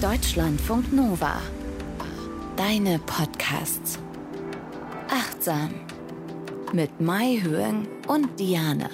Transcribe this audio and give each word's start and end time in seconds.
Deutschlandfunk 0.00 0.94
Nova. 0.94 1.34
Deine 2.56 2.98
Podcasts. 3.00 3.98
Achtsam. 5.10 5.74
Mit 6.72 7.02
Mai 7.02 7.38
Höhen 7.42 7.86
und 8.08 8.40
Diane. 8.40 8.88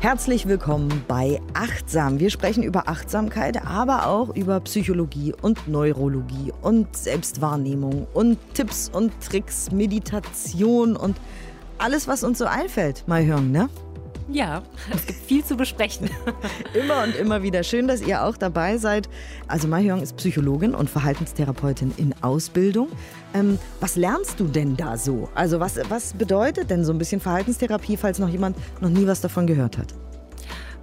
Herzlich 0.00 0.46
willkommen 0.46 1.02
bei 1.08 1.40
Achtsam. 1.54 2.20
Wir 2.20 2.28
sprechen 2.28 2.62
über 2.62 2.88
Achtsamkeit, 2.88 3.64
aber 3.66 4.06
auch 4.06 4.36
über 4.36 4.60
Psychologie 4.60 5.32
und 5.40 5.66
Neurologie 5.66 6.52
und 6.60 6.94
Selbstwahrnehmung 6.94 8.06
und 8.12 8.36
Tipps 8.52 8.90
und 8.92 9.18
Tricks, 9.22 9.70
Meditation 9.70 10.94
und 10.94 11.16
alles, 11.78 12.06
was 12.06 12.22
uns 12.22 12.36
so 12.36 12.44
einfällt. 12.44 13.08
Mal 13.08 13.24
hören, 13.24 13.50
ne? 13.50 13.70
Ja, 14.28 14.62
es 14.92 15.06
gibt 15.06 15.20
viel 15.20 15.44
zu 15.44 15.56
besprechen. 15.56 16.08
immer 16.74 17.02
und 17.02 17.14
immer 17.14 17.42
wieder. 17.42 17.62
Schön, 17.62 17.86
dass 17.86 18.00
ihr 18.00 18.24
auch 18.24 18.36
dabei 18.36 18.78
seid. 18.78 19.08
Also 19.48 19.68
Mahjong 19.68 20.00
ist 20.00 20.16
Psychologin 20.16 20.74
und 20.74 20.88
Verhaltenstherapeutin 20.88 21.92
in 21.98 22.14
Ausbildung. 22.22 22.88
Ähm, 23.34 23.58
was 23.80 23.96
lernst 23.96 24.40
du 24.40 24.44
denn 24.48 24.76
da 24.76 24.96
so? 24.96 25.28
Also 25.34 25.60
was, 25.60 25.78
was 25.90 26.14
bedeutet 26.14 26.70
denn 26.70 26.84
so 26.84 26.92
ein 26.92 26.98
bisschen 26.98 27.20
Verhaltenstherapie, 27.20 27.96
falls 27.96 28.18
noch 28.18 28.30
jemand 28.30 28.56
noch 28.80 28.88
nie 28.88 29.06
was 29.06 29.20
davon 29.20 29.46
gehört 29.46 29.76
hat? 29.76 29.94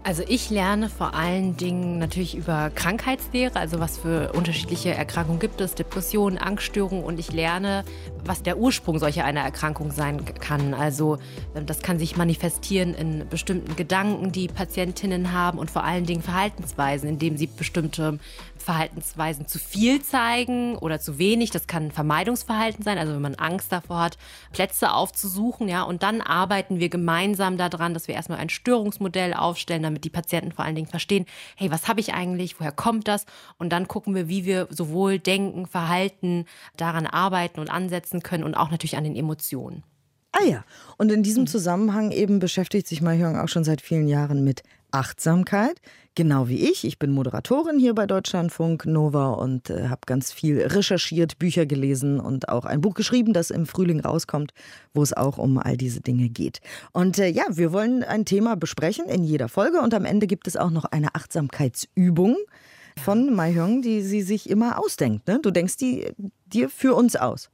Also 0.03 0.23
ich 0.27 0.49
lerne 0.49 0.89
vor 0.89 1.13
allen 1.13 1.57
Dingen 1.57 1.99
natürlich 1.99 2.35
über 2.35 2.71
Krankheitslehre, 2.71 3.55
also 3.55 3.79
was 3.79 3.99
für 3.99 4.33
unterschiedliche 4.33 4.95
Erkrankungen 4.95 5.39
gibt 5.39 5.61
es, 5.61 5.75
Depressionen, 5.75 6.39
Angststörungen 6.39 7.03
und 7.03 7.19
ich 7.19 7.31
lerne, 7.31 7.83
was 8.25 8.41
der 8.41 8.57
Ursprung 8.57 8.97
solcher 8.97 9.25
einer 9.25 9.41
Erkrankung 9.41 9.91
sein 9.91 10.25
kann. 10.39 10.73
Also 10.73 11.19
ähm, 11.55 11.67
das 11.67 11.83
kann 11.83 11.99
sich 11.99 12.17
manifestieren 12.17 12.95
in 12.95 13.29
bestimmten 13.29 13.75
Gedanken, 13.75 14.31
die 14.31 14.47
Patientinnen 14.47 15.33
haben 15.33 15.59
und 15.59 15.69
vor 15.69 15.83
allen 15.83 16.07
Dingen 16.07 16.23
Verhaltensweisen, 16.23 17.07
indem 17.07 17.37
sie 17.37 17.45
bestimmte 17.45 18.17
Verhaltensweisen 18.61 19.47
zu 19.47 19.59
viel 19.59 20.01
zeigen 20.01 20.77
oder 20.77 20.99
zu 20.99 21.17
wenig. 21.17 21.51
Das 21.51 21.67
kann 21.67 21.85
ein 21.85 21.91
Vermeidungsverhalten 21.91 22.83
sein, 22.83 22.97
also 22.97 23.13
wenn 23.13 23.21
man 23.21 23.35
Angst 23.35 23.71
davor 23.71 23.99
hat, 24.01 24.17
Plätze 24.51 24.91
aufzusuchen, 24.93 25.67
ja, 25.67 25.83
und 25.83 26.03
dann 26.03 26.21
arbeiten 26.21 26.79
wir 26.79 26.89
gemeinsam 26.89 27.57
daran, 27.57 27.93
dass 27.93 28.07
wir 28.07 28.15
erstmal 28.15 28.39
ein 28.39 28.49
Störungsmodell 28.49 29.33
aufstellen, 29.33 29.83
damit 29.83 30.03
die 30.03 30.09
Patienten 30.09 30.51
vor 30.51 30.65
allen 30.65 30.75
Dingen 30.75 30.87
verstehen, 30.87 31.25
hey, 31.55 31.71
was 31.71 31.87
habe 31.87 31.99
ich 31.99 32.13
eigentlich, 32.13 32.59
woher 32.59 32.71
kommt 32.71 33.07
das? 33.07 33.25
Und 33.57 33.69
dann 33.69 33.87
gucken 33.87 34.15
wir, 34.15 34.27
wie 34.27 34.45
wir 34.45 34.67
sowohl 34.69 35.19
denken, 35.19 35.67
Verhalten, 35.67 36.45
daran 36.77 37.07
arbeiten 37.07 37.59
und 37.59 37.69
ansetzen 37.69 38.23
können 38.23 38.43
und 38.43 38.55
auch 38.55 38.71
natürlich 38.71 38.97
an 38.97 39.03
den 39.03 39.15
Emotionen. 39.15 39.83
Ah 40.41 40.47
ja, 40.47 40.63
und 40.97 41.11
in 41.11 41.23
diesem 41.23 41.45
Zusammenhang 41.45 42.11
eben 42.11 42.39
beschäftigt 42.39 42.87
sich 42.87 43.01
Mahjong 43.01 43.37
auch 43.37 43.47
schon 43.47 43.63
seit 43.63 43.81
vielen 43.81 44.07
Jahren 44.07 44.43
mit 44.43 44.63
Achtsamkeit, 44.89 45.79
genau 46.15 46.47
wie 46.47 46.67
ich. 46.69 46.83
Ich 46.83 46.97
bin 46.97 47.11
Moderatorin 47.11 47.77
hier 47.77 47.93
bei 47.93 48.07
Deutschlandfunk 48.07 48.85
Nova 48.85 49.33
und 49.33 49.69
äh, 49.69 49.87
habe 49.87 50.01
ganz 50.07 50.31
viel 50.31 50.61
recherchiert, 50.61 51.37
Bücher 51.37 51.65
gelesen 51.65 52.19
und 52.19 52.49
auch 52.49 52.65
ein 52.65 52.81
Buch 52.81 52.95
geschrieben, 52.95 53.33
das 53.33 53.51
im 53.51 53.67
Frühling 53.67 53.99
rauskommt, 53.99 54.51
wo 54.93 55.03
es 55.03 55.13
auch 55.13 55.37
um 55.37 55.59
all 55.59 55.77
diese 55.77 56.01
Dinge 56.01 56.27
geht. 56.29 56.59
Und 56.91 57.19
äh, 57.19 57.27
ja, 57.27 57.43
wir 57.49 57.71
wollen 57.71 58.03
ein 58.03 58.25
Thema 58.25 58.55
besprechen 58.55 59.05
in 59.05 59.23
jeder 59.23 59.47
Folge 59.47 59.79
und 59.81 59.93
am 59.93 60.05
Ende 60.05 60.25
gibt 60.25 60.47
es 60.47 60.57
auch 60.57 60.71
noch 60.71 60.85
eine 60.85 61.13
Achtsamkeitsübung 61.13 62.35
von 62.97 63.33
Mai 63.33 63.53
Hyung, 63.53 63.81
die 63.81 64.01
sie 64.01 64.21
sich 64.21 64.49
immer 64.49 64.79
ausdenkt. 64.79 65.27
Ne? 65.27 65.39
Du 65.41 65.51
denkst 65.51 65.77
die 65.77 66.11
dir 66.47 66.67
für 66.69 66.95
uns 66.95 67.15
aus. 67.15 67.49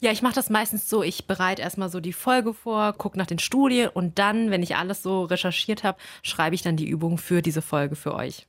Ja, 0.00 0.10
ich 0.12 0.22
mache 0.22 0.34
das 0.34 0.50
meistens 0.50 0.88
so, 0.88 1.02
ich 1.02 1.26
bereite 1.26 1.62
erstmal 1.62 1.88
so 1.88 2.00
die 2.00 2.12
Folge 2.12 2.54
vor, 2.54 2.92
gucke 2.92 3.18
nach 3.18 3.26
den 3.26 3.38
Studien 3.38 3.88
und 3.88 4.18
dann, 4.18 4.50
wenn 4.50 4.62
ich 4.62 4.76
alles 4.76 5.02
so 5.02 5.24
recherchiert 5.24 5.84
habe, 5.84 5.98
schreibe 6.22 6.54
ich 6.54 6.62
dann 6.62 6.76
die 6.76 6.88
Übung 6.88 7.18
für 7.18 7.42
diese 7.42 7.62
Folge 7.62 7.96
für 7.96 8.14
euch. 8.14 8.46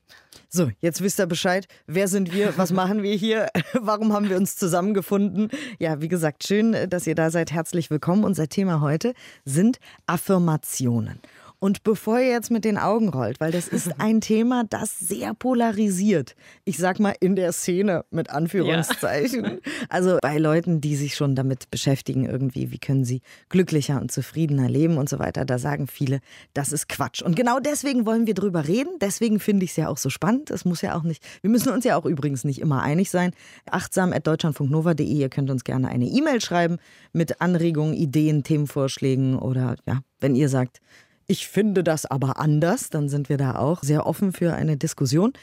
So, 0.50 0.72
jetzt 0.82 1.02
wisst 1.02 1.20
ihr 1.20 1.26
Bescheid. 1.26 1.68
Wer 1.88 2.08
sind 2.08 2.34
wir? 2.34 2.58
Was 2.58 2.72
machen 2.72 3.04
wir 3.04 3.16
hier? 3.16 3.50
Warum 3.74 4.14
haben 4.14 4.30
wir 4.30 4.38
uns 4.38 4.56
zusammengefunden? 4.56 5.50
Ja, 5.80 6.02
wie 6.02 6.08
gesagt, 6.08 6.46
schön, 6.46 6.90
dass 6.90 7.08
ihr 7.08 7.16
da 7.16 7.31
seid. 7.31 7.52
Herzlich 7.52 7.90
willkommen. 7.90 8.24
Unser 8.24 8.47
Thema 8.47 8.81
heute 8.81 9.14
sind 9.46 9.80
Affirmationen. 10.06 11.20
Und 11.63 11.84
bevor 11.84 12.19
ihr 12.19 12.28
jetzt 12.28 12.51
mit 12.51 12.66
den 12.66 12.78
Augen 12.78 13.07
rollt, 13.07 13.40
weil 13.40 13.53
das 13.53 13.69
ist 13.69 13.90
ein 13.97 14.19
Thema, 14.19 14.66
das 14.69 15.00
sehr 15.00 15.34
polarisiert. 15.34 16.35
Ich 16.66 16.78
sag 16.78 17.00
mal 17.00 17.16
in 17.22 17.38
der 17.38 17.53
Szene 17.53 18.03
mit 18.12 18.29
Anführungszeichen. 18.29 19.44
Ja. 19.46 19.51
Also 19.90 20.18
bei 20.22 20.40
Leuten, 20.40 20.81
die 20.81 20.96
sich 20.96 21.16
schon 21.16 21.35
damit 21.35 21.69
beschäftigen, 21.69 22.25
irgendwie, 22.25 22.72
wie 22.72 22.79
können 22.79 23.06
sie 23.06 23.22
glücklicher 23.50 24.02
und 24.02 24.12
zufriedener 24.12 24.68
leben 24.68 24.97
und 24.97 25.07
so 25.07 25.19
weiter, 25.19 25.46
da 25.46 25.59
sagen 25.59 25.88
viele, 25.88 26.19
das 26.53 26.72
ist 26.72 26.90
Quatsch. 26.90 27.22
Und 27.22 27.35
genau 27.35 27.59
deswegen 27.59 28.06
wollen 28.06 28.25
wir 28.25 28.34
drüber 28.34 28.68
reden. 28.68 28.97
Deswegen 29.00 29.40
finde 29.40 29.66
ich 29.66 29.72
es 29.72 29.78
ja 29.78 29.88
auch 29.90 29.97
so 29.97 30.09
spannend. 30.09 30.50
Es 30.52 30.66
muss 30.66 30.81
ja 30.81 30.96
auch 30.97 31.03
nicht, 31.03 31.23
wir 31.41 31.50
müssen 31.50 31.72
uns 31.72 31.85
ja 31.85 31.96
auch 31.96 32.06
übrigens 32.06 32.44
nicht 32.44 32.59
immer 32.59 32.81
einig 32.81 33.09
sein. 33.09 33.31
Achtsam.deutschlandfunknova.de, 33.69 35.06
ihr 35.06 35.29
könnt 35.29 35.52
uns 35.52 35.63
gerne 35.63 35.90
eine 35.90 36.07
E-Mail 36.07 36.41
schreiben 36.41 36.78
mit 37.13 37.40
Anregungen, 37.40 37.94
Ideen, 37.94 38.44
Themenvorschlägen 38.44 39.38
oder 39.38 39.75
ja, 39.85 40.02
wenn 40.19 40.35
ihr 40.35 40.50
sagt, 40.50 40.81
ich 41.28 41.47
finde 41.47 41.84
das 41.84 42.06
aber 42.06 42.39
anders. 42.39 42.89
Dann 42.89 43.09
sind 43.09 43.29
wir 43.29 43.38
da 43.38 43.56
auch 43.56 43.84
sehr 43.84 44.06
offen 44.06 44.34
für 44.34 44.53
eine 44.53 44.78
Diskussion. 44.78 45.34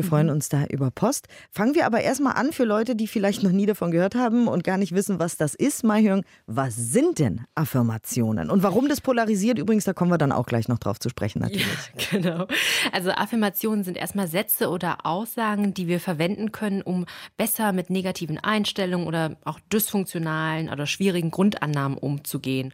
Wir 0.00 0.04
freuen 0.04 0.28
mhm. 0.28 0.32
uns 0.34 0.48
da 0.48 0.64
über 0.64 0.90
Post. 0.90 1.28
Fangen 1.50 1.74
wir 1.74 1.84
aber 1.84 2.00
erstmal 2.00 2.34
an 2.34 2.52
für 2.52 2.64
Leute, 2.64 2.96
die 2.96 3.06
vielleicht 3.06 3.42
noch 3.42 3.50
nie 3.50 3.66
davon 3.66 3.90
gehört 3.90 4.14
haben 4.14 4.48
und 4.48 4.64
gar 4.64 4.78
nicht 4.78 4.94
wissen, 4.94 5.18
was 5.18 5.36
das 5.36 5.54
ist. 5.54 5.84
Mahjong, 5.84 6.24
was 6.46 6.74
sind 6.74 7.18
denn 7.18 7.42
Affirmationen? 7.54 8.50
Und 8.50 8.62
warum 8.62 8.88
das 8.88 9.00
polarisiert? 9.00 9.58
Übrigens, 9.58 9.84
da 9.84 9.92
kommen 9.92 10.10
wir 10.10 10.16
dann 10.16 10.32
auch 10.32 10.46
gleich 10.46 10.68
noch 10.68 10.78
drauf 10.78 10.98
zu 10.98 11.08
sprechen, 11.08 11.40
natürlich. 11.40 11.66
Ja, 11.66 12.06
genau. 12.18 12.46
Also 12.92 13.10
Affirmationen 13.10 13.84
sind 13.84 13.96
erstmal 13.98 14.28
Sätze 14.28 14.70
oder 14.70 15.04
Aussagen, 15.04 15.74
die 15.74 15.86
wir 15.86 16.00
verwenden 16.00 16.52
können, 16.52 16.82
um 16.82 17.04
besser 17.36 17.72
mit 17.72 17.90
negativen 17.90 18.38
Einstellungen 18.38 19.06
oder 19.06 19.36
auch 19.44 19.60
dysfunktionalen 19.72 20.70
oder 20.70 20.86
schwierigen 20.86 21.30
Grundannahmen 21.30 21.98
umzugehen. 21.98 22.72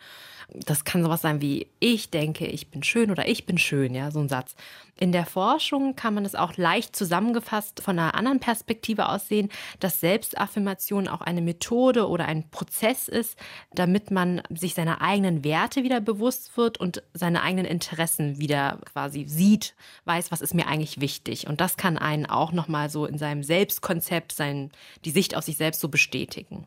Das 0.48 0.84
kann 0.84 1.02
sowas 1.02 1.22
sein 1.22 1.40
wie 1.40 1.66
ich 1.80 2.10
denke, 2.10 2.46
ich 2.46 2.70
bin 2.70 2.82
schön 2.82 3.10
oder 3.10 3.28
ich 3.28 3.46
bin 3.46 3.58
schön, 3.58 3.94
ja, 3.94 4.10
so 4.10 4.20
ein 4.20 4.28
Satz. 4.28 4.54
In 4.98 5.12
der 5.12 5.26
Forschung 5.26 5.94
kann 5.94 6.14
man 6.14 6.24
es 6.24 6.34
auch 6.34 6.56
leicht 6.56 6.96
zusammengefasst 6.96 7.82
von 7.82 7.98
einer 7.98 8.14
anderen 8.14 8.40
Perspektive 8.40 9.08
aus 9.08 9.28
sehen, 9.28 9.50
dass 9.78 10.00
Selbstaffirmation 10.00 11.08
auch 11.08 11.20
eine 11.20 11.42
Methode 11.42 12.08
oder 12.08 12.24
ein 12.24 12.48
Prozess 12.48 13.08
ist, 13.08 13.36
damit 13.74 14.10
man 14.10 14.40
sich 14.48 14.74
seiner 14.74 15.02
eigenen 15.02 15.44
Werte 15.44 15.82
wieder 15.82 16.00
bewusst 16.00 16.56
wird 16.56 16.78
und 16.78 17.02
seine 17.12 17.42
eigenen 17.42 17.66
Interessen 17.66 18.38
wieder 18.38 18.78
quasi 18.90 19.26
sieht, 19.28 19.74
weiß, 20.06 20.32
was 20.32 20.40
ist 20.40 20.54
mir 20.54 20.66
eigentlich 20.66 21.00
wichtig. 21.00 21.46
Und 21.46 21.60
das 21.60 21.76
kann 21.76 21.98
einen 21.98 22.24
auch 22.24 22.52
nochmal 22.52 22.88
so 22.88 23.04
in 23.04 23.18
seinem 23.18 23.42
Selbstkonzept, 23.42 24.32
sein, 24.32 24.70
die 25.04 25.10
Sicht 25.10 25.36
auf 25.36 25.44
sich 25.44 25.58
selbst 25.58 25.80
so 25.80 25.88
bestätigen. 25.88 26.66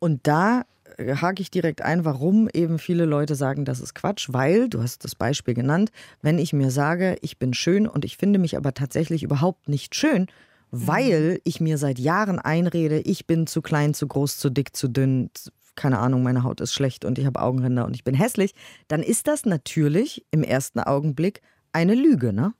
Und 0.00 0.26
da 0.26 0.64
hake 0.98 1.40
ich 1.42 1.50
direkt 1.50 1.82
ein, 1.82 2.04
warum 2.04 2.48
eben 2.52 2.78
viele 2.78 3.04
Leute 3.04 3.34
sagen, 3.34 3.64
das 3.64 3.80
ist 3.80 3.94
Quatsch, 3.94 4.28
weil, 4.30 4.68
du 4.68 4.82
hast 4.82 5.04
das 5.04 5.14
Beispiel 5.14 5.54
genannt, 5.54 5.90
wenn 6.22 6.38
ich 6.38 6.52
mir 6.52 6.70
sage, 6.70 7.16
ich 7.22 7.38
bin 7.38 7.54
schön 7.54 7.86
und 7.86 8.04
ich 8.04 8.16
finde 8.16 8.38
mich 8.38 8.56
aber 8.56 8.74
tatsächlich 8.74 9.22
überhaupt 9.22 9.68
nicht 9.68 9.94
schön, 9.94 10.26
weil 10.70 11.40
ich 11.44 11.60
mir 11.60 11.78
seit 11.78 11.98
Jahren 11.98 12.38
einrede, 12.38 13.00
ich 13.00 13.26
bin 13.26 13.46
zu 13.46 13.62
klein, 13.62 13.94
zu 13.94 14.06
groß, 14.06 14.38
zu 14.38 14.50
dick, 14.50 14.76
zu 14.76 14.88
dünn, 14.88 15.30
keine 15.76 15.98
Ahnung, 15.98 16.22
meine 16.22 16.42
Haut 16.42 16.60
ist 16.60 16.74
schlecht 16.74 17.04
und 17.04 17.18
ich 17.18 17.26
habe 17.26 17.40
Augenränder 17.40 17.86
und 17.86 17.94
ich 17.94 18.04
bin 18.04 18.14
hässlich, 18.14 18.54
dann 18.88 19.02
ist 19.02 19.26
das 19.26 19.44
natürlich 19.44 20.24
im 20.30 20.42
ersten 20.42 20.80
Augenblick 20.80 21.40
eine 21.72 21.94
Lüge, 21.94 22.32
ne? 22.32 22.54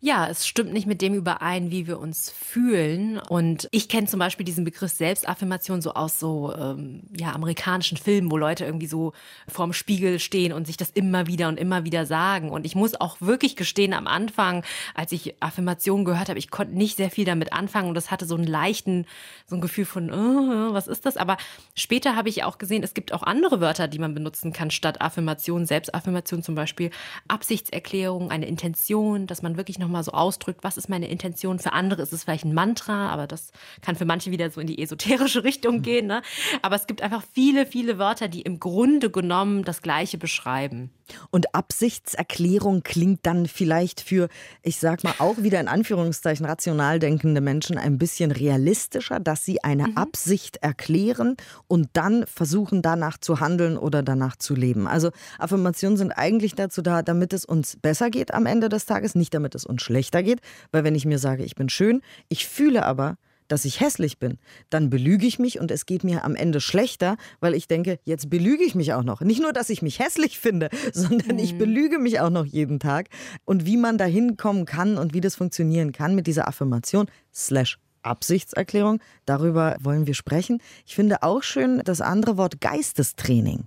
Ja, 0.00 0.28
es 0.28 0.46
stimmt 0.46 0.72
nicht 0.72 0.86
mit 0.86 1.00
dem 1.00 1.14
überein, 1.14 1.70
wie 1.70 1.86
wir 1.86 1.98
uns 1.98 2.30
fühlen. 2.30 3.18
Und 3.18 3.68
ich 3.70 3.88
kenne 3.88 4.06
zum 4.06 4.20
Beispiel 4.20 4.44
diesen 4.44 4.64
Begriff 4.64 4.92
Selbstaffirmation 4.92 5.80
so 5.80 5.94
aus 5.94 6.18
so 6.18 6.54
ähm, 6.54 7.04
ja, 7.16 7.32
amerikanischen 7.32 7.96
Filmen, 7.96 8.30
wo 8.30 8.36
Leute 8.36 8.64
irgendwie 8.64 8.86
so 8.86 9.12
vorm 9.48 9.72
Spiegel 9.72 10.18
stehen 10.18 10.52
und 10.52 10.66
sich 10.66 10.76
das 10.76 10.90
immer 10.90 11.26
wieder 11.26 11.48
und 11.48 11.58
immer 11.58 11.84
wieder 11.84 12.04
sagen. 12.04 12.50
Und 12.50 12.66
ich 12.66 12.74
muss 12.74 12.94
auch 13.00 13.16
wirklich 13.20 13.56
gestehen, 13.56 13.94
am 13.94 14.06
Anfang, 14.06 14.64
als 14.94 15.12
ich 15.12 15.34
Affirmationen 15.40 16.04
gehört 16.04 16.28
habe, 16.28 16.38
ich 16.38 16.50
konnte 16.50 16.76
nicht 16.76 16.96
sehr 16.96 17.10
viel 17.10 17.24
damit 17.24 17.52
anfangen 17.52 17.88
und 17.88 17.94
das 17.94 18.10
hatte 18.10 18.26
so 18.26 18.34
einen 18.34 18.46
leichten, 18.46 19.06
so 19.46 19.56
ein 19.56 19.60
Gefühl 19.60 19.86
von, 19.86 20.10
oh, 20.12 20.74
was 20.74 20.88
ist 20.88 21.06
das? 21.06 21.16
Aber 21.16 21.38
später 21.74 22.16
habe 22.16 22.28
ich 22.28 22.44
auch 22.44 22.58
gesehen, 22.58 22.82
es 22.82 22.94
gibt 22.94 23.12
auch 23.12 23.22
andere 23.22 23.60
Wörter, 23.60 23.88
die 23.88 23.98
man 23.98 24.14
benutzen 24.14 24.52
kann 24.52 24.70
statt 24.70 25.00
Affirmation, 25.00 25.64
Selbstaffirmation 25.64 26.42
zum 26.42 26.54
Beispiel, 26.54 26.90
Absichtserklärung, 27.28 28.30
eine 28.30 28.46
Intention, 28.46 29.26
dass 29.26 29.42
man 29.42 29.56
wirklich 29.56 29.78
noch 29.78 29.85
nochmal 29.86 30.04
so 30.04 30.12
ausdrückt, 30.12 30.62
was 30.62 30.76
ist 30.76 30.88
meine 30.88 31.08
Intention. 31.08 31.58
Für 31.58 31.72
andere 31.72 32.02
ist 32.02 32.12
es 32.12 32.24
vielleicht 32.24 32.44
ein 32.44 32.54
Mantra, 32.54 33.08
aber 33.10 33.26
das 33.26 33.52
kann 33.80 33.96
für 33.96 34.04
manche 34.04 34.30
wieder 34.30 34.50
so 34.50 34.60
in 34.60 34.66
die 34.66 34.82
esoterische 34.82 35.44
Richtung 35.44 35.82
gehen. 35.82 36.06
Ne? 36.06 36.22
Aber 36.62 36.76
es 36.76 36.86
gibt 36.86 37.02
einfach 37.02 37.22
viele, 37.32 37.66
viele 37.66 37.98
Wörter, 37.98 38.28
die 38.28 38.42
im 38.42 38.60
Grunde 38.60 39.10
genommen 39.10 39.64
das 39.64 39.82
Gleiche 39.82 40.18
beschreiben. 40.18 40.90
Und 41.30 41.54
Absichtserklärung 41.54 42.82
klingt 42.82 43.24
dann 43.24 43.46
vielleicht 43.46 44.00
für, 44.00 44.28
ich 44.62 44.78
sag 44.78 45.04
mal, 45.04 45.14
auch 45.18 45.38
wieder 45.38 45.60
in 45.60 45.68
Anführungszeichen 45.68 46.46
rational 46.46 46.98
denkende 46.98 47.40
Menschen 47.40 47.78
ein 47.78 47.98
bisschen 47.98 48.30
realistischer, 48.30 49.20
dass 49.20 49.44
sie 49.44 49.62
eine 49.62 49.88
mhm. 49.88 49.96
Absicht 49.96 50.58
erklären 50.58 51.36
und 51.68 51.88
dann 51.92 52.26
versuchen, 52.26 52.82
danach 52.82 53.18
zu 53.18 53.40
handeln 53.40 53.76
oder 53.76 54.02
danach 54.02 54.36
zu 54.36 54.54
leben. 54.54 54.86
Also 54.86 55.10
Affirmationen 55.38 55.96
sind 55.96 56.12
eigentlich 56.12 56.54
dazu 56.54 56.82
da, 56.82 57.02
damit 57.02 57.32
es 57.32 57.44
uns 57.44 57.76
besser 57.76 58.10
geht 58.10 58.34
am 58.34 58.46
Ende 58.46 58.68
des 58.68 58.86
Tages, 58.86 59.14
nicht 59.14 59.34
damit 59.34 59.54
es 59.54 59.64
uns 59.64 59.82
schlechter 59.82 60.22
geht. 60.22 60.40
Weil 60.72 60.84
wenn 60.84 60.94
ich 60.94 61.04
mir 61.04 61.18
sage, 61.18 61.44
ich 61.44 61.54
bin 61.54 61.68
schön, 61.68 62.02
ich 62.28 62.46
fühle 62.46 62.84
aber, 62.84 63.16
dass 63.48 63.64
ich 63.64 63.80
hässlich 63.80 64.18
bin, 64.18 64.38
dann 64.70 64.90
belüge 64.90 65.26
ich 65.26 65.38
mich 65.38 65.60
und 65.60 65.70
es 65.70 65.86
geht 65.86 66.04
mir 66.04 66.24
am 66.24 66.34
Ende 66.34 66.60
schlechter, 66.60 67.16
weil 67.40 67.54
ich 67.54 67.68
denke, 67.68 67.98
jetzt 68.04 68.30
belüge 68.30 68.64
ich 68.64 68.74
mich 68.74 68.92
auch 68.92 69.02
noch. 69.02 69.20
Nicht 69.20 69.40
nur, 69.40 69.52
dass 69.52 69.70
ich 69.70 69.82
mich 69.82 69.98
hässlich 69.98 70.38
finde, 70.38 70.68
sondern 70.92 71.36
mhm. 71.36 71.42
ich 71.42 71.58
belüge 71.58 71.98
mich 71.98 72.20
auch 72.20 72.30
noch 72.30 72.44
jeden 72.44 72.80
Tag. 72.80 73.08
Und 73.44 73.66
wie 73.66 73.76
man 73.76 73.98
dahin 73.98 74.36
kommen 74.36 74.64
kann 74.64 74.98
und 74.98 75.14
wie 75.14 75.20
das 75.20 75.36
funktionieren 75.36 75.92
kann 75.92 76.14
mit 76.14 76.26
dieser 76.26 76.48
Affirmation 76.48 77.06
slash 77.34 77.78
Absichtserklärung, 78.02 79.00
darüber 79.24 79.76
wollen 79.80 80.06
wir 80.06 80.14
sprechen. 80.14 80.62
Ich 80.86 80.94
finde 80.94 81.22
auch 81.22 81.42
schön 81.42 81.82
das 81.84 82.00
andere 82.00 82.36
Wort 82.36 82.60
Geistestraining. 82.60 83.64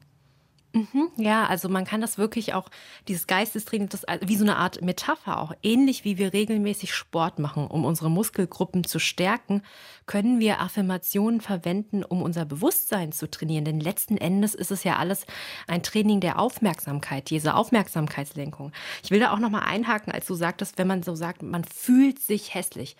Mhm, 0.71 1.09
ja, 1.15 1.47
also 1.47 1.67
man 1.67 1.83
kann 1.83 1.99
das 1.99 2.19
wirklich 2.19 2.53
auch, 2.53 2.69
dieses 3.07 3.25
Geistestraining, 3.25 3.89
das 3.89 4.03
wie 4.21 4.35
so 4.35 4.43
eine 4.43 4.57
Art 4.57 4.83
Metapher 4.83 5.39
auch, 5.39 5.51
ähnlich 5.63 6.05
wie 6.05 6.19
wir 6.19 6.31
regelmäßig 6.31 6.93
Sport 6.93 7.39
machen, 7.39 7.65
um 7.65 7.85
unsere 7.85 8.11
Muskelgruppen 8.11 8.83
zu 8.83 8.99
stärken, 8.99 9.63
können 10.05 10.39
wir 10.39 10.61
Affirmationen 10.61 11.41
verwenden, 11.41 12.03
um 12.03 12.21
unser 12.21 12.45
Bewusstsein 12.45 13.11
zu 13.11 13.29
trainieren. 13.31 13.65
Denn 13.65 13.79
letzten 13.79 14.17
Endes 14.17 14.53
ist 14.53 14.69
es 14.69 14.83
ja 14.83 14.97
alles 14.97 15.25
ein 15.67 15.81
Training 15.81 16.19
der 16.19 16.37
Aufmerksamkeit, 16.37 17.31
diese 17.31 17.55
Aufmerksamkeitslenkung. 17.55 18.71
Ich 19.03 19.09
will 19.09 19.19
da 19.19 19.33
auch 19.33 19.39
nochmal 19.39 19.63
einhaken, 19.63 20.13
als 20.13 20.27
du 20.27 20.35
sagtest, 20.35 20.77
wenn 20.77 20.87
man 20.87 21.01
so 21.01 21.15
sagt, 21.15 21.41
man 21.41 21.63
fühlt 21.63 22.19
sich 22.19 22.53
hässlich 22.53 22.95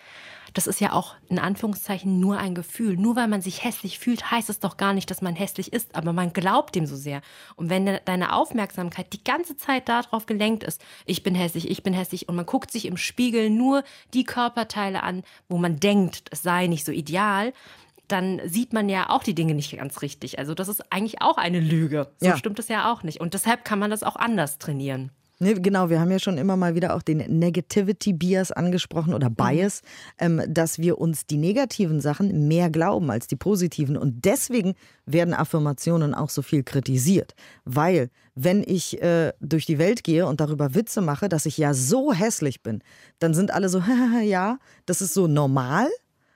das 0.54 0.66
ist 0.66 0.80
ja 0.80 0.92
auch 0.92 1.14
in 1.28 1.38
Anführungszeichen 1.38 2.20
nur 2.20 2.38
ein 2.38 2.54
Gefühl. 2.54 2.96
Nur 2.96 3.16
weil 3.16 3.28
man 3.28 3.42
sich 3.42 3.64
hässlich 3.64 3.98
fühlt, 3.98 4.30
heißt 4.30 4.50
es 4.50 4.60
doch 4.60 4.76
gar 4.76 4.92
nicht, 4.92 5.10
dass 5.10 5.22
man 5.22 5.34
hässlich 5.34 5.72
ist, 5.72 5.94
aber 5.94 6.12
man 6.12 6.32
glaubt 6.32 6.74
dem 6.74 6.86
so 6.86 6.96
sehr. 6.96 7.22
Und 7.56 7.70
wenn 7.70 7.98
deine 8.04 8.34
Aufmerksamkeit 8.34 9.12
die 9.12 9.24
ganze 9.24 9.56
Zeit 9.56 9.88
darauf 9.88 10.26
gelenkt 10.26 10.64
ist, 10.64 10.82
ich 11.06 11.22
bin 11.22 11.34
hässlich, 11.34 11.70
ich 11.70 11.82
bin 11.82 11.94
hässlich, 11.94 12.28
und 12.28 12.36
man 12.36 12.46
guckt 12.46 12.70
sich 12.70 12.86
im 12.86 12.96
Spiegel 12.96 13.50
nur 13.50 13.84
die 14.14 14.24
Körperteile 14.24 15.02
an, 15.02 15.22
wo 15.48 15.58
man 15.58 15.80
denkt, 15.80 16.28
es 16.30 16.42
sei 16.42 16.66
nicht 16.66 16.84
so 16.84 16.92
ideal, 16.92 17.52
dann 18.08 18.40
sieht 18.44 18.72
man 18.72 18.88
ja 18.88 19.10
auch 19.10 19.22
die 19.22 19.34
Dinge 19.34 19.54
nicht 19.54 19.76
ganz 19.76 20.02
richtig. 20.02 20.38
Also 20.38 20.54
das 20.54 20.68
ist 20.68 20.92
eigentlich 20.92 21.22
auch 21.22 21.36
eine 21.36 21.60
Lüge. 21.60 22.12
So 22.18 22.26
ja. 22.26 22.36
stimmt 22.36 22.58
es 22.58 22.68
ja 22.68 22.92
auch 22.92 23.02
nicht. 23.02 23.20
Und 23.20 23.34
deshalb 23.34 23.64
kann 23.64 23.78
man 23.78 23.90
das 23.90 24.02
auch 24.02 24.16
anders 24.16 24.58
trainieren. 24.58 25.12
Ne, 25.42 25.54
genau, 25.54 25.88
wir 25.88 25.98
haben 25.98 26.10
ja 26.10 26.18
schon 26.18 26.36
immer 26.36 26.54
mal 26.56 26.74
wieder 26.74 26.94
auch 26.94 27.00
den 27.00 27.38
Negativity 27.38 28.12
Bias 28.12 28.52
angesprochen 28.52 29.14
oder 29.14 29.30
Bias, 29.30 29.80
mhm. 30.20 30.40
ähm, 30.40 30.54
dass 30.54 30.78
wir 30.78 30.98
uns 30.98 31.24
die 31.24 31.38
negativen 31.38 32.02
Sachen 32.02 32.46
mehr 32.46 32.68
glauben 32.68 33.10
als 33.10 33.26
die 33.26 33.36
positiven. 33.36 33.96
Und 33.96 34.26
deswegen 34.26 34.74
werden 35.06 35.32
Affirmationen 35.32 36.14
auch 36.14 36.28
so 36.28 36.42
viel 36.42 36.62
kritisiert. 36.62 37.34
Weil, 37.64 38.10
wenn 38.34 38.62
ich 38.62 39.00
äh, 39.02 39.32
durch 39.40 39.64
die 39.64 39.78
Welt 39.78 40.04
gehe 40.04 40.26
und 40.26 40.42
darüber 40.42 40.74
Witze 40.74 41.00
mache, 41.00 41.30
dass 41.30 41.46
ich 41.46 41.56
ja 41.56 41.72
so 41.72 42.12
hässlich 42.12 42.62
bin, 42.62 42.82
dann 43.18 43.32
sind 43.32 43.50
alle 43.50 43.70
so, 43.70 43.82
ja, 44.22 44.58
das 44.84 45.00
ist 45.00 45.14
so 45.14 45.26
normal. 45.26 45.88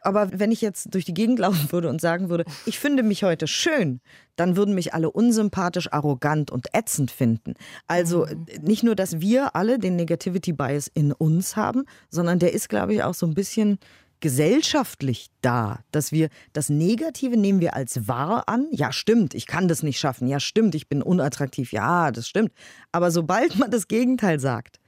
Aber 0.05 0.29
wenn 0.39 0.53
ich 0.53 0.61
jetzt 0.61 0.95
durch 0.95 1.05
die 1.05 1.15
Gegend 1.15 1.39
laufen 1.39 1.73
würde 1.73 1.89
und 1.89 2.01
sagen 2.01 2.29
würde, 2.29 2.45
ich 2.67 2.79
finde 2.79 3.03
mich 3.03 3.25
heute 3.25 3.47
schön, 3.47 4.01
dann 4.37 4.57
würden 4.57 4.75
mich 4.75 4.95
alle 4.95 5.11
unsympathisch, 5.11 5.93
arrogant 5.93 6.51
und 6.51 6.67
ätzend 6.73 7.11
finden. 7.11 7.55
Also 7.87 8.27
mhm. 8.27 8.47
nicht 8.63 8.83
nur, 8.83 8.95
dass 8.95 9.21
wir 9.21 9.57
alle 9.57 9.79
den 9.79 9.97
Negativity 9.97 10.53
Bias 10.53 10.91
in 10.93 11.13
uns 11.13 11.57
haben, 11.57 11.85
sondern 12.11 12.39
der 12.39 12.53
ist, 12.53 12.69
glaube 12.69 12.95
ich, 12.95 13.03
auch 13.03 13.15
so 13.15 13.27
ein 13.27 13.35
bisschen 13.35 13.79
gesellschaftlich 14.21 15.29
da, 15.43 15.81
dass 15.91 16.11
wir 16.11 16.29
das 16.55 16.71
Negative 16.71 17.37
nehmen 17.37 17.61
wir 17.61 17.75
als 17.75 18.09
wahr 18.09 18.49
an. 18.49 18.69
Ja, 18.71 18.91
stimmt, 18.93 19.35
ich 19.35 19.47
kann 19.47 19.69
das 19.69 19.83
nicht 19.83 19.99
schaffen. 19.99 20.29
Ja, 20.29 20.41
stimmt, 20.41 20.75
ich 20.75 20.89
bin 20.89 21.03
unattraktiv. 21.03 21.73
Ja, 21.73 22.11
das 22.11 22.29
stimmt. 22.29 22.53
Aber 22.91 23.11
sobald 23.11 23.59
man 23.59 23.71
das 23.71 23.87
Gegenteil 23.87 24.41
sagt, 24.41 24.81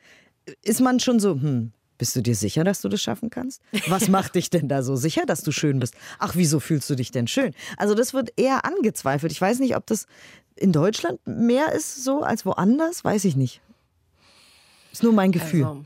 ist 0.62 0.80
man 0.80 1.00
schon 1.00 1.20
so, 1.20 1.32
hm, 1.34 1.72
bist 1.98 2.14
du 2.16 2.22
dir 2.22 2.34
sicher, 2.34 2.64
dass 2.64 2.81
du 2.81 2.88
das 2.88 3.00
schaffen 3.00 3.31
kannst? 3.31 3.60
Was 3.88 4.08
macht 4.08 4.34
dich 4.34 4.50
denn 4.50 4.69
da 4.69 4.82
so 4.82 4.96
sicher, 4.96 5.26
dass 5.26 5.43
du 5.43 5.52
schön 5.52 5.78
bist? 5.78 5.94
Ach, 6.19 6.34
wieso 6.37 6.60
fühlst 6.60 6.88
du 6.90 6.94
dich 6.94 7.10
denn 7.10 7.26
schön? 7.26 7.54
Also 7.76 7.94
das 7.94 8.14
wird 8.14 8.31
eher 8.37 8.64
angezweifelt. 8.64 9.32
Ich 9.32 9.40
weiß 9.40 9.58
nicht, 9.60 9.76
ob 9.76 9.87
das 9.87 10.06
in 10.56 10.72
Deutschland 10.72 11.20
mehr 11.26 11.72
ist 11.72 12.02
so 12.02 12.22
als 12.22 12.46
woanders, 12.46 13.04
weiß 13.04 13.25
ich 13.25 13.37
nicht. 13.37 13.60
Ist 14.96 15.02
nur 15.02 15.12
mein 15.12 15.31
Gefühl. 15.31 15.62
Also, 15.62 15.84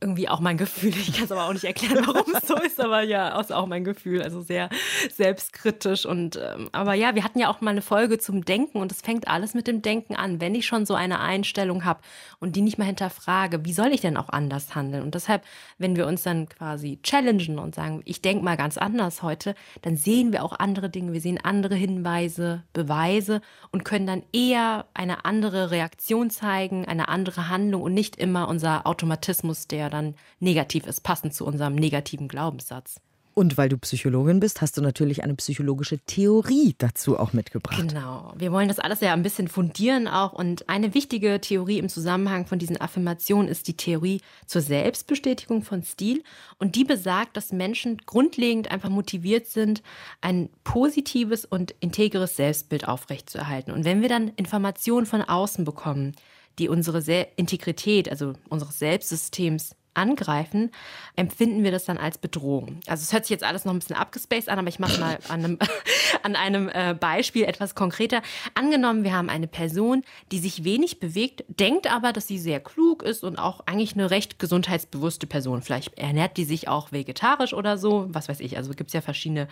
irgendwie 0.00 0.30
auch 0.30 0.40
mein 0.40 0.56
Gefühl. 0.56 0.88
Ich 0.88 1.12
kann 1.12 1.24
es 1.24 1.32
aber 1.32 1.44
auch 1.44 1.52
nicht 1.52 1.64
erklären, 1.64 2.06
warum 2.06 2.24
es 2.34 2.48
so 2.48 2.56
ist, 2.56 2.80
aber 2.80 3.02
ja, 3.02 3.38
ist 3.38 3.52
auch 3.52 3.66
mein 3.66 3.84
Gefühl. 3.84 4.22
Also 4.22 4.40
sehr 4.40 4.70
selbstkritisch. 5.14 6.06
Und 6.06 6.40
ähm, 6.42 6.70
aber 6.72 6.94
ja, 6.94 7.14
wir 7.14 7.22
hatten 7.22 7.38
ja 7.38 7.50
auch 7.50 7.60
mal 7.60 7.72
eine 7.72 7.82
Folge 7.82 8.18
zum 8.18 8.46
Denken 8.46 8.78
und 8.78 8.90
es 8.92 9.02
fängt 9.02 9.28
alles 9.28 9.52
mit 9.52 9.66
dem 9.66 9.82
Denken 9.82 10.16
an. 10.16 10.40
Wenn 10.40 10.54
ich 10.54 10.64
schon 10.64 10.86
so 10.86 10.94
eine 10.94 11.20
Einstellung 11.20 11.84
habe 11.84 12.00
und 12.38 12.56
die 12.56 12.62
nicht 12.62 12.78
mal 12.78 12.86
hinterfrage, 12.86 13.62
wie 13.66 13.74
soll 13.74 13.88
ich 13.88 14.00
denn 14.00 14.16
auch 14.16 14.30
anders 14.30 14.74
handeln? 14.74 15.02
Und 15.02 15.14
deshalb, 15.14 15.42
wenn 15.76 15.94
wir 15.94 16.06
uns 16.06 16.22
dann 16.22 16.48
quasi 16.48 16.98
challengen 17.02 17.58
und 17.58 17.74
sagen, 17.74 18.00
ich 18.06 18.22
denke 18.22 18.42
mal 18.42 18.56
ganz 18.56 18.78
anders 18.78 19.22
heute, 19.22 19.54
dann 19.82 19.98
sehen 19.98 20.32
wir 20.32 20.42
auch 20.42 20.58
andere 20.58 20.88
Dinge, 20.88 21.12
wir 21.12 21.20
sehen 21.20 21.38
andere 21.42 21.74
Hinweise, 21.74 22.62
Beweise 22.72 23.42
und 23.70 23.84
können 23.84 24.06
dann 24.06 24.22
eher 24.32 24.86
eine 24.94 25.26
andere 25.26 25.70
Reaktion 25.70 26.30
zeigen, 26.30 26.86
eine 26.86 27.08
andere 27.08 27.50
Handlung 27.50 27.82
und 27.82 27.92
nicht 27.92 28.16
immer 28.16 28.45
unser 28.46 28.86
Automatismus, 28.86 29.66
der 29.66 29.90
dann 29.90 30.14
negativ 30.40 30.86
ist, 30.86 31.02
passend 31.02 31.34
zu 31.34 31.44
unserem 31.46 31.74
negativen 31.74 32.28
Glaubenssatz. 32.28 33.00
Und 33.38 33.58
weil 33.58 33.68
du 33.68 33.76
Psychologin 33.76 34.40
bist, 34.40 34.62
hast 34.62 34.78
du 34.78 34.80
natürlich 34.80 35.22
eine 35.22 35.34
psychologische 35.34 35.98
Theorie 35.98 36.74
dazu 36.78 37.18
auch 37.18 37.34
mitgebracht. 37.34 37.86
Genau. 37.86 38.32
Wir 38.34 38.50
wollen 38.50 38.68
das 38.68 38.78
alles 38.78 39.02
ja 39.02 39.12
ein 39.12 39.22
bisschen 39.22 39.48
fundieren 39.48 40.08
auch. 40.08 40.32
Und 40.32 40.70
eine 40.70 40.94
wichtige 40.94 41.38
Theorie 41.38 41.78
im 41.78 41.90
Zusammenhang 41.90 42.46
von 42.46 42.58
diesen 42.58 42.80
Affirmationen 42.80 43.46
ist 43.46 43.68
die 43.68 43.76
Theorie 43.76 44.22
zur 44.46 44.62
Selbstbestätigung 44.62 45.62
von 45.62 45.82
Stil. 45.82 46.24
Und 46.58 46.76
die 46.76 46.84
besagt, 46.84 47.36
dass 47.36 47.52
Menschen 47.52 47.98
grundlegend 48.06 48.70
einfach 48.70 48.88
motiviert 48.88 49.48
sind, 49.48 49.82
ein 50.22 50.48
positives 50.64 51.44
und 51.44 51.74
integres 51.80 52.36
Selbstbild 52.36 52.88
aufrechtzuerhalten. 52.88 53.70
Und 53.70 53.84
wenn 53.84 54.00
wir 54.00 54.08
dann 54.08 54.28
Informationen 54.36 55.04
von 55.04 55.20
außen 55.20 55.66
bekommen, 55.66 56.16
die 56.58 56.68
unsere 56.68 57.02
Se 57.02 57.26
Integrität, 57.36 58.10
also 58.10 58.34
unseres 58.48 58.78
Selbstsystems 58.78 59.74
angreifen, 59.96 60.70
empfinden 61.16 61.64
wir 61.64 61.70
das 61.70 61.86
dann 61.86 61.98
als 61.98 62.18
Bedrohung. 62.18 62.80
Also 62.86 63.02
es 63.02 63.12
hört 63.12 63.24
sich 63.24 63.30
jetzt 63.30 63.44
alles 63.44 63.64
noch 63.64 63.72
ein 63.72 63.78
bisschen 63.78 63.96
abgespaced 63.96 64.48
an, 64.48 64.58
aber 64.58 64.68
ich 64.68 64.78
mache 64.78 65.00
mal 65.00 65.18
an 65.28 65.44
einem, 65.44 65.58
an 66.22 66.36
einem 66.36 66.68
äh, 66.68 66.94
Beispiel 66.98 67.44
etwas 67.44 67.74
konkreter. 67.74 68.22
Angenommen, 68.54 69.04
wir 69.04 69.14
haben 69.14 69.30
eine 69.30 69.46
Person, 69.46 70.02
die 70.32 70.38
sich 70.38 70.64
wenig 70.64 71.00
bewegt, 71.00 71.44
denkt 71.48 71.90
aber, 71.90 72.12
dass 72.12 72.26
sie 72.26 72.38
sehr 72.38 72.60
klug 72.60 73.02
ist 73.02 73.24
und 73.24 73.38
auch 73.38 73.60
eigentlich 73.66 73.94
eine 73.94 74.10
recht 74.10 74.38
gesundheitsbewusste 74.38 75.26
Person. 75.26 75.62
Vielleicht 75.62 75.98
ernährt 75.98 76.36
die 76.36 76.44
sich 76.44 76.68
auch 76.68 76.92
vegetarisch 76.92 77.54
oder 77.54 77.78
so, 77.78 78.06
was 78.08 78.28
weiß 78.28 78.40
ich. 78.40 78.56
Also 78.56 78.72
gibt 78.72 78.88
es 78.88 78.94
ja 78.94 79.00
verschiedene 79.00 79.48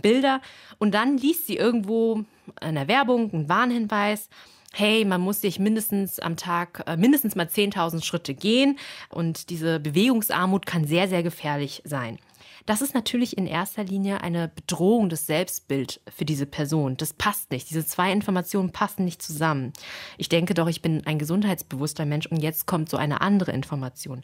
Bilder. 0.00 0.40
Und 0.78 0.94
dann 0.94 1.18
liest 1.18 1.46
sie 1.46 1.56
irgendwo 1.56 2.24
in 2.62 2.74
der 2.76 2.88
Werbung 2.88 3.32
einen 3.32 3.48
Warnhinweis, 3.48 4.28
hey, 4.74 5.04
man 5.04 5.20
muss 5.20 5.40
sich 5.40 5.58
mindestens 5.58 6.18
am 6.20 6.36
Tag 6.36 6.84
äh, 6.86 6.96
mindestens 6.96 7.34
mal 7.34 7.46
10.000 7.46 8.04
Schritte 8.04 8.34
gehen 8.34 8.78
und 9.08 9.50
diese 9.50 9.80
Bewegungsarmut 9.80 10.66
kann 10.66 10.84
sehr, 10.84 11.08
sehr 11.08 11.22
gefährlich 11.22 11.82
sein. 11.84 12.18
Das 12.68 12.82
ist 12.82 12.92
natürlich 12.92 13.38
in 13.38 13.46
erster 13.46 13.82
Linie 13.82 14.20
eine 14.20 14.48
Bedrohung 14.48 15.08
des 15.08 15.26
Selbstbild 15.26 16.02
für 16.14 16.26
diese 16.26 16.44
Person. 16.44 16.98
Das 16.98 17.14
passt 17.14 17.50
nicht. 17.50 17.70
Diese 17.70 17.86
zwei 17.86 18.12
Informationen 18.12 18.72
passen 18.72 19.06
nicht 19.06 19.22
zusammen. 19.22 19.72
Ich 20.18 20.28
denke 20.28 20.52
doch, 20.52 20.68
ich 20.68 20.82
bin 20.82 21.06
ein 21.06 21.18
gesundheitsbewusster 21.18 22.04
Mensch 22.04 22.26
und 22.26 22.42
jetzt 22.42 22.66
kommt 22.66 22.90
so 22.90 22.98
eine 22.98 23.22
andere 23.22 23.52
Information. 23.52 24.20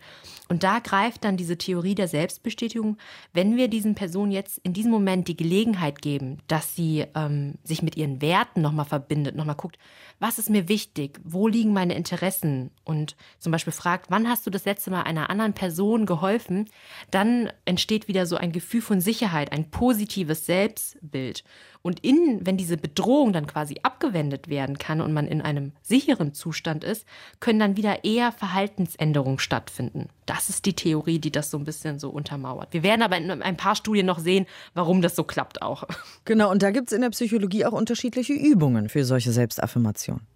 Und 0.51 0.63
da 0.63 0.81
greift 0.81 1.25
dann 1.25 1.39
diese 1.39 1.57
Theorie 1.57 1.95
der 1.95 2.07
Selbstbestätigung, 2.07 2.99
wenn 3.33 3.57
wir 3.57 3.69
diesen 3.69 3.95
Personen 3.95 4.31
jetzt 4.31 4.59
in 4.59 4.75
diesem 4.75 4.91
Moment 4.91 5.27
die 5.29 5.39
Gelegenheit 5.39 6.03
geben, 6.03 6.37
dass 6.47 6.77
sie 6.77 7.07
ähm, 7.15 7.55
sich 7.65 7.81
mit 7.81 7.97
ihren 7.97 8.21
Werten 8.21 8.61
nochmal 8.61 8.85
verbindet, 8.85 9.37
nochmal 9.37 9.57
guckt, 9.57 9.79
was 10.19 10.39
ist 10.39 10.51
mir 10.51 10.69
wichtig, 10.69 11.21
wo 11.25 11.49
liegen 11.49 11.73
meine 11.73 11.95
Interessen? 11.95 12.71
Und 12.85 13.17
zum 13.39 13.53
Beispiel 13.53 13.73
fragt, 13.73 14.11
wann 14.11 14.29
hast 14.29 14.47
du 14.47 14.51
das 14.51 14.65
letzte 14.65 14.91
Mal 14.91 15.03
einer 15.03 15.31
anderen 15.31 15.53
Person 15.55 16.07
geholfen, 16.07 16.71
dann 17.11 17.51
entsteht 17.65 18.09
wieder 18.09 18.27
so 18.27 18.37
ein 18.37 18.53
Gefühl 18.53 18.83
von 18.83 19.01
Sicherheit, 19.01 19.53
ein 19.53 19.71
positives 19.71 20.47
Selbstbild. 20.47 21.45
Und 21.87 22.01
in, 22.01 22.41
wenn 22.47 22.57
diese 22.57 22.79
Bedrohung 22.79 23.35
dann 23.35 23.47
quasi 23.47 23.81
abgewendet 23.83 24.49
werden 24.49 24.79
kann 24.79 25.03
und 25.03 25.13
man 25.13 25.27
in 25.27 25.43
einem 25.43 25.73
sicheren 25.83 26.33
Zustand 26.33 26.83
ist, 26.83 27.05
können 27.41 27.59
dann 27.59 27.77
wieder 27.77 28.05
eher 28.05 28.33
Verhaltensänderungen 28.33 29.39
stattfinden. 29.39 30.09
Das 30.25 30.49
ist 30.49 30.65
die 30.65 30.73
Theorie, 30.73 31.19
die 31.19 31.31
das 31.31 31.51
so 31.51 31.59
ein 31.59 31.65
bisschen 31.65 31.99
so 31.99 32.09
untermauert. 32.09 32.73
Wir 32.73 32.83
werden 32.83 33.03
aber 33.03 33.19
in 33.19 33.31
ein 33.43 33.59
paar 33.59 33.77
Studien 33.77 34.07
noch 34.07 34.19
sehen, 34.19 34.47
warum 34.73 35.03
das 35.03 35.15
so 35.15 35.25
klappt 35.25 35.61
auch. 35.61 35.85
Genau, 36.25 36.51
und 36.51 36.63
da 36.63 36.71
gibt 36.71 36.89
es 36.89 36.95
in 36.95 37.03
der 37.03 37.11
Psychologie 37.11 37.67
auch 37.67 37.73
unterschiedliche 37.73 38.33
Übungen 38.33 38.89
für 38.89 39.05
solche 39.05 39.31
Selbstaffirmationen. 39.31 40.27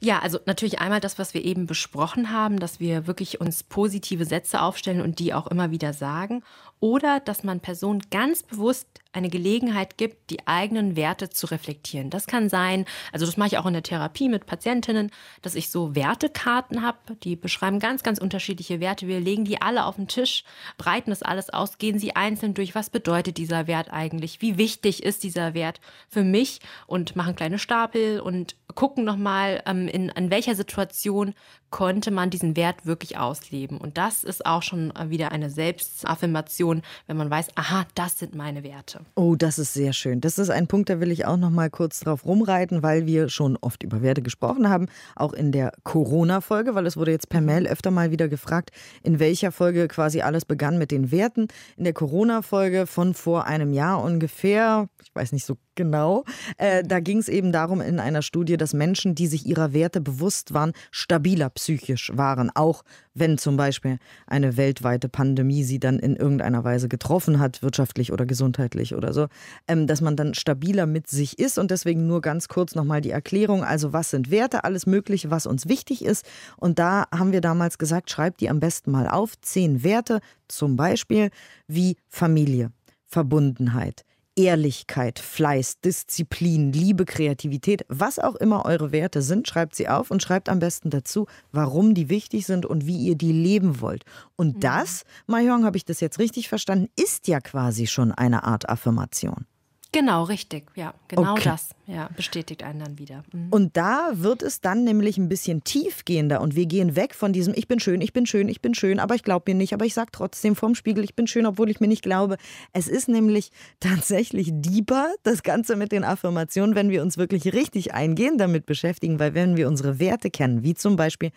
Ja, 0.00 0.20
also 0.20 0.38
natürlich 0.46 0.80
einmal 0.80 1.00
das, 1.00 1.18
was 1.18 1.34
wir 1.34 1.44
eben 1.44 1.66
besprochen 1.66 2.30
haben, 2.30 2.58
dass 2.58 2.80
wir 2.80 3.06
wirklich 3.06 3.40
uns 3.40 3.62
positive 3.62 4.24
Sätze 4.24 4.60
aufstellen 4.60 5.00
und 5.00 5.18
die 5.18 5.34
auch 5.34 5.46
immer 5.46 5.70
wieder 5.70 5.92
sagen. 5.92 6.42
Oder 6.80 7.20
dass 7.20 7.42
man 7.42 7.60
Personen 7.60 8.02
ganz 8.10 8.42
bewusst 8.42 8.86
eine 9.16 9.30
Gelegenheit 9.30 9.96
gibt, 9.96 10.30
die 10.30 10.46
eigenen 10.46 10.94
Werte 10.94 11.30
zu 11.30 11.46
reflektieren. 11.46 12.10
Das 12.10 12.26
kann 12.26 12.50
sein, 12.50 12.84
also 13.12 13.24
das 13.24 13.38
mache 13.38 13.48
ich 13.48 13.58
auch 13.58 13.64
in 13.64 13.72
der 13.72 13.82
Therapie 13.82 14.28
mit 14.28 14.44
Patientinnen, 14.44 15.10
dass 15.40 15.54
ich 15.54 15.70
so 15.70 15.94
Wertekarten 15.94 16.82
habe, 16.82 16.98
die 17.22 17.34
beschreiben 17.34 17.78
ganz, 17.78 18.02
ganz 18.02 18.18
unterschiedliche 18.18 18.78
Werte. 18.78 19.08
Wir 19.08 19.18
legen 19.18 19.46
die 19.46 19.62
alle 19.62 19.86
auf 19.86 19.96
den 19.96 20.06
Tisch, 20.06 20.44
breiten 20.76 21.10
das 21.10 21.22
alles 21.22 21.48
aus, 21.48 21.78
gehen 21.78 21.98
sie 21.98 22.14
einzeln 22.14 22.52
durch, 22.52 22.74
was 22.74 22.90
bedeutet 22.90 23.38
dieser 23.38 23.66
Wert 23.66 23.90
eigentlich, 23.90 24.42
wie 24.42 24.58
wichtig 24.58 25.02
ist 25.02 25.24
dieser 25.24 25.54
Wert 25.54 25.80
für 26.10 26.22
mich 26.22 26.60
und 26.86 27.16
machen 27.16 27.34
kleine 27.34 27.58
Stapel 27.58 28.20
und 28.20 28.54
gucken 28.74 29.04
nochmal, 29.04 29.62
ähm, 29.64 29.88
in, 29.88 30.10
in 30.10 30.30
welcher 30.30 30.54
Situation 30.54 31.34
konnte 31.70 32.10
man 32.10 32.30
diesen 32.30 32.56
Wert 32.56 32.86
wirklich 32.86 33.18
ausleben. 33.18 33.78
Und 33.78 33.98
das 33.98 34.24
ist 34.24 34.46
auch 34.46 34.62
schon 34.62 34.92
wieder 35.06 35.32
eine 35.32 35.50
Selbstaffirmation, 35.50 36.82
wenn 37.06 37.16
man 37.16 37.30
weiß, 37.30 37.48
aha, 37.54 37.86
das 37.94 38.18
sind 38.18 38.34
meine 38.34 38.62
Werte. 38.62 39.00
Oh, 39.14 39.34
das 39.36 39.58
ist 39.58 39.74
sehr 39.74 39.92
schön. 39.92 40.20
Das 40.20 40.38
ist 40.38 40.50
ein 40.50 40.66
Punkt, 40.66 40.88
da 40.88 41.00
will 41.00 41.10
ich 41.10 41.26
auch 41.26 41.36
noch 41.36 41.50
mal 41.50 41.70
kurz 41.70 42.00
drauf 42.00 42.24
rumreiten, 42.24 42.82
weil 42.82 43.06
wir 43.06 43.28
schon 43.28 43.56
oft 43.60 43.82
über 43.82 44.02
Werte 44.02 44.22
gesprochen 44.22 44.68
haben, 44.68 44.86
auch 45.14 45.32
in 45.32 45.52
der 45.52 45.72
Corona-Folge, 45.84 46.74
weil 46.74 46.86
es 46.86 46.96
wurde 46.96 47.10
jetzt 47.10 47.28
per 47.28 47.40
Mail 47.40 47.66
öfter 47.66 47.90
mal 47.90 48.10
wieder 48.10 48.28
gefragt, 48.28 48.70
in 49.02 49.18
welcher 49.18 49.52
Folge 49.52 49.88
quasi 49.88 50.22
alles 50.22 50.44
begann 50.44 50.78
mit 50.78 50.90
den 50.90 51.10
Werten. 51.10 51.48
In 51.76 51.84
der 51.84 51.92
Corona-Folge 51.92 52.86
von 52.86 53.14
vor 53.14 53.44
einem 53.44 53.72
Jahr 53.72 54.02
ungefähr, 54.02 54.88
ich 55.02 55.14
weiß 55.14 55.32
nicht 55.32 55.44
so 55.44 55.56
genau, 55.76 56.24
äh, 56.58 56.82
da 56.82 57.00
ging 57.00 57.18
es 57.18 57.28
eben 57.28 57.52
darum 57.52 57.80
in 57.80 58.00
einer 58.00 58.22
Studie, 58.22 58.56
dass 58.56 58.74
Menschen, 58.74 59.14
die 59.14 59.26
sich 59.26 59.46
ihrer 59.46 59.72
Werte 59.72 60.00
bewusst 60.00 60.52
waren, 60.52 60.72
stabiler 60.90 61.50
psychisch 61.50 62.10
waren, 62.14 62.50
auch 62.54 62.82
wenn 63.14 63.38
zum 63.38 63.56
Beispiel 63.56 63.98
eine 64.26 64.56
weltweite 64.56 65.08
Pandemie 65.08 65.64
sie 65.64 65.78
dann 65.78 65.98
in 65.98 66.16
irgendeiner 66.16 66.64
Weise 66.64 66.88
getroffen 66.88 67.38
hat, 67.38 67.62
wirtschaftlich 67.62 68.12
oder 68.12 68.26
gesundheitlich 68.26 68.94
oder 68.94 69.12
so, 69.12 69.28
ähm, 69.68 69.86
dass 69.86 70.00
man 70.00 70.16
dann 70.16 70.34
stabiler 70.34 70.86
mit 70.86 71.08
sich 71.08 71.38
ist. 71.38 71.58
Und 71.58 71.70
deswegen 71.70 72.06
nur 72.06 72.20
ganz 72.20 72.48
kurz 72.48 72.74
nochmal 72.74 73.00
die 73.00 73.10
Erklärung, 73.10 73.64
also 73.64 73.92
was 73.92 74.10
sind 74.10 74.30
Werte, 74.30 74.64
alles 74.64 74.86
Mögliche, 74.86 75.30
was 75.30 75.46
uns 75.46 75.68
wichtig 75.68 76.04
ist. 76.04 76.26
Und 76.56 76.78
da 76.78 77.06
haben 77.12 77.32
wir 77.32 77.40
damals 77.40 77.78
gesagt, 77.78 78.10
schreibt 78.10 78.40
die 78.40 78.50
am 78.50 78.60
besten 78.60 78.90
mal 78.90 79.08
auf, 79.08 79.40
zehn 79.40 79.82
Werte, 79.82 80.20
zum 80.48 80.76
Beispiel 80.76 81.30
wie 81.66 81.96
Familie, 82.08 82.70
Verbundenheit, 83.06 84.04
Ehrlichkeit, 84.36 85.18
Fleiß, 85.18 85.80
Disziplin, 85.80 86.72
Liebe, 86.72 87.06
Kreativität, 87.06 87.84
was 87.88 88.18
auch 88.18 88.34
immer 88.34 88.66
eure 88.66 88.92
Werte 88.92 89.22
sind, 89.22 89.48
schreibt 89.48 89.74
sie 89.74 89.88
auf 89.88 90.10
und 90.10 90.22
schreibt 90.22 90.48
am 90.48 90.58
besten 90.58 90.90
dazu, 90.90 91.26
warum 91.52 91.94
die 91.94 92.10
wichtig 92.10 92.46
sind 92.46 92.66
und 92.66 92.86
wie 92.86 92.98
ihr 92.98 93.16
die 93.16 93.32
leben 93.32 93.80
wollt. 93.80 94.04
Und 94.36 94.56
mhm. 94.56 94.60
das, 94.60 95.04
Mahjong, 95.26 95.64
habe 95.64 95.76
ich 95.76 95.84
das 95.84 96.00
jetzt 96.00 96.18
richtig 96.18 96.48
verstanden, 96.48 96.88
ist 96.96 97.28
ja 97.28 97.40
quasi 97.40 97.86
schon 97.86 98.12
eine 98.12 98.44
Art 98.44 98.68
Affirmation. 98.68 99.46
Genau, 99.92 100.24
richtig. 100.24 100.70
Ja, 100.74 100.92
genau 101.08 101.32
okay. 101.32 101.44
das. 101.44 101.70
Ja, 101.88 102.10
bestätigt 102.16 102.64
einen 102.64 102.80
dann 102.80 102.98
wieder. 102.98 103.22
Mhm. 103.32 103.48
Und 103.50 103.76
da 103.76 104.10
wird 104.14 104.42
es 104.42 104.60
dann 104.60 104.82
nämlich 104.82 105.18
ein 105.18 105.28
bisschen 105.28 105.62
tiefgehender 105.62 106.40
und 106.40 106.56
wir 106.56 106.66
gehen 106.66 106.96
weg 106.96 107.14
von 107.14 107.32
diesem 107.32 107.54
Ich 107.54 107.68
bin 107.68 107.78
schön, 107.78 108.00
ich 108.00 108.12
bin 108.12 108.26
schön, 108.26 108.48
ich 108.48 108.60
bin 108.60 108.74
schön, 108.74 108.98
aber 108.98 109.14
ich 109.14 109.22
glaube 109.22 109.44
mir 109.52 109.56
nicht, 109.56 109.72
aber 109.72 109.84
ich 109.84 109.94
sage 109.94 110.10
trotzdem 110.10 110.56
vorm 110.56 110.74
Spiegel, 110.74 111.04
ich 111.04 111.14
bin 111.14 111.28
schön, 111.28 111.46
obwohl 111.46 111.70
ich 111.70 111.78
mir 111.78 111.86
nicht 111.86 112.02
glaube. 112.02 112.38
Es 112.72 112.88
ist 112.88 113.08
nämlich 113.08 113.50
tatsächlich 113.80 114.50
deeper, 114.52 115.14
das 115.22 115.44
Ganze 115.44 115.76
mit 115.76 115.92
den 115.92 116.02
Affirmationen, 116.02 116.74
wenn 116.74 116.90
wir 116.90 117.02
uns 117.02 117.18
wirklich 117.18 117.52
richtig 117.52 117.94
eingehen 117.94 118.36
damit 118.36 118.66
beschäftigen, 118.66 119.20
weil 119.20 119.34
wenn 119.34 119.56
wir 119.56 119.68
unsere 119.68 120.00
Werte 120.00 120.30
kennen, 120.30 120.64
wie 120.64 120.74
zum 120.74 120.96
Beispiel 120.96 121.30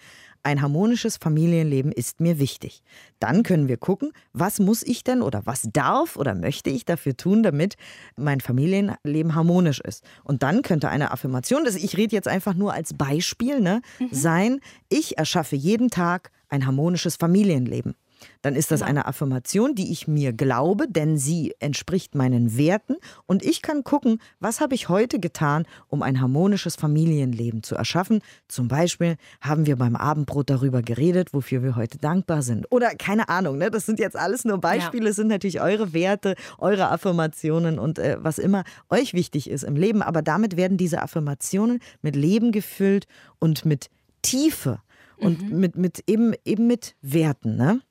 ein 0.43 0.61
harmonisches 0.61 1.17
Familienleben 1.17 1.91
ist 1.91 2.21
mir 2.21 2.39
wichtig. 2.39 2.81
Dann 3.19 3.43
können 3.43 3.67
wir 3.67 3.77
gucken, 3.77 4.13
was 4.31 4.59
muss 4.59 4.83
ich 4.83 5.03
denn 5.03 5.21
oder 5.21 5.45
was 5.45 5.67
darf 5.73 6.15
oder 6.15 6.33
möchte 6.33 6.69
ich 6.69 6.85
dafür 6.85 7.17
tun, 7.17 7.43
damit 7.43 7.75
mein 8.15 8.39
Familienleben 8.39 9.35
harmonisch 9.35 9.81
ist. 9.81 10.03
Und 10.23 10.38
dann 10.39 10.61
könnte 10.61 10.89
eine 10.89 11.11
Affirmation, 11.11 11.63
das 11.65 11.75
ich 11.75 11.97
rede 11.97 12.15
jetzt 12.15 12.27
einfach 12.27 12.53
nur 12.53 12.73
als 12.73 12.93
Beispiel, 12.93 13.59
ne, 13.61 13.81
mhm. 13.99 14.07
sein, 14.11 14.59
ich 14.89 15.17
erschaffe 15.17 15.55
jeden 15.55 15.89
Tag 15.89 16.31
ein 16.49 16.65
harmonisches 16.65 17.15
Familienleben 17.15 17.95
dann 18.41 18.55
ist 18.55 18.71
das 18.71 18.81
genau. 18.81 18.89
eine 18.89 19.05
Affirmation, 19.05 19.75
die 19.75 19.91
ich 19.91 20.07
mir 20.07 20.33
glaube, 20.33 20.87
denn 20.87 21.17
sie 21.17 21.53
entspricht 21.59 22.15
meinen 22.15 22.57
Werten 22.57 22.95
und 23.25 23.43
ich 23.43 23.61
kann 23.61 23.83
gucken, 23.83 24.21
was 24.39 24.61
habe 24.61 24.75
ich 24.75 24.89
heute 24.89 25.19
getan, 25.19 25.65
um 25.87 26.01
ein 26.01 26.21
harmonisches 26.21 26.75
Familienleben 26.75 27.63
zu 27.63 27.75
erschaffen. 27.75 28.21
Zum 28.47 28.67
Beispiel 28.67 29.17
haben 29.41 29.65
wir 29.65 29.75
beim 29.75 29.95
Abendbrot 29.95 30.49
darüber 30.49 30.81
geredet, 30.81 31.33
wofür 31.33 31.63
wir 31.63 31.75
heute 31.75 31.97
dankbar 31.97 32.41
sind. 32.41 32.65
Oder 32.71 32.95
keine 32.95 33.29
Ahnung, 33.29 33.57
ne? 33.57 33.71
das 33.71 33.85
sind 33.85 33.99
jetzt 33.99 34.15
alles 34.15 34.45
nur 34.45 34.59
Beispiele, 34.59 35.05
ja. 35.05 35.09
es 35.09 35.15
sind 35.15 35.27
natürlich 35.27 35.61
eure 35.61 35.93
Werte, 35.93 36.35
eure 36.57 36.89
Affirmationen 36.89 37.79
und 37.79 37.99
äh, 37.99 38.17
was 38.19 38.37
immer 38.37 38.63
euch 38.89 39.13
wichtig 39.13 39.49
ist 39.49 39.63
im 39.63 39.75
Leben. 39.75 40.01
Aber 40.01 40.21
damit 40.21 40.57
werden 40.57 40.77
diese 40.77 41.01
Affirmationen 41.01 41.79
mit 42.01 42.15
Leben 42.15 42.51
gefüllt 42.51 43.07
und 43.39 43.65
mit 43.65 43.89
Tiefe 44.21 44.79
und 45.17 45.41
mhm. 45.49 45.59
mit, 45.59 45.75
mit 45.75 46.03
eben, 46.07 46.33
eben 46.45 46.67
mit 46.67 46.95
Werten. 47.01 47.55
Ne? 47.55 47.81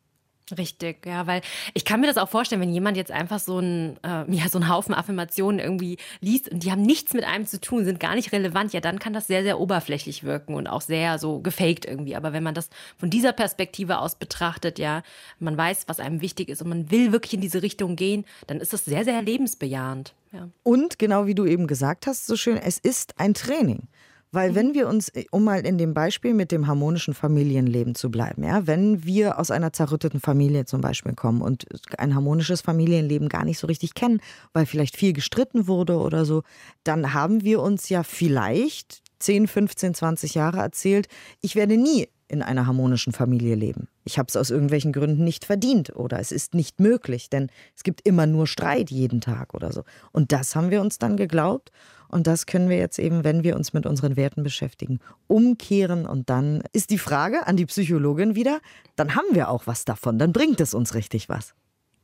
Richtig, 0.56 1.04
ja, 1.06 1.26
weil 1.26 1.42
ich 1.74 1.84
kann 1.84 2.00
mir 2.00 2.06
das 2.06 2.16
auch 2.16 2.28
vorstellen, 2.28 2.60
wenn 2.60 2.72
jemand 2.72 2.96
jetzt 2.96 3.10
einfach 3.10 3.38
so 3.38 3.58
ein, 3.58 3.98
äh, 4.02 4.24
ja, 4.34 4.48
so 4.48 4.58
einen 4.58 4.68
Haufen 4.68 4.94
Affirmationen 4.94 5.58
irgendwie 5.58 5.98
liest 6.20 6.48
und 6.50 6.64
die 6.64 6.70
haben 6.70 6.82
nichts 6.82 7.12
mit 7.12 7.24
einem 7.24 7.46
zu 7.46 7.60
tun, 7.60 7.84
sind 7.84 8.00
gar 8.00 8.14
nicht 8.14 8.32
relevant, 8.32 8.72
ja, 8.72 8.80
dann 8.80 8.98
kann 8.98 9.12
das 9.12 9.26
sehr, 9.26 9.42
sehr 9.42 9.60
oberflächlich 9.60 10.24
wirken 10.24 10.54
und 10.54 10.66
auch 10.66 10.80
sehr 10.80 11.18
so 11.18 11.40
gefaked 11.40 11.84
irgendwie. 11.84 12.16
Aber 12.16 12.32
wenn 12.32 12.42
man 12.42 12.54
das 12.54 12.70
von 12.96 13.10
dieser 13.10 13.32
Perspektive 13.32 13.98
aus 13.98 14.14
betrachtet, 14.14 14.78
ja, 14.78 15.02
man 15.38 15.56
weiß, 15.56 15.84
was 15.86 16.00
einem 16.00 16.20
wichtig 16.20 16.48
ist 16.48 16.62
und 16.62 16.68
man 16.68 16.90
will 16.90 17.12
wirklich 17.12 17.34
in 17.34 17.40
diese 17.40 17.62
Richtung 17.62 17.96
gehen, 17.96 18.24
dann 18.46 18.60
ist 18.60 18.72
das 18.72 18.84
sehr, 18.84 19.04
sehr 19.04 19.20
lebensbejahend. 19.22 20.14
Ja. 20.32 20.48
Und 20.62 20.98
genau 20.98 21.26
wie 21.26 21.34
du 21.34 21.46
eben 21.46 21.66
gesagt 21.66 22.06
hast, 22.06 22.26
so 22.26 22.36
schön, 22.36 22.56
es 22.56 22.78
ist 22.78 23.18
ein 23.18 23.34
Training. 23.34 23.88
Weil 24.30 24.54
wenn 24.54 24.74
wir 24.74 24.88
uns, 24.88 25.08
äh, 25.10 25.24
um 25.30 25.44
mal 25.44 25.60
in 25.60 25.78
dem 25.78 25.94
Beispiel 25.94 26.34
mit 26.34 26.52
dem 26.52 26.66
harmonischen 26.66 27.14
Familienleben 27.14 27.94
zu 27.94 28.10
bleiben, 28.10 28.44
ja, 28.44 28.66
wenn 28.66 29.04
wir 29.04 29.38
aus 29.38 29.50
einer 29.50 29.72
zerrütteten 29.72 30.20
Familie 30.20 30.64
zum 30.66 30.80
Beispiel 30.80 31.14
kommen 31.14 31.40
und 31.40 31.66
ein 31.98 32.14
harmonisches 32.14 32.60
Familienleben 32.60 33.28
gar 33.28 33.44
nicht 33.44 33.58
so 33.58 33.66
richtig 33.66 33.94
kennen, 33.94 34.20
weil 34.52 34.66
vielleicht 34.66 34.96
viel 34.96 35.12
gestritten 35.12 35.66
wurde 35.66 35.98
oder 35.98 36.24
so, 36.24 36.42
dann 36.84 37.14
haben 37.14 37.42
wir 37.42 37.60
uns 37.62 37.88
ja 37.88 38.02
vielleicht 38.02 39.02
10, 39.20 39.48
15, 39.48 39.94
20 39.94 40.34
Jahre 40.34 40.58
erzählt, 40.58 41.08
ich 41.40 41.56
werde 41.56 41.76
nie 41.76 42.08
in 42.28 42.42
einer 42.42 42.66
harmonischen 42.66 43.12
Familie 43.12 43.54
leben. 43.54 43.88
Ich 44.04 44.18
habe 44.18 44.28
es 44.28 44.36
aus 44.36 44.50
irgendwelchen 44.50 44.92
Gründen 44.92 45.24
nicht 45.24 45.44
verdient 45.44 45.96
oder 45.96 46.18
es 46.18 46.30
ist 46.30 46.54
nicht 46.54 46.78
möglich, 46.80 47.30
denn 47.30 47.50
es 47.74 47.82
gibt 47.82 48.06
immer 48.06 48.26
nur 48.26 48.46
Streit 48.46 48.90
jeden 48.90 49.20
Tag 49.20 49.54
oder 49.54 49.72
so. 49.72 49.84
Und 50.12 50.32
das 50.32 50.54
haben 50.54 50.70
wir 50.70 50.80
uns 50.80 50.98
dann 50.98 51.16
geglaubt 51.16 51.72
und 52.08 52.26
das 52.26 52.46
können 52.46 52.68
wir 52.68 52.78
jetzt 52.78 52.98
eben, 52.98 53.24
wenn 53.24 53.44
wir 53.44 53.54
uns 53.56 53.72
mit 53.72 53.86
unseren 53.86 54.16
Werten 54.16 54.42
beschäftigen, 54.42 54.98
umkehren. 55.26 56.06
Und 56.06 56.30
dann 56.30 56.62
ist 56.72 56.90
die 56.90 56.98
Frage 56.98 57.46
an 57.46 57.56
die 57.56 57.66
Psychologin 57.66 58.34
wieder, 58.34 58.60
dann 58.96 59.14
haben 59.14 59.34
wir 59.34 59.50
auch 59.50 59.66
was 59.66 59.84
davon, 59.84 60.18
dann 60.18 60.32
bringt 60.32 60.60
es 60.60 60.74
uns 60.74 60.94
richtig 60.94 61.28
was. 61.28 61.54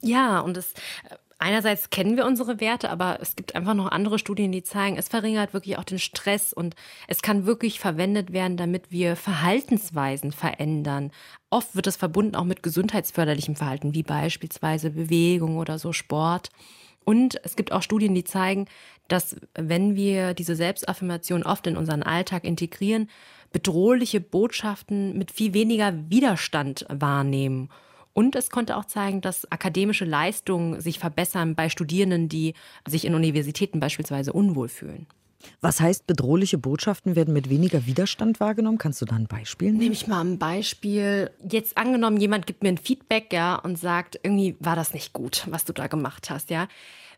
Ja, 0.02 0.40
und 0.40 0.58
es 0.58 0.74
einerseits 1.44 1.90
kennen 1.90 2.16
wir 2.16 2.24
unsere 2.24 2.58
Werte, 2.58 2.88
aber 2.90 3.18
es 3.20 3.36
gibt 3.36 3.54
einfach 3.54 3.74
noch 3.74 3.92
andere 3.92 4.18
Studien, 4.18 4.50
die 4.50 4.62
zeigen, 4.62 4.96
es 4.96 5.08
verringert 5.08 5.52
wirklich 5.52 5.76
auch 5.76 5.84
den 5.84 5.98
Stress 5.98 6.54
und 6.54 6.74
es 7.06 7.20
kann 7.20 7.44
wirklich 7.44 7.78
verwendet 7.78 8.32
werden, 8.32 8.56
damit 8.56 8.90
wir 8.90 9.14
Verhaltensweisen 9.14 10.32
verändern. 10.32 11.12
Oft 11.50 11.76
wird 11.76 11.86
es 11.86 11.96
verbunden 11.96 12.34
auch 12.34 12.44
mit 12.44 12.62
gesundheitsförderlichem 12.62 13.56
Verhalten, 13.56 13.94
wie 13.94 14.02
beispielsweise 14.02 14.90
Bewegung 14.90 15.58
oder 15.58 15.78
so 15.78 15.92
Sport. 15.92 16.48
Und 17.04 17.38
es 17.44 17.56
gibt 17.56 17.72
auch 17.72 17.82
Studien, 17.82 18.14
die 18.14 18.24
zeigen, 18.24 18.66
dass 19.08 19.36
wenn 19.54 19.94
wir 19.94 20.32
diese 20.32 20.56
Selbstaffirmation 20.56 21.42
oft 21.42 21.66
in 21.66 21.76
unseren 21.76 22.02
Alltag 22.02 22.44
integrieren, 22.44 23.10
bedrohliche 23.52 24.22
Botschaften 24.22 25.18
mit 25.18 25.30
viel 25.30 25.52
weniger 25.52 25.92
Widerstand 26.08 26.86
wahrnehmen. 26.88 27.68
Und 28.14 28.36
es 28.36 28.48
konnte 28.48 28.76
auch 28.76 28.86
zeigen, 28.86 29.20
dass 29.20 29.50
akademische 29.50 30.04
Leistungen 30.04 30.80
sich 30.80 30.98
verbessern 30.98 31.54
bei 31.54 31.68
Studierenden, 31.68 32.28
die 32.28 32.54
sich 32.86 33.04
in 33.04 33.14
Universitäten 33.14 33.80
beispielsweise 33.80 34.32
unwohl 34.32 34.68
fühlen. 34.68 35.06
Was 35.60 35.80
heißt, 35.80 36.06
bedrohliche 36.06 36.56
Botschaften 36.56 37.16
werden 37.16 37.34
mit 37.34 37.50
weniger 37.50 37.84
Widerstand 37.84 38.40
wahrgenommen? 38.40 38.78
Kannst 38.78 39.02
du 39.02 39.04
da 39.04 39.16
ein 39.16 39.26
Beispiel 39.26 39.68
nehmen? 39.68 39.78
Nehme 39.78 39.92
ich 39.92 40.06
mal 40.06 40.24
ein 40.24 40.38
Beispiel. 40.38 41.30
Jetzt 41.46 41.76
angenommen, 41.76 42.16
jemand 42.16 42.46
gibt 42.46 42.62
mir 42.62 42.70
ein 42.70 42.78
Feedback, 42.78 43.32
ja, 43.32 43.56
und 43.56 43.78
sagt, 43.78 44.18
irgendwie 44.22 44.56
war 44.60 44.76
das 44.76 44.94
nicht 44.94 45.12
gut, 45.12 45.46
was 45.50 45.64
du 45.64 45.74
da 45.74 45.86
gemacht 45.86 46.30
hast, 46.30 46.48
ja 46.48 46.68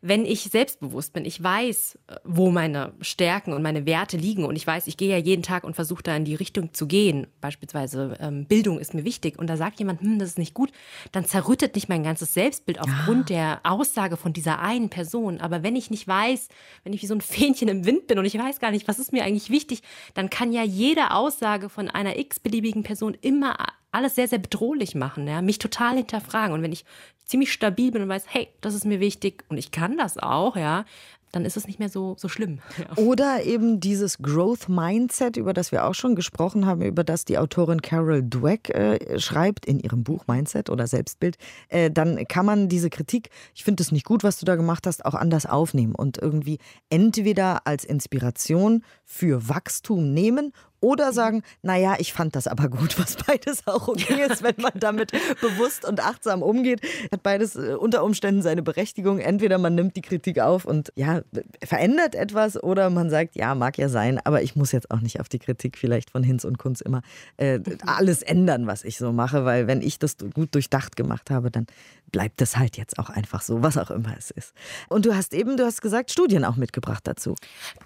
wenn 0.09 0.25
ich 0.25 0.43
selbstbewusst 0.43 1.13
bin, 1.13 1.25
ich 1.25 1.43
weiß, 1.43 1.99
wo 2.25 2.51
meine 2.51 2.93
Stärken 3.01 3.53
und 3.53 3.63
meine 3.63 3.87
Werte 3.87 4.17
liegen 4.17 4.45
und 4.45 4.57
ich 4.57 4.67
weiß, 4.67 4.87
ich 4.87 4.97
gehe 4.97 5.11
ja 5.11 5.17
jeden 5.17 5.43
Tag 5.43 5.65
und 5.65 5.75
versuche 5.75 6.03
da 6.03 6.17
in 6.17 6.25
die 6.25 6.35
Richtung 6.35 6.73
zu 6.73 6.87
gehen, 6.87 7.27
beispielsweise 7.41 8.17
ähm, 8.21 8.47
Bildung 8.47 8.79
ist 8.79 8.95
mir 8.95 9.05
wichtig 9.05 9.39
und 9.39 9.49
da 9.49 9.57
sagt 9.57 9.79
jemand, 9.79 10.01
hm, 10.01 10.19
das 10.19 10.31
ist 10.31 10.39
nicht 10.39 10.55
gut, 10.55 10.71
dann 11.13 11.25
zerrüttet 11.25 11.75
nicht 11.75 11.89
mein 11.89 12.05
ganzes 12.05 12.35
Selbstbild 12.35 12.81
aufgrund 12.81 13.31
ja. 13.31 13.37
der 13.37 13.61
Aussage 13.71 14.17
von 14.17 14.33
dieser 14.33 14.61
einen 14.61 14.91
Person. 14.91 15.41
Aber 15.41 15.63
wenn 15.63 15.77
ich 15.77 15.91
nicht 15.91 16.07
weiß, 16.07 16.49
wenn 16.85 16.93
ich 16.93 17.03
wie 17.03 17.07
so 17.07 17.15
ein 17.15 17.21
Fähnchen 17.21 17.69
im 17.69 17.85
Wind 17.85 18.07
bin 18.07 18.19
und 18.19 18.25
ich 18.25 18.39
weiß 18.39 18.61
gar 18.61 18.71
nicht, 18.71 18.89
was 18.89 18.99
ist 18.99 19.13
mir 19.13 19.25
eigentlich 19.25 19.51
wichtig, 19.51 19.83
dann 20.15 20.31
kann 20.31 20.53
ja 20.53 20.63
jede 20.63 21.11
Aussage 21.11 21.69
von 21.69 21.89
einer 21.89 22.19
x-beliebigen 22.19 22.83
Person 22.83 23.17
immer 23.21 23.57
alles 23.97 24.15
sehr, 24.15 24.29
sehr 24.29 24.39
bedrohlich 24.39 24.95
machen, 24.95 25.27
ja, 25.27 25.43
mich 25.43 25.59
total 25.59 25.97
hinterfragen. 25.97 26.55
Und 26.55 26.63
wenn 26.63 26.73
ich 26.73 26.85
ziemlich 27.25 27.53
stabil 27.53 27.91
bin 27.91 28.03
und 28.03 28.09
weiß, 28.09 28.25
hey, 28.29 28.49
das 28.61 28.75
ist 28.75 28.85
mir 28.85 29.01
wichtig 29.01 29.45
und 29.49 29.57
ich 29.57 29.71
kann 29.71 29.97
das 29.97 30.19
auch, 30.19 30.57
ja, 30.57 30.85
dann 31.33 31.45
ist 31.45 31.57
es 31.57 31.67
nicht 31.67 31.79
mehr 31.79 31.89
so, 31.89 32.15
so 32.19 32.29
schlimm. 32.29 32.61
Ja. 32.79 32.97
Oder 33.03 33.43
eben 33.45 33.81
dieses 33.81 34.19
Growth 34.19 34.69
Mindset, 34.69 35.37
über 35.37 35.53
das 35.53 35.71
wir 35.71 35.85
auch 35.85 35.95
schon 35.95 36.15
gesprochen 36.15 36.67
haben, 36.67 36.83
über 36.83 37.05
das 37.05 37.25
die 37.25 37.37
Autorin 37.37 37.83
Carol 37.83 38.23
Dweck 38.23 38.71
äh, 38.71 39.19
schreibt 39.19 39.67
in 39.67 39.79
ihrem 39.81 40.03
Buch 40.03 40.27
Mindset 40.27 40.71
oder 40.71 40.87
Selbstbild, 40.87 41.37
äh, 41.69 41.91
dann 41.91 42.27
kann 42.29 42.47
man 42.47 42.69
diese 42.69 42.91
Kritik, 42.91 43.29
ich 43.55 43.65
finde 43.65 43.83
es 43.83 43.93
nicht 43.93 44.07
gut, 44.07 44.25
was 44.25 44.39
du 44.39 44.47
da 44.47 44.57
gemacht 44.57 44.87
hast, 44.87 45.05
auch 45.05 45.15
anders 45.15 45.47
aufnehmen 45.47 45.95
und 45.95 46.17
irgendwie 46.17 46.59
entweder 46.89 47.67
als 47.67 47.85
Inspiration 47.85 48.83
für 49.05 49.49
Wachstum 49.49 50.15
nehmen 50.15 50.53
oder 50.81 51.13
sagen, 51.13 51.43
naja, 51.63 51.97
ich 51.99 52.13
fand 52.13 52.37
das 52.37 52.47
aber 52.47 52.69
gut, 52.69 52.99
was 52.99 53.17
beides 53.17 53.67
auch 53.67 53.89
okay 53.89 54.27
ist, 54.29 54.43
wenn 54.43 54.57
man 54.59 54.73
damit 54.75 55.13
bewusst 55.41 55.85
und 55.85 56.01
achtsam 56.01 56.43
umgeht. 56.43 56.81
Hat 57.13 57.23
beides 57.23 57.57
äh, 57.57 57.75
unter 57.75 58.05
Umständen 58.05 58.43
seine 58.43 58.63
Berechtigung. 58.63 59.19
Entweder 59.19 59.59
man 59.59 59.75
nimmt 59.75 59.97
die 59.97 60.03
Kritik 60.03 60.41
auf 60.41 60.65
und 60.65 60.93
ja, 60.95 61.23
verändert 61.65 62.15
etwas 62.15 62.63
oder 62.63 62.91
man 62.91 63.11
sagt, 63.11 63.37
ja, 63.37 63.55
mag 63.55 63.79
ja 63.79 63.89
sein, 63.89 64.21
aber 64.25 64.43
ich 64.43 64.57
muss 64.57 64.73
jetzt 64.73 64.91
auch 64.91 65.01
nicht 65.01 65.21
auf 65.21 65.29
die 65.29 65.39
Kritik 65.39 65.79
vielleicht 65.79 66.11
von 66.11 66.23
Hinz 66.23 66.45
und 66.45 66.59
Kunz 66.59 66.81
immer 66.81 67.03
äh, 67.37 67.61
alles 67.85 68.23
ändern, 68.23 68.67
was 68.67 68.85
ich 68.85 68.99
so 68.99 69.13
mache, 69.13 69.45
weil 69.45 69.67
wenn 69.67 69.83
ich 69.83 69.99
das 69.99 70.17
gut 70.35 70.55
durchdacht 70.55 70.97
gemacht 70.97 71.31
habe, 71.31 71.51
dann 71.51 71.67
bleibt 72.13 72.41
es 72.43 72.57
halt 72.57 72.77
jetzt 72.77 72.99
auch 72.99 73.11
einfach 73.11 73.43
so, 73.43 73.63
was 73.63 73.77
auch 73.77 73.91
immer 73.91 74.15
es 74.17 74.31
ist. 74.31 74.55
Und 74.89 75.07
du 75.07 75.15
hast 75.15 75.35
eben, 75.35 75.57
du 75.57 75.65
hast 75.65 75.83
gesagt, 75.83 76.11
Studien 76.11 76.45
auch 76.45 76.57
mitgebracht 76.57 77.07
dazu. 77.07 77.35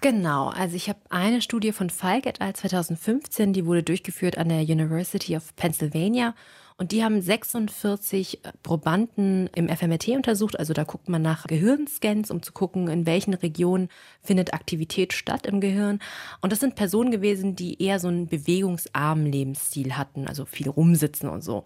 Genau, 0.01 0.49
also 0.49 0.75
ich 0.75 0.89
habe 0.89 0.99
eine 1.09 1.41
Studie 1.41 1.71
von 1.71 1.89
Falk 1.89 2.25
et 2.25 2.41
al. 2.41 2.53
2000 2.53 2.91
2015, 2.91 3.53
die 3.53 3.65
wurde 3.65 3.83
durchgeführt 3.83 4.37
an 4.37 4.49
der 4.49 4.61
University 4.61 5.35
of 5.35 5.55
Pennsylvania. 5.55 6.35
Und 6.77 6.91
die 6.91 7.03
haben 7.03 7.21
46 7.21 8.41
Probanden 8.63 9.47
im 9.53 9.69
FMRT 9.69 10.09
untersucht. 10.09 10.57
Also 10.57 10.73
da 10.73 10.83
guckt 10.83 11.09
man 11.09 11.21
nach 11.21 11.45
Gehirnscans, 11.45 12.31
um 12.31 12.41
zu 12.41 12.53
gucken, 12.53 12.87
in 12.87 13.05
welchen 13.05 13.35
Regionen 13.35 13.89
findet 14.21 14.53
Aktivität 14.53 15.13
statt 15.13 15.45
im 15.45 15.61
Gehirn. 15.61 15.99
Und 16.41 16.51
das 16.51 16.59
sind 16.59 16.75
Personen 16.75 17.11
gewesen, 17.11 17.55
die 17.55 17.81
eher 17.83 17.99
so 17.99 18.07
einen 18.07 18.27
bewegungsarmen 18.27 19.27
Lebensstil 19.27 19.95
hatten, 19.95 20.27
also 20.27 20.45
viel 20.45 20.69
rumsitzen 20.69 21.29
und 21.29 21.43
so. 21.43 21.65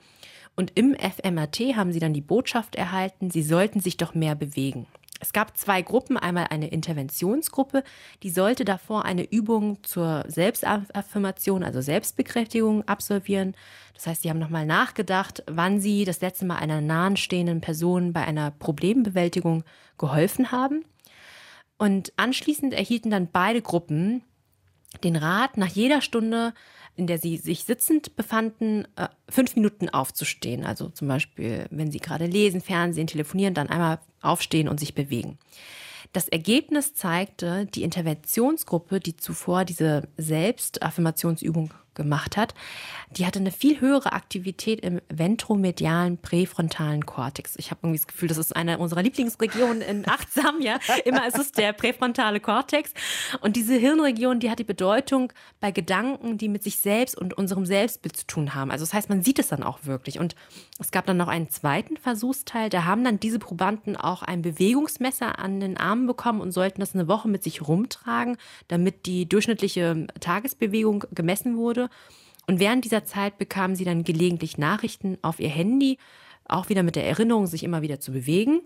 Und 0.56 0.72
im 0.76 0.96
FMRT 0.96 1.76
haben 1.76 1.92
sie 1.92 2.00
dann 2.00 2.14
die 2.14 2.22
Botschaft 2.22 2.76
erhalten, 2.76 3.30
sie 3.30 3.44
sollten 3.44 3.80
sich 3.80 3.98
doch 3.98 4.16
mehr 4.16 4.36
bewegen. 4.36 4.88
Es 5.22 5.34
gab 5.34 5.58
zwei 5.58 5.82
Gruppen, 5.82 6.18
einmal 6.18 6.48
eine 6.50 6.68
Interventionsgruppe, 6.68 7.84
die 8.22 8.30
sollte 8.30 8.66
davor 8.66 9.06
eine 9.06 9.24
Übung 9.24 9.82
zur 9.84 10.24
Selbstaffirmation, 10.28 11.64
also 11.64 11.82
Selbstbekräftigung 11.82 12.88
absolvieren. 12.88 13.56
Das 13.94 14.08
heißt, 14.08 14.22
sie 14.22 14.30
haben 14.30 14.40
nochmal 14.40 14.66
nachgedacht, 14.66 15.44
wann 15.48 15.80
sie 15.80 16.04
das 16.04 16.22
letzte 16.22 16.46
Mal 16.46 16.58
einer 16.58 16.82
nahenstehenden 16.82 17.62
Person 17.62 18.12
bei 18.12 18.26
einer 18.26 18.52
Problembewältigung 18.52 19.64
geholfen 19.98 20.52
haben. 20.52 20.84
Und 21.78 22.14
anschließend 22.18 22.74
erhielten 22.74 23.10
dann 23.10 23.30
beide 23.32 23.62
Gruppen 23.62 24.22
den 25.04 25.16
Rat, 25.16 25.58
nach 25.58 25.70
jeder 25.70 26.02
Stunde 26.02 26.54
in 26.96 27.08
der 27.08 27.18
sie 27.18 27.38
sich 27.38 27.64
sitzend 27.64 28.16
befanden, 28.16 28.88
äh, 28.96 29.08
fünf 29.30 29.56
Minuten 29.56 29.90
aufzustehen. 29.90 30.66
Also 30.66 30.90
zum 30.90 31.08
Beispiel, 31.08 31.66
wenn 31.70 31.92
sie 31.92 32.00
gerade 32.00 32.26
lesen, 32.26 32.62
Fernsehen, 32.62 33.08
telefonieren, 33.08 33.54
dann 33.54 33.70
einmal 33.70 34.00
aufstehen 34.22 34.68
und 34.68 34.80
sich 34.80 34.96
bewegen. 34.96 35.38
Das 36.14 36.30
Ergebnis 36.30 36.94
zeigte, 36.94 37.66
die 37.66 37.84
Interventionsgruppe, 37.84 39.00
die 39.00 39.18
zuvor 39.18 39.66
diese 39.66 40.08
Selbstaffirmationsübung 40.18 41.74
gemacht 41.96 42.38
hat, 42.38 42.54
die 43.12 43.26
hatte 43.26 43.40
eine 43.40 43.52
viel 43.52 43.80
höhere 43.80 44.14
Aktivität 44.14 44.82
im 44.82 45.02
ventromedialen 45.10 46.18
präfrontalen 46.18 47.06
Kortex. 47.06 47.56
Ich 47.58 47.72
habe 47.72 47.80
irgendwie 47.84 48.00
das 48.00 48.08
Gefühl, 48.08 48.28
das 48.28 48.38
ist 48.38 48.56
eine 48.56 48.78
unserer 48.78 49.02
Lieblingsregionen 49.02 49.82
in 49.82 50.06
Achtsam, 50.08 50.62
ja. 50.62 50.78
Immer 51.06 51.28
ist 51.28 51.38
es 51.38 51.52
der 51.52 51.74
präfrontale 51.74 52.40
Kortex. 52.40 52.94
Und 53.42 53.56
diese 53.56 53.76
Hirnregion, 53.76 54.40
die 54.40 54.50
hat 54.50 54.60
die 54.60 54.64
Bedeutung 54.64 55.32
bei 55.60 55.72
Gedanken, 55.72 56.38
die 56.38 56.50
mit 56.50 56.64
sich 56.64 56.78
selbst 56.78 57.18
und 57.18 57.34
unserem 57.34 57.66
Selbstbild 57.66 58.18
zu 58.18 58.28
tun 58.28 58.54
haben. 58.54 58.72
Also 58.72 58.84
das 58.84 58.94
heißt, 58.94 59.10
man 59.10 59.24
sieht 59.24 59.40
es 59.40 59.48
dann 59.48 59.64
auch 59.64 59.80
wirklich. 59.84 60.20
Und 60.20 60.36
es 60.80 60.92
gab 60.92 61.06
dann 61.06 61.18
noch 61.18 61.28
einen 61.28 61.50
zweiten 61.50 61.98
Versuchsteil. 61.98 62.70
Da 62.70 62.84
haben 62.86 63.04
dann 63.04 63.20
diese 63.20 63.40
Probanden 63.40 63.96
auch 63.96 64.24
ein 64.24 64.42
Bewegungsmesser 64.42 65.40
an 65.40 65.60
den 65.60 65.78
Armen 65.78 66.08
bekommen 66.08 66.42
und 66.42 66.52
sollten 66.52 66.82
das 66.82 66.94
eine 66.94 67.08
Woche 67.08 67.28
mit 67.28 67.44
sich 67.44 67.66
rumtragen, 67.66 68.38
damit 68.68 69.06
die 69.06 69.28
durchschnittliche 69.28 70.08
Tagesbewegung 70.20 71.06
gemessen 71.12 71.58
wurde. 71.58 71.85
Und 72.48 72.60
während 72.60 72.86
dieser 72.86 73.06
Zeit 73.06 73.38
bekamen 73.38 73.76
sie 73.76 73.86
dann 73.86 74.04
gelegentlich 74.04 74.58
Nachrichten 74.58 75.18
auf 75.22 75.40
ihr 75.40 75.50
Handy, 75.50 75.98
auch 76.48 76.70
wieder 76.70 76.84
mit 76.84 76.96
der 76.96 77.08
Erinnerung, 77.08 77.48
sich 77.48 77.64
immer 77.64 77.82
wieder 77.82 78.00
zu 78.00 78.12
bewegen. 78.12 78.62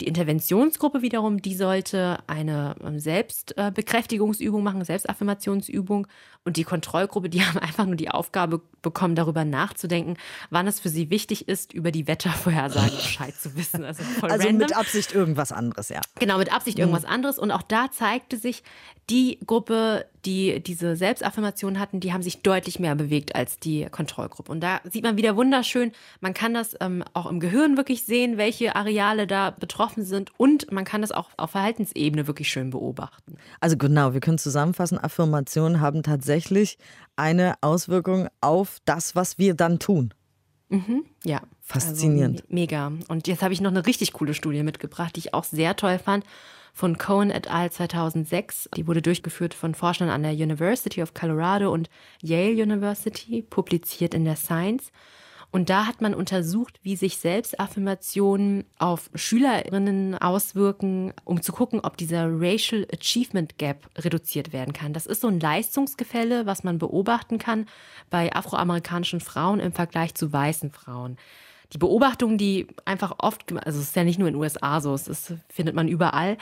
Die 0.00 0.08
Interventionsgruppe 0.08 1.02
wiederum, 1.02 1.42
die 1.42 1.54
sollte 1.54 2.18
eine 2.26 2.74
ähm, 2.82 2.98
Selbstbekräftigungsübung 2.98 4.62
machen, 4.62 4.84
Selbstaffirmationsübung. 4.84 6.06
Und 6.44 6.56
die 6.56 6.64
Kontrollgruppe, 6.64 7.28
die 7.28 7.42
haben 7.46 7.58
einfach 7.58 7.86
nur 7.86 7.94
die 7.96 8.10
Aufgabe 8.10 8.62
bekommen, 8.80 9.14
darüber 9.14 9.44
nachzudenken, 9.44 10.16
wann 10.50 10.66
es 10.66 10.80
für 10.80 10.88
sie 10.88 11.10
wichtig 11.10 11.46
ist, 11.46 11.72
über 11.72 11.92
die 11.92 12.08
Wettervorhersage 12.08 12.90
Bescheid 12.90 13.34
zu 13.34 13.54
wissen. 13.54 13.84
Also, 13.84 14.02
also 14.22 14.50
mit 14.50 14.76
Absicht 14.76 15.14
irgendwas 15.14 15.52
anderes, 15.52 15.90
ja. 15.90 16.00
Genau, 16.18 16.38
mit 16.38 16.52
Absicht 16.52 16.78
irgendwas 16.78 17.04
mhm. 17.04 17.10
anderes. 17.10 17.38
Und 17.38 17.50
auch 17.52 17.62
da 17.62 17.90
zeigte 17.92 18.38
sich, 18.38 18.64
die 19.10 19.38
Gruppe, 19.46 20.06
die 20.24 20.60
diese 20.60 20.96
Selbstaffirmation 20.96 21.78
hatten, 21.78 22.00
die 22.00 22.12
haben 22.12 22.22
sich 22.22 22.42
deutlich 22.42 22.78
mehr 22.78 22.94
bewegt 22.94 23.34
als 23.34 23.58
die 23.58 23.86
Kontrollgruppe. 23.90 24.50
Und 24.50 24.60
da 24.60 24.80
sieht 24.84 25.02
man 25.02 25.16
wieder 25.16 25.36
wunderschön, 25.36 25.92
man 26.20 26.34
kann 26.34 26.54
das 26.54 26.76
ähm, 26.80 27.02
auch 27.12 27.26
im 27.26 27.40
Gehirn 27.40 27.76
wirklich 27.76 28.04
sehen, 28.04 28.36
welche 28.36 28.76
Areale 28.76 29.26
da 29.26 29.50
betroffen 29.50 30.04
sind. 30.04 30.30
Und 30.38 30.70
man 30.70 30.84
kann 30.84 31.00
das 31.00 31.10
auch 31.10 31.30
auf 31.36 31.50
Verhaltensebene 31.50 32.26
wirklich 32.26 32.48
schön 32.48 32.70
beobachten. 32.70 33.36
Also 33.60 33.76
genau, 33.76 34.14
wir 34.14 34.20
können 34.20 34.38
zusammenfassen, 34.38 34.98
Affirmationen 34.98 35.80
haben 35.80 36.02
tatsächlich 36.02 36.78
eine 37.16 37.54
Auswirkung 37.60 38.28
auf 38.40 38.78
das, 38.84 39.16
was 39.16 39.38
wir 39.38 39.54
dann 39.54 39.78
tun. 39.78 40.14
Mhm, 40.68 41.04
ja. 41.24 41.42
Faszinierend. 41.60 42.42
Also, 42.42 42.54
mega. 42.54 42.92
Und 43.08 43.28
jetzt 43.28 43.42
habe 43.42 43.52
ich 43.52 43.60
noch 43.60 43.70
eine 43.70 43.86
richtig 43.86 44.12
coole 44.12 44.34
Studie 44.34 44.62
mitgebracht, 44.62 45.16
die 45.16 45.20
ich 45.20 45.34
auch 45.34 45.44
sehr 45.44 45.76
toll 45.76 45.98
fand 45.98 46.24
von 46.72 46.98
Cohen 46.98 47.30
et 47.30 47.48
al. 47.50 47.70
2006. 47.70 48.70
Die 48.76 48.86
wurde 48.86 49.02
durchgeführt 49.02 49.54
von 49.54 49.74
Forschern 49.74 50.08
an 50.08 50.22
der 50.22 50.32
University 50.32 51.02
of 51.02 51.14
Colorado 51.14 51.72
und 51.72 51.90
Yale 52.22 52.62
University, 52.62 53.42
publiziert 53.42 54.14
in 54.14 54.24
der 54.24 54.36
Science. 54.36 54.90
Und 55.52 55.68
da 55.68 55.86
hat 55.86 56.00
man 56.00 56.14
untersucht, 56.14 56.80
wie 56.82 56.96
sich 56.96 57.18
Selbstaffirmationen 57.18 58.64
auf 58.78 59.10
Schülerinnen 59.14 60.16
auswirken, 60.16 61.12
um 61.24 61.42
zu 61.42 61.52
gucken, 61.52 61.80
ob 61.80 61.98
dieser 61.98 62.26
Racial 62.26 62.86
Achievement 62.90 63.58
Gap 63.58 63.90
reduziert 63.98 64.54
werden 64.54 64.72
kann. 64.72 64.94
Das 64.94 65.04
ist 65.04 65.20
so 65.20 65.28
ein 65.28 65.40
Leistungsgefälle, 65.40 66.46
was 66.46 66.64
man 66.64 66.78
beobachten 66.78 67.36
kann 67.36 67.66
bei 68.08 68.34
afroamerikanischen 68.34 69.20
Frauen 69.20 69.60
im 69.60 69.72
Vergleich 69.72 70.14
zu 70.14 70.32
weißen 70.32 70.70
Frauen 70.70 71.18
die 71.72 71.78
Beobachtung, 71.78 72.38
die 72.38 72.66
einfach 72.84 73.14
oft, 73.18 73.52
also 73.52 73.78
es 73.78 73.88
ist 73.88 73.96
ja 73.96 74.04
nicht 74.04 74.18
nur 74.18 74.28
in 74.28 74.34
den 74.34 74.40
USA 74.40 74.80
so, 74.80 74.94
es 74.94 75.08
ist, 75.08 75.34
findet 75.48 75.74
man 75.74 75.88
überall, 75.88 76.36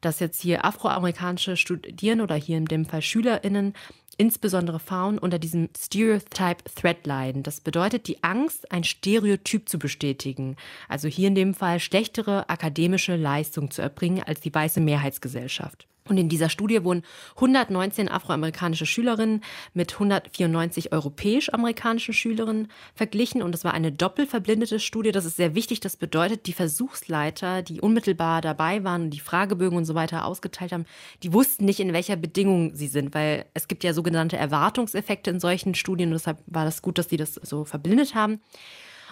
dass 0.00 0.20
jetzt 0.20 0.40
hier 0.40 0.64
afroamerikanische 0.64 1.56
Studierende 1.56 2.24
oder 2.24 2.34
hier 2.34 2.56
in 2.56 2.64
dem 2.64 2.86
Fall 2.86 3.02
SchülerInnen, 3.02 3.74
insbesondere 4.16 4.78
Frauen, 4.78 5.18
unter 5.18 5.38
diesem 5.38 5.68
Stereotype 5.76 6.64
Threat 6.74 7.06
leiden. 7.06 7.42
Das 7.42 7.60
bedeutet 7.60 8.06
die 8.06 8.22
Angst, 8.22 8.70
ein 8.70 8.84
Stereotyp 8.84 9.68
zu 9.68 9.78
bestätigen. 9.78 10.56
Also 10.88 11.08
hier 11.08 11.28
in 11.28 11.34
dem 11.34 11.54
Fall 11.54 11.80
schlechtere 11.80 12.48
akademische 12.48 13.16
Leistung 13.16 13.70
zu 13.70 13.82
erbringen 13.82 14.22
als 14.22 14.40
die 14.40 14.54
weiße 14.54 14.80
Mehrheitsgesellschaft. 14.80 15.86
Und 16.10 16.18
in 16.18 16.28
dieser 16.28 16.48
Studie 16.48 16.82
wurden 16.82 17.04
119 17.36 18.08
afroamerikanische 18.08 18.84
Schülerinnen 18.84 19.44
mit 19.74 19.92
194 19.92 20.92
europäisch-amerikanischen 20.92 22.12
Schülerinnen 22.12 22.66
verglichen. 22.94 23.42
Und 23.42 23.54
es 23.54 23.62
war 23.62 23.72
eine 23.72 23.92
doppelverblindete 23.92 24.80
Studie. 24.80 25.12
Das 25.12 25.24
ist 25.24 25.36
sehr 25.36 25.54
wichtig. 25.54 25.78
Das 25.78 25.96
bedeutet, 25.96 26.46
die 26.46 26.52
Versuchsleiter, 26.52 27.62
die 27.62 27.80
unmittelbar 27.80 28.40
dabei 28.40 28.82
waren 28.82 29.02
und 29.02 29.10
die 29.10 29.20
Fragebögen 29.20 29.78
und 29.78 29.84
so 29.84 29.94
weiter 29.94 30.24
ausgeteilt 30.24 30.72
haben, 30.72 30.84
die 31.22 31.32
wussten 31.32 31.64
nicht, 31.64 31.78
in 31.78 31.92
welcher 31.92 32.16
Bedingung 32.16 32.74
sie 32.74 32.88
sind, 32.88 33.14
weil 33.14 33.46
es 33.54 33.68
gibt 33.68 33.84
ja 33.84 33.94
sogenannte 33.94 34.36
Erwartungseffekte 34.36 35.30
in 35.30 35.38
solchen 35.38 35.76
Studien. 35.76 36.08
Und 36.08 36.14
deshalb 36.14 36.38
war 36.46 36.64
das 36.64 36.82
gut, 36.82 36.98
dass 36.98 37.08
sie 37.08 37.18
das 37.18 37.34
so 37.34 37.64
verblindet 37.64 38.16
haben. 38.16 38.40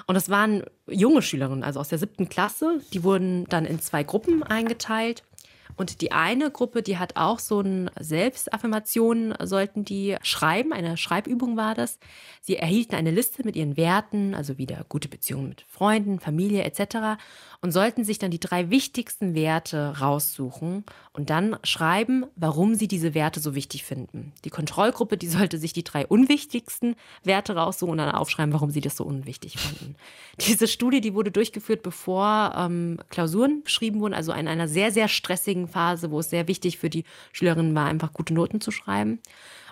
Und 0.06 0.14
das 0.14 0.30
waren 0.30 0.64
junge 0.88 1.22
Schülerinnen, 1.22 1.62
also 1.62 1.78
aus 1.78 1.90
der 1.90 1.98
siebten 1.98 2.28
Klasse. 2.28 2.80
Die 2.92 3.04
wurden 3.04 3.44
dann 3.44 3.66
in 3.66 3.80
zwei 3.80 4.02
Gruppen 4.02 4.42
eingeteilt. 4.42 5.22
Und 5.78 6.00
die 6.00 6.10
eine 6.10 6.50
Gruppe, 6.50 6.82
die 6.82 6.98
hat 6.98 7.14
auch 7.14 7.38
so 7.38 7.60
ein 7.60 7.88
Selbstaffirmationen, 8.00 9.32
sollten 9.46 9.84
die 9.84 10.16
schreiben, 10.22 10.72
eine 10.72 10.96
Schreibübung 10.96 11.56
war 11.56 11.76
das. 11.76 12.00
Sie 12.40 12.56
erhielten 12.56 12.96
eine 12.96 13.12
Liste 13.12 13.44
mit 13.44 13.54
ihren 13.54 13.76
Werten, 13.76 14.34
also 14.34 14.58
wieder 14.58 14.84
gute 14.88 15.06
Beziehungen 15.08 15.50
mit 15.50 15.64
Freunden, 15.68 16.18
Familie 16.18 16.64
etc. 16.64 17.20
und 17.60 17.72
sollten 17.72 18.04
sich 18.04 18.18
dann 18.18 18.30
die 18.30 18.38
drei 18.38 18.70
wichtigsten 18.70 19.34
Werte 19.34 19.98
raussuchen 19.98 20.84
und 21.12 21.28
dann 21.28 21.56
schreiben, 21.64 22.24
warum 22.36 22.76
sie 22.76 22.86
diese 22.86 23.14
Werte 23.14 23.40
so 23.40 23.54
wichtig 23.56 23.84
finden. 23.84 24.32
Die 24.44 24.50
Kontrollgruppe, 24.50 25.16
die 25.16 25.28
sollte 25.28 25.58
sich 25.58 25.72
die 25.72 25.82
drei 25.82 26.06
unwichtigsten 26.06 26.94
Werte 27.24 27.56
raussuchen 27.56 27.92
und 27.92 27.98
dann 27.98 28.12
aufschreiben, 28.12 28.52
warum 28.52 28.70
sie 28.70 28.80
das 28.80 28.96
so 28.96 29.04
unwichtig 29.04 29.58
fanden. 29.58 29.96
Diese 30.40 30.68
Studie, 30.68 31.00
die 31.00 31.14
wurde 31.14 31.32
durchgeführt, 31.32 31.82
bevor 31.82 32.54
ähm, 32.56 32.98
Klausuren 33.08 33.62
beschrieben 33.64 34.00
wurden, 34.00 34.14
also 34.14 34.32
in 34.32 34.46
einer 34.46 34.68
sehr, 34.68 34.92
sehr 34.92 35.08
stressigen 35.08 35.66
Phase, 35.66 36.12
wo 36.12 36.20
es 36.20 36.30
sehr 36.30 36.46
wichtig 36.46 36.78
für 36.78 36.90
die 36.90 37.04
Schülerinnen 37.32 37.74
war, 37.74 37.86
einfach 37.86 38.12
gute 38.12 38.34
Noten 38.34 38.60
zu 38.60 38.70
schreiben. 38.70 39.18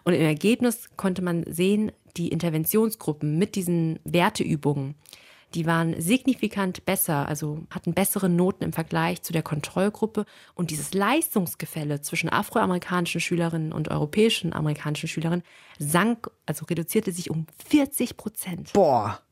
Und 0.03 0.15
im 0.15 0.23
Ergebnis 0.23 0.89
konnte 0.97 1.23
man 1.23 1.45
sehen, 1.49 1.93
die 2.17 2.29
Interventionsgruppen 2.29 3.39
mit 3.39 3.55
diesen 3.55 4.01
Werteübungen, 4.05 4.95
die 5.57 5.65
waren 5.65 5.99
signifikant 5.99 6.85
besser, 6.85 7.27
also 7.27 7.65
hatten 7.71 7.95
bessere 7.95 8.29
Noten 8.29 8.63
im 8.63 8.75
Vergleich 8.75 9.23
zu 9.23 9.33
der 9.33 9.43
Kontrollgruppe. 9.43 10.27
Und 10.55 10.71
dieses 10.71 10.93
Leistungsgefälle 10.93 12.03
zwischen 12.03 12.29
afroamerikanischen 12.31 13.23
Schülerinnen 13.23 13.73
und 13.73 13.91
europäischen 13.91 14.53
amerikanischen 14.53 15.09
Schülerinnen 15.09 15.43
sank, 15.79 16.31
also 16.45 16.67
reduzierte 16.67 17.11
sich 17.11 17.31
um 17.31 17.47
40 17.69 18.19
Prozent. 18.19 18.73
Boah. 18.75 19.23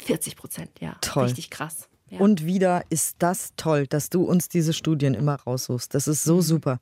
40 0.00 0.34
Prozent, 0.34 0.70
ja. 0.80 0.96
Toll. 1.02 1.26
Richtig 1.26 1.50
krass. 1.50 1.88
Ja. 2.08 2.18
Und 2.18 2.44
wieder 2.44 2.82
ist 2.90 3.16
das 3.20 3.52
toll, 3.56 3.86
dass 3.86 4.10
du 4.10 4.24
uns 4.24 4.48
diese 4.48 4.72
Studien 4.72 5.14
immer 5.14 5.36
raussuchst. 5.36 5.94
Das 5.94 6.08
ist 6.08 6.24
so 6.24 6.36
Mhm. 6.38 6.42
super. 6.42 6.80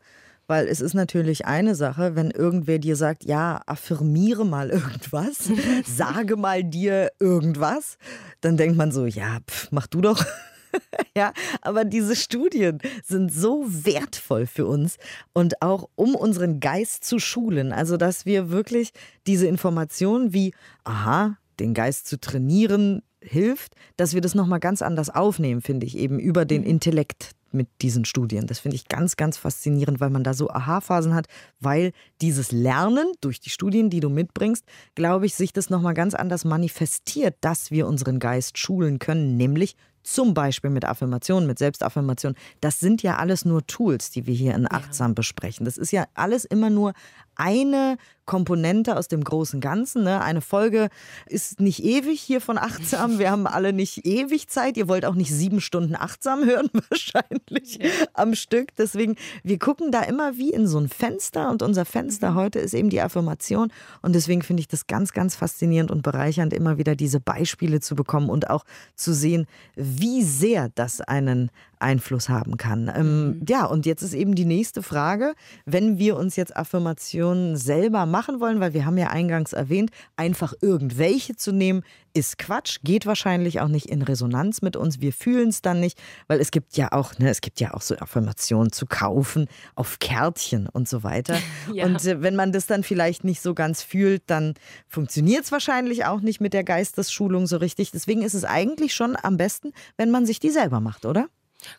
Weil 0.49 0.67
es 0.67 0.81
ist 0.81 0.95
natürlich 0.95 1.45
eine 1.47 1.75
Sache, 1.75 2.17
wenn 2.17 2.31
irgendwer 2.31 2.79
dir 2.79 2.97
sagt, 2.97 3.25
ja, 3.25 3.61
affirmiere 3.67 4.45
mal 4.45 4.71
irgendwas, 4.71 5.51
sage 5.87 6.37
mal 6.37 6.65
dir 6.65 7.11
irgendwas, 7.21 7.99
dann 8.41 8.57
denkt 8.57 8.77
man 8.77 8.91
so, 8.91 9.07
ja, 9.07 9.39
pf, 9.49 9.69
mach 9.71 9.87
du 9.87 10.01
doch. 10.01 10.25
ja, 11.17 11.33
aber 11.61 11.85
diese 11.85 12.17
Studien 12.17 12.79
sind 13.05 13.33
so 13.33 13.65
wertvoll 13.69 14.47
für 14.47 14.67
uns 14.67 14.97
und 15.33 15.63
auch 15.63 15.89
um 15.95 16.15
unseren 16.15 16.61
Geist 16.61 17.05
zu 17.05 17.19
schulen. 17.19 17.73
Also, 17.73 17.97
dass 17.97 18.27
wir 18.27 18.51
wirklich 18.51 18.91
diese 19.27 19.47
Informationen 19.47 20.33
wie, 20.33 20.55
aha, 20.85 21.37
den 21.61 21.75
Geist 21.75 22.07
zu 22.07 22.19
trainieren, 22.19 23.03
hilft, 23.21 23.75
dass 23.97 24.15
wir 24.15 24.21
das 24.21 24.35
nochmal 24.35 24.61
ganz 24.61 24.81
anders 24.81 25.11
aufnehmen, 25.11 25.61
finde 25.61 25.87
ich, 25.87 25.99
eben 25.99 26.19
über 26.19 26.45
den 26.45 26.63
Intellekt 26.63 27.33
mit 27.53 27.69
diesen 27.83 28.05
Studien. 28.05 28.47
Das 28.47 28.59
finde 28.59 28.77
ich 28.77 28.89
ganz, 28.89 29.17
ganz 29.17 29.37
faszinierend, 29.37 30.01
weil 30.01 30.11
man 30.11 30.25
da 30.25 30.35
so 30.35 30.51
Aha-Phasen 30.51 31.15
hat, 31.15 31.27
weil 31.61 31.93
dieses 32.21 32.53
Lernen 32.53 33.13
durch 33.21 33.41
die 33.41 33.51
Studien, 33.51 33.91
die 33.91 34.01
du 34.01 34.11
mitbringst, 34.11 34.65
glaube 34.95 35.27
ich, 35.27 35.35
sich 35.35 35.53
das 35.53 35.71
nochmal 35.71 35.95
ganz 35.95 36.15
anders 36.15 36.45
manifestiert, 36.45 37.37
dass 37.41 37.71
wir 37.71 37.87
unseren 37.87 38.19
Geist 38.19 38.59
schulen 38.59 38.99
können, 38.99 39.37
nämlich 39.37 39.77
zum 40.03 40.33
Beispiel 40.33 40.71
mit 40.71 40.87
Affirmationen, 40.87 41.47
mit 41.47 41.59
Selbstaffirmationen. 41.59 42.37
Das 42.61 42.81
sind 42.81 43.03
ja 43.03 43.17
alles 43.17 43.45
nur 43.45 43.67
Tools, 43.67 44.11
die 44.11 44.27
wir 44.27 44.35
hier 44.35 44.55
in 44.55 44.71
Achtsam 44.71 45.15
besprechen. 45.15 45.67
Das 45.67 45.77
ist 45.77 45.93
ja 45.93 46.07
alles 46.15 46.45
immer 46.47 46.71
nur 46.71 46.95
eine 47.39 47.97
Komponente 48.27 48.97
aus 48.97 49.09
dem 49.09 49.25
großen 49.25 49.61
Ganzen. 49.61 50.05
Ne? 50.05 50.21
Eine 50.21 50.43
Folge 50.43 50.91
ist 51.27 51.61
nicht 51.61 51.83
ewig 51.83 52.21
hier 52.21 52.43
von 52.43 52.59
Achtsam. 52.59 53.19
Wir 53.19 53.31
haben 53.31 53.47
alle 53.47 53.73
nicht 53.73 54.05
ewig 54.05 54.49
Zeit. 54.49 54.77
Ihr 54.77 54.87
wollt 54.87 55.07
auch 55.07 55.15
nicht 55.15 55.33
sieben 55.33 55.63
Stunden 55.63 55.97
Achtsam 55.97 56.45
hören, 56.45 56.69
wahrscheinlich 56.91 57.81
am 58.13 58.35
Stück. 58.35 58.77
Deswegen, 58.77 59.17
wir 59.43 59.59
gucken 59.59 59.91
da 59.91 60.03
immer 60.03 60.37
wie 60.37 60.51
in 60.51 60.67
so 60.69 60.79
ein 60.79 60.89
Fenster 60.89 61.51
und 61.51 61.63
unser 61.63 61.87
Fenster 61.87 62.35
heute 62.35 62.59
ist 62.59 62.75
eben 62.75 62.91
die 62.91 63.01
Affirmation. 63.01 63.73
Und 64.03 64.15
deswegen 64.15 64.43
finde 64.43 64.61
ich 64.61 64.69
das 64.69 64.87
ganz, 64.87 65.13
ganz 65.15 65.35
faszinierend 65.35 65.91
und 65.91 66.03
bereichernd, 66.03 66.53
immer 66.53 66.77
wieder 66.77 66.97
diese 66.97 67.21
Beispiele 67.21 67.81
zu 67.81 67.95
bekommen 67.95 68.29
und 68.29 68.51
auch 68.51 68.65
zu 68.95 69.15
sehen, 69.15 69.47
wie 69.75 70.23
sehr 70.23 70.69
das 70.75 71.01
einen 71.01 71.51
Einfluss 71.81 72.29
haben 72.29 72.57
kann. 72.57 72.91
Ähm, 72.95 73.43
ja, 73.49 73.65
und 73.65 73.87
jetzt 73.87 74.03
ist 74.03 74.15
eben 74.15 74.35
die 74.35 74.45
nächste 74.45 74.83
Frage, 74.83 75.35
wenn 75.65 75.99
wir 75.99 76.17
uns 76.17 76.37
jetzt 76.37 76.57
Affirmationen 76.57 77.57
selber 77.57 78.07
machen 78.07 78.41
wollen, 78.41 78.61
weil 78.61 78.75
wir 78.75 78.85
haben 78.85 78.99
ja 78.99 79.09
eingangs 79.09 79.53
erwähnt, 79.53 79.91
einfach 80.17 80.55
irgendwelche 80.61 81.37
zu 81.37 81.53
nehmen, 81.53 81.83
ist 82.15 82.39
Quatsch, 82.39 82.81
geht 82.83 83.07
wahrscheinlich 83.07 83.61
auch 83.61 83.69
nicht 83.69 83.87
in 83.87 84.03
Resonanz 84.03 84.63
mit 84.63 84.77
uns. 84.77 85.01
Wir 85.01 85.13
fühlen 85.13 85.51
es 85.51 85.63
dann 85.63 85.81
nicht, 85.81 85.99
weil 86.27 86.41
es 86.41 86.51
gibt 86.51 86.77
ja 86.77 86.93
auch, 86.93 87.17
ne, 87.19 87.31
es 87.31 87.41
gibt 87.41 87.61
ja 87.61 87.75
auch 87.75 87.81
so 87.81 87.97
Affirmationen 87.97 88.73
zu 88.73 88.87
kaufen 88.87 89.47
auf 89.75 89.99
Kärtchen 89.99 90.69
und 90.69 90.89
so 90.89 91.03
weiter. 91.03 91.37
Ja. 91.75 91.85
Und 91.85 92.05
äh, 92.07 92.23
wenn 92.23 92.35
man 92.35 92.53
das 92.53 92.67
dann 92.67 92.83
vielleicht 92.83 93.25
nicht 93.25 93.43
so 93.43 93.53
ganz 93.53 93.83
fühlt, 93.83 94.23
dann 94.27 94.55
funktioniert 94.87 95.45
es 95.45 95.53
wahrscheinlich 95.53 96.07
auch 96.07 96.21
nicht 96.21 96.41
mit 96.41 96.55
der 96.55 96.65
Geistesschulung 96.65 97.47
so 97.47 97.59
richtig. 97.59 97.91
Deswegen 97.91 98.23
ist 98.23 98.35
es 98.35 98.45
eigentlich 98.45 98.95
schon 98.95 99.17
am 99.21 99.37
besten, 99.37 99.73
wenn 99.97 100.11
man 100.11 100.25
sich 100.25 100.41
die 100.41 100.51
selber 100.51 100.81
macht, 100.81 101.05
oder? 101.05 101.29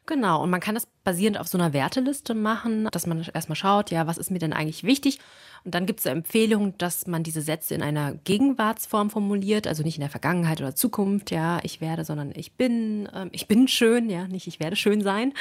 Genau, 0.06 0.44
und 0.44 0.50
man 0.50 0.60
kann 0.60 0.76
das 0.76 0.88
basierend 1.04 1.39
auf 1.39 1.48
so 1.48 1.58
einer 1.58 1.74
Werteliste 1.74 2.36
machen, 2.36 2.88
dass 2.92 3.08
man 3.08 3.26
erstmal 3.34 3.56
schaut, 3.56 3.92
ja, 3.92 4.08
was 4.08 4.18
ist 4.18 4.32
mir 4.32 4.39
denn 4.39 4.54
eigentlich 4.54 4.84
wichtig? 4.84 5.20
Und 5.65 5.76
dann 5.76 5.86
gibt 5.86 6.00
es 6.00 6.08
eine 6.08 6.18
Empfehlung, 6.18 6.78
dass 6.78 7.08
man 7.08 7.24
diese 7.24 7.42
Sätze 7.42 7.76
in 7.76 7.82
einer 7.82 8.13
Gegenwartsform 8.24 9.10
formuliert, 9.10 9.68
also 9.68 9.84
nicht 9.84 9.96
in 9.96 10.02
der 10.02 10.10
Vergangenheit 10.10 10.62
oder 10.62 10.76
Zukunft, 10.76 11.32
ja, 11.32 11.60
ich 11.63 11.82
werde, 11.82 12.06
sondern 12.06 12.32
ich 12.34 12.54
bin, 12.54 13.10
ähm, 13.13 13.30
ich 13.34 13.48
bin 13.48 13.68
schön, 13.68 14.10
ja, 14.10 14.28
nicht 14.28 14.48
ich 14.48 14.60
werde 14.60 14.76
schön 14.76 15.02
sein. 15.02 15.34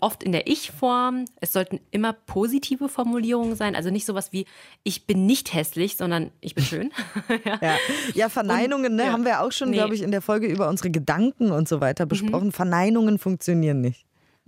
Oft 0.00 0.22
in 0.22 0.32
der 0.32 0.46
Ich-Form. 0.48 1.24
Es 1.40 1.52
sollten 1.52 1.80
immer 1.90 2.12
positive 2.12 2.88
Formulierungen 2.88 3.54
sein, 3.54 3.76
also 3.76 3.90
nicht 3.90 4.06
sowas 4.06 4.32
wie 4.32 4.46
ich 4.82 5.06
bin 5.06 5.26
nicht 5.26 5.54
hässlich, 5.54 5.96
sondern 5.96 6.30
ich 6.40 6.54
bin 6.54 6.64
schön. 6.64 6.90
ja. 7.44 7.58
Ja, 7.60 7.76
ja 8.14 8.28
Verneinungen 8.28 8.96
ne, 8.96 9.04
ja. 9.04 9.12
haben 9.12 9.24
wir 9.24 9.42
auch 9.42 9.52
schon, 9.52 9.70
Nee. 9.70 9.76
glaube 9.76 9.94
ich, 9.94 10.02
in 10.02 10.10
der 10.10 10.22
Folge 10.22 10.46
über 10.46 10.68
unsere 10.68 10.90
Gedanken 10.90 11.52
und 11.52 11.68
so 11.68 11.80
weiter 11.80 12.06
besprochen. 12.06 12.50
Verneinungen 12.52 13.18
funktionieren. 13.18 13.79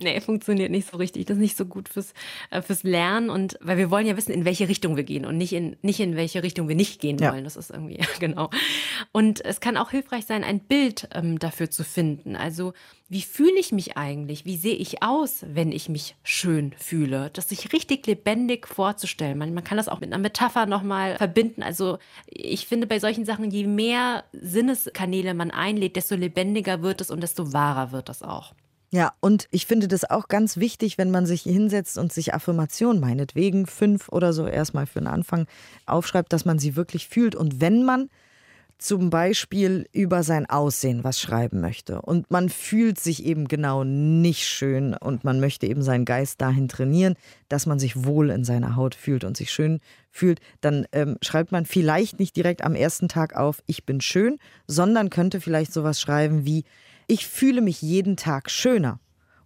Nee, 0.03 0.21
funktioniert 0.21 0.71
nicht 0.71 0.91
so 0.91 0.97
richtig. 0.97 1.27
Das 1.27 1.37
ist 1.37 1.41
nicht 1.41 1.57
so 1.57 1.65
gut 1.67 1.88
fürs, 1.88 2.12
äh, 2.51 2.62
fürs 2.62 2.83
Lernen 2.83 3.31
und 3.31 3.57
weil 3.61 3.77
wir 3.79 3.91
wollen 3.91 4.07
ja 4.07 4.17
wissen, 4.17 4.33
in 4.33 4.45
welche 4.45 4.69
Richtung 4.69 4.97
wir 4.97 5.05
gehen 5.05 5.25
und 5.27 5.37
nicht 5.38 5.53
in, 5.53 5.77
nicht 5.83 6.01
in 6.01 6.17
welche 6.17 6.43
Richtung 6.43 6.69
wir 6.69 6.77
nicht 6.77 7.01
gehen 7.01 7.19
Ja. 7.19 7.33
wollen. 7.33 7.45
Das 7.45 7.57
ist 7.57 7.71
irgendwie, 7.71 7.99
genau. 8.21 8.51
Und 9.12 9.45
es 9.45 9.61
kann 9.61 9.77
auch 9.77 9.91
hilfreich 9.91 10.27
sein, 10.27 10.45
ein 10.45 10.61
Bild 10.61 11.09
ähm, 11.15 11.38
dafür 11.38 11.71
zu 11.71 11.85
finden. 11.85 12.37
Also, 12.37 12.73
wie 13.09 13.21
fühle 13.23 13.59
ich 13.61 13.73
mich 13.73 13.99
eigentlich? 13.99 14.47
Wie 14.47 14.57
sehe 14.57 14.75
ich 14.75 15.03
aus, 15.03 15.45
wenn 15.47 15.71
ich 15.71 15.91
mich 15.91 16.17
schön 16.23 16.73
fühle? 16.79 17.29
Das 17.35 17.51
sich 17.51 17.73
richtig 17.75 18.07
lebendig 18.07 18.67
vorzustellen. 18.67 19.37
Man, 19.37 19.53
man 19.53 19.65
kann 19.65 19.77
das 19.77 19.88
auch 19.88 20.01
mit 20.01 20.11
einer 20.11 20.23
Metapher 20.23 20.65
nochmal 20.65 21.17
verbinden. 21.19 21.62
Also, 21.62 21.99
ich 22.27 22.67
finde 22.67 22.87
bei 22.87 22.99
solchen 22.99 23.27
Sachen, 23.27 23.51
je 23.51 23.67
mehr 23.67 24.25
Sinneskanäle 24.33 25.35
man 25.35 25.51
einlädt, 25.51 25.97
desto 25.97 26.15
lebendiger 26.15 26.83
wird 26.83 27.01
es 27.03 27.11
und 27.11 27.21
desto 27.23 27.53
wahrer 27.53 27.93
wird 27.93 28.09
das 28.09 28.23
auch. 28.23 28.55
Ja, 28.95 29.15
und 29.21 29.49
ich 29.51 29.65
finde 29.65 29.89
das 29.89 30.09
auch 30.09 30.29
ganz 30.29 30.59
wichtig, 30.59 30.99
wenn 30.99 31.11
man 31.11 31.25
sich 31.25 31.41
hinsetzt 31.41 31.97
und 31.97 32.13
sich 32.13 32.35
Affirmationen, 32.35 33.01
meinetwegen 33.01 33.67
fünf 33.67 34.11
oder 34.11 34.35
so 34.35 34.47
erstmal 34.47 34.85
für 34.85 34.99
den 34.99 35.09
Anfang 35.09 35.47
aufschreibt, 35.87 36.31
dass 36.31 36.45
man 36.45 36.59
sie 36.59 36.77
wirklich 36.77 37.09
fühlt. 37.09 37.35
Und 37.35 37.63
wenn 37.63 37.87
man 37.87 38.11
zum 38.77 39.09
Beispiel 39.09 39.89
über 39.93 40.23
sein 40.23 40.45
Aussehen 40.45 41.05
was 41.05 41.19
schreiben 41.19 41.61
möchte 41.63 42.03
und 42.03 42.31
man 42.31 42.51
fühlt 42.51 43.01
sich 43.01 43.25
eben 43.25 43.49
genau 43.49 43.83
nicht 43.83 44.45
schön 44.47 44.93
und 44.93 45.25
man 45.25 45.41
möchte 45.41 45.67
eben 45.67 45.83
seinen 45.83 46.05
Geist 46.05 46.43
dahin 46.43 46.69
trainieren, 46.69 47.15
dass 47.49 47.65
man 47.65 47.79
sich 47.79 48.05
wohl 48.05 48.29
in 48.29 48.45
seiner 48.45 48.77
Haut 48.77 48.95
fühlt 48.95 49.25
und 49.25 49.39
sich 49.39 49.53
schön 49.53 49.81
fühlt, 50.11 50.41
dann 50.61 50.87
ähm, 50.93 51.17
schreibt 51.23 51.51
man 51.51 51.65
vielleicht 51.65 52.19
nicht 52.19 52.37
direkt 52.37 52.63
am 52.63 52.75
ersten 52.75 53.09
Tag 53.09 53.37
auf, 53.37 53.63
ich 53.67 53.87
bin 53.87 54.03
schön, 54.03 54.39
sondern 54.67 55.09
könnte 55.09 55.41
vielleicht 55.41 55.73
sowas 55.73 55.99
schreiben 55.99 56.45
wie, 56.45 56.65
ich 57.07 57.27
fühle 57.27 57.61
mich 57.61 57.83
jeden 57.83 58.17
Tag 58.17 58.51
schöner. 58.51 59.01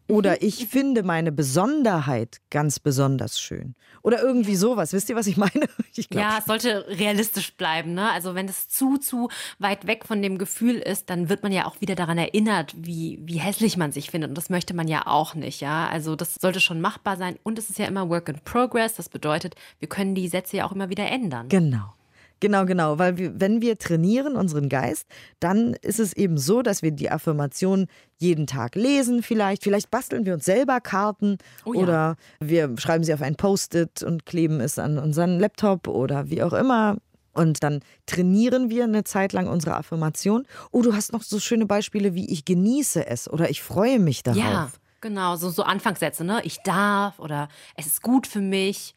Oder 0.09 0.43
ich 0.43 0.69
finde 0.69 1.03
meine 1.03 1.33
Besonderheit 1.33 2.39
ganz 2.51 2.79
besonders 2.79 3.41
schön. 3.41 3.75
Oder 4.03 4.23
irgendwie 4.23 4.55
sowas. 4.55 4.93
Wisst 4.93 5.09
ihr, 5.09 5.17
was 5.17 5.27
ich 5.27 5.37
meine? 5.37 5.51
Ich 5.99 6.09
Ja, 6.13 6.37
es 6.39 6.45
sollte 6.45 6.87
realistisch 6.89 7.55
bleiben. 7.55 7.95
Ne? 7.95 8.11
Also 8.11 8.35
wenn 8.35 8.47
es 8.49 8.69
zu, 8.69 8.99
zu 8.99 9.31
weit 9.59 9.87
weg 9.87 10.05
von 10.05 10.21
dem 10.21 10.37
Gefühl 10.37 10.77
ist, 10.77 11.09
dann 11.09 11.31
wird 11.31 11.43
man 11.43 11.53
ja 11.53 11.65
auch 11.65 11.81
wieder 11.81 11.95
daran 11.95 12.19
erinnert, 12.19 12.75
wie, 12.77 13.19
wie 13.23 13.39
hässlich 13.39 13.79
man 13.79 13.93
sich 13.93 14.11
findet. 14.11 14.29
Und 14.29 14.37
das 14.37 14.51
möchte 14.51 14.75
man 14.75 14.89
ja 14.89 15.07
auch 15.07 15.35
nicht. 15.35 15.63
Ja, 15.63 15.89
Also 15.89 16.15
das 16.15 16.35
sollte 16.35 16.61
schon 16.61 16.83
machbar 16.83 17.17
sein. 17.17 17.39
Und 17.43 17.59
es 17.59 17.71
ist 17.71 17.79
ja 17.79 17.87
immer 17.87 18.11
Work 18.11 18.29
in 18.29 18.41
Progress. 18.41 18.95
Das 18.95 19.09
bedeutet, 19.09 19.55
wir 19.79 19.89
können 19.89 20.15
die 20.15 20.29
Sätze 20.29 20.59
ja 20.59 20.67
auch 20.67 20.73
immer 20.73 20.91
wieder 20.91 21.09
ändern. 21.09 21.49
Genau. 21.49 21.95
Genau, 22.41 22.67
genau, 22.67 22.99
weil 22.99 23.17
wir, 23.17 23.41
wenn 23.41 23.63
wir 23.63 23.79
trainieren 23.79 24.37
unseren 24.37 24.69
Geist, 24.69 25.07
dann 25.41 25.75
ist 25.81 25.99
es 25.99 26.13
eben 26.13 26.37
so, 26.37 26.61
dass 26.61 26.83
wir 26.83 26.91
die 26.91 27.11
Affirmationen 27.11 27.87
jeden 28.19 28.47
Tag 28.47 28.75
lesen 28.75 29.23
vielleicht. 29.23 29.63
Vielleicht 29.63 29.91
basteln 29.91 30.27
wir 30.27 30.35
uns 30.35 30.45
selber 30.45 30.81
Karten 30.81 31.39
Oh 31.65 31.73
ja. 31.73 31.81
oder 31.81 32.17
wir 32.41 32.75
schreiben 32.79 33.05
sie 33.05 33.15
auf 33.15 33.23
ein 33.23 33.37
Post-it 33.37 34.03
und 34.03 34.27
kleben 34.27 34.61
es 34.61 34.79
an 34.79 34.99
unseren 34.99 35.39
Laptop 35.41 35.89
oder 35.89 36.29
wie 36.29 36.43
auch 36.43 36.53
immer. 36.53 36.99
Und 37.33 37.63
dann 37.63 37.81
trainieren 38.07 38.71
wir 38.71 38.85
eine 38.85 39.05
Zeit 39.05 39.33
lang 39.33 39.47
unsere 39.47 39.77
Affirmation. 39.77 40.47
Oh, 40.73 40.83
du 40.83 40.95
hast 40.95 41.13
noch 41.13 41.23
so 41.23 41.39
schöne 41.39 41.67
Beispiele 41.67 42.15
wie 42.15 42.31
ich 42.31 42.45
genieße 42.45 43.07
es 43.07 43.31
oder 43.31 43.51
ich 43.51 43.63
freue 43.63 43.99
mich 43.99 44.23
darauf. 44.23 44.39
Ja, 44.43 44.71
genau, 45.03 45.37
so, 45.37 45.51
so 45.51 45.63
Anfangssätze, 45.63 46.25
ne? 46.25 46.41
Ich 46.45 46.59
darf 46.65 47.19
oder 47.19 47.49
es 47.77 47.87
ist 47.87 48.03
gut 48.03 48.27
für 48.27 48.41
mich 48.41 48.95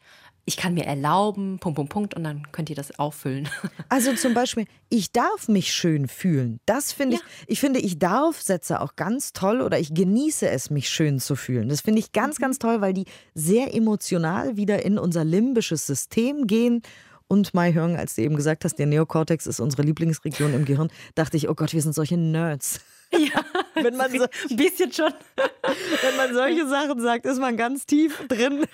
ich 0.50 0.56
kann 0.56 0.74
mir 0.74 0.84
erlauben, 0.84 1.60
Punkt, 1.60 1.76
Punkt, 1.76 1.92
Punkt, 1.92 2.14
und 2.14 2.24
dann 2.24 2.50
könnt 2.50 2.68
ihr 2.70 2.74
das 2.74 2.98
auffüllen. 2.98 3.48
Also 3.88 4.14
zum 4.14 4.34
Beispiel, 4.34 4.66
ich 4.88 5.12
darf 5.12 5.48
mich 5.48 5.72
schön 5.72 6.08
fühlen. 6.08 6.58
Das 6.66 6.92
finde 6.92 7.16
ja. 7.16 7.22
ich, 7.42 7.52
ich 7.52 7.60
finde, 7.60 7.78
ich 7.78 7.98
darf 7.98 8.40
Sätze 8.40 8.80
auch 8.80 8.96
ganz 8.96 9.32
toll 9.32 9.60
oder 9.60 9.78
ich 9.78 9.94
genieße 9.94 10.48
es, 10.48 10.70
mich 10.70 10.88
schön 10.88 11.20
zu 11.20 11.36
fühlen. 11.36 11.68
Das 11.68 11.82
finde 11.82 12.00
ich 12.00 12.12
ganz, 12.12 12.38
mhm. 12.38 12.42
ganz 12.42 12.58
toll, 12.58 12.80
weil 12.80 12.92
die 12.92 13.04
sehr 13.34 13.74
emotional 13.74 14.56
wieder 14.56 14.84
in 14.84 14.98
unser 14.98 15.24
limbisches 15.24 15.86
System 15.86 16.48
gehen. 16.48 16.82
Und 17.28 17.54
Mai 17.54 17.72
Hörn, 17.72 17.94
als 17.94 18.16
du 18.16 18.22
eben 18.22 18.34
gesagt 18.34 18.64
hast, 18.64 18.74
der 18.76 18.86
Neokortex 18.86 19.46
ist 19.46 19.60
unsere 19.60 19.82
Lieblingsregion 19.82 20.52
im 20.52 20.64
Gehirn, 20.64 20.90
dachte 21.14 21.36
ich, 21.36 21.48
oh 21.48 21.54
Gott, 21.54 21.72
wir 21.72 21.82
sind 21.82 21.94
solche 21.94 22.16
Nerds. 22.16 22.80
Ja, 23.12 23.44
wenn 23.84 23.96
man 23.96 24.10
so, 24.10 24.24
ein 24.50 24.56
bisschen 24.56 24.92
schon. 24.92 25.12
Wenn 26.02 26.16
man 26.16 26.34
solche 26.34 26.68
Sachen 26.68 27.00
sagt, 27.00 27.26
ist 27.26 27.40
man 27.40 27.56
ganz 27.56 27.86
tief 27.86 28.22
drin. 28.28 28.64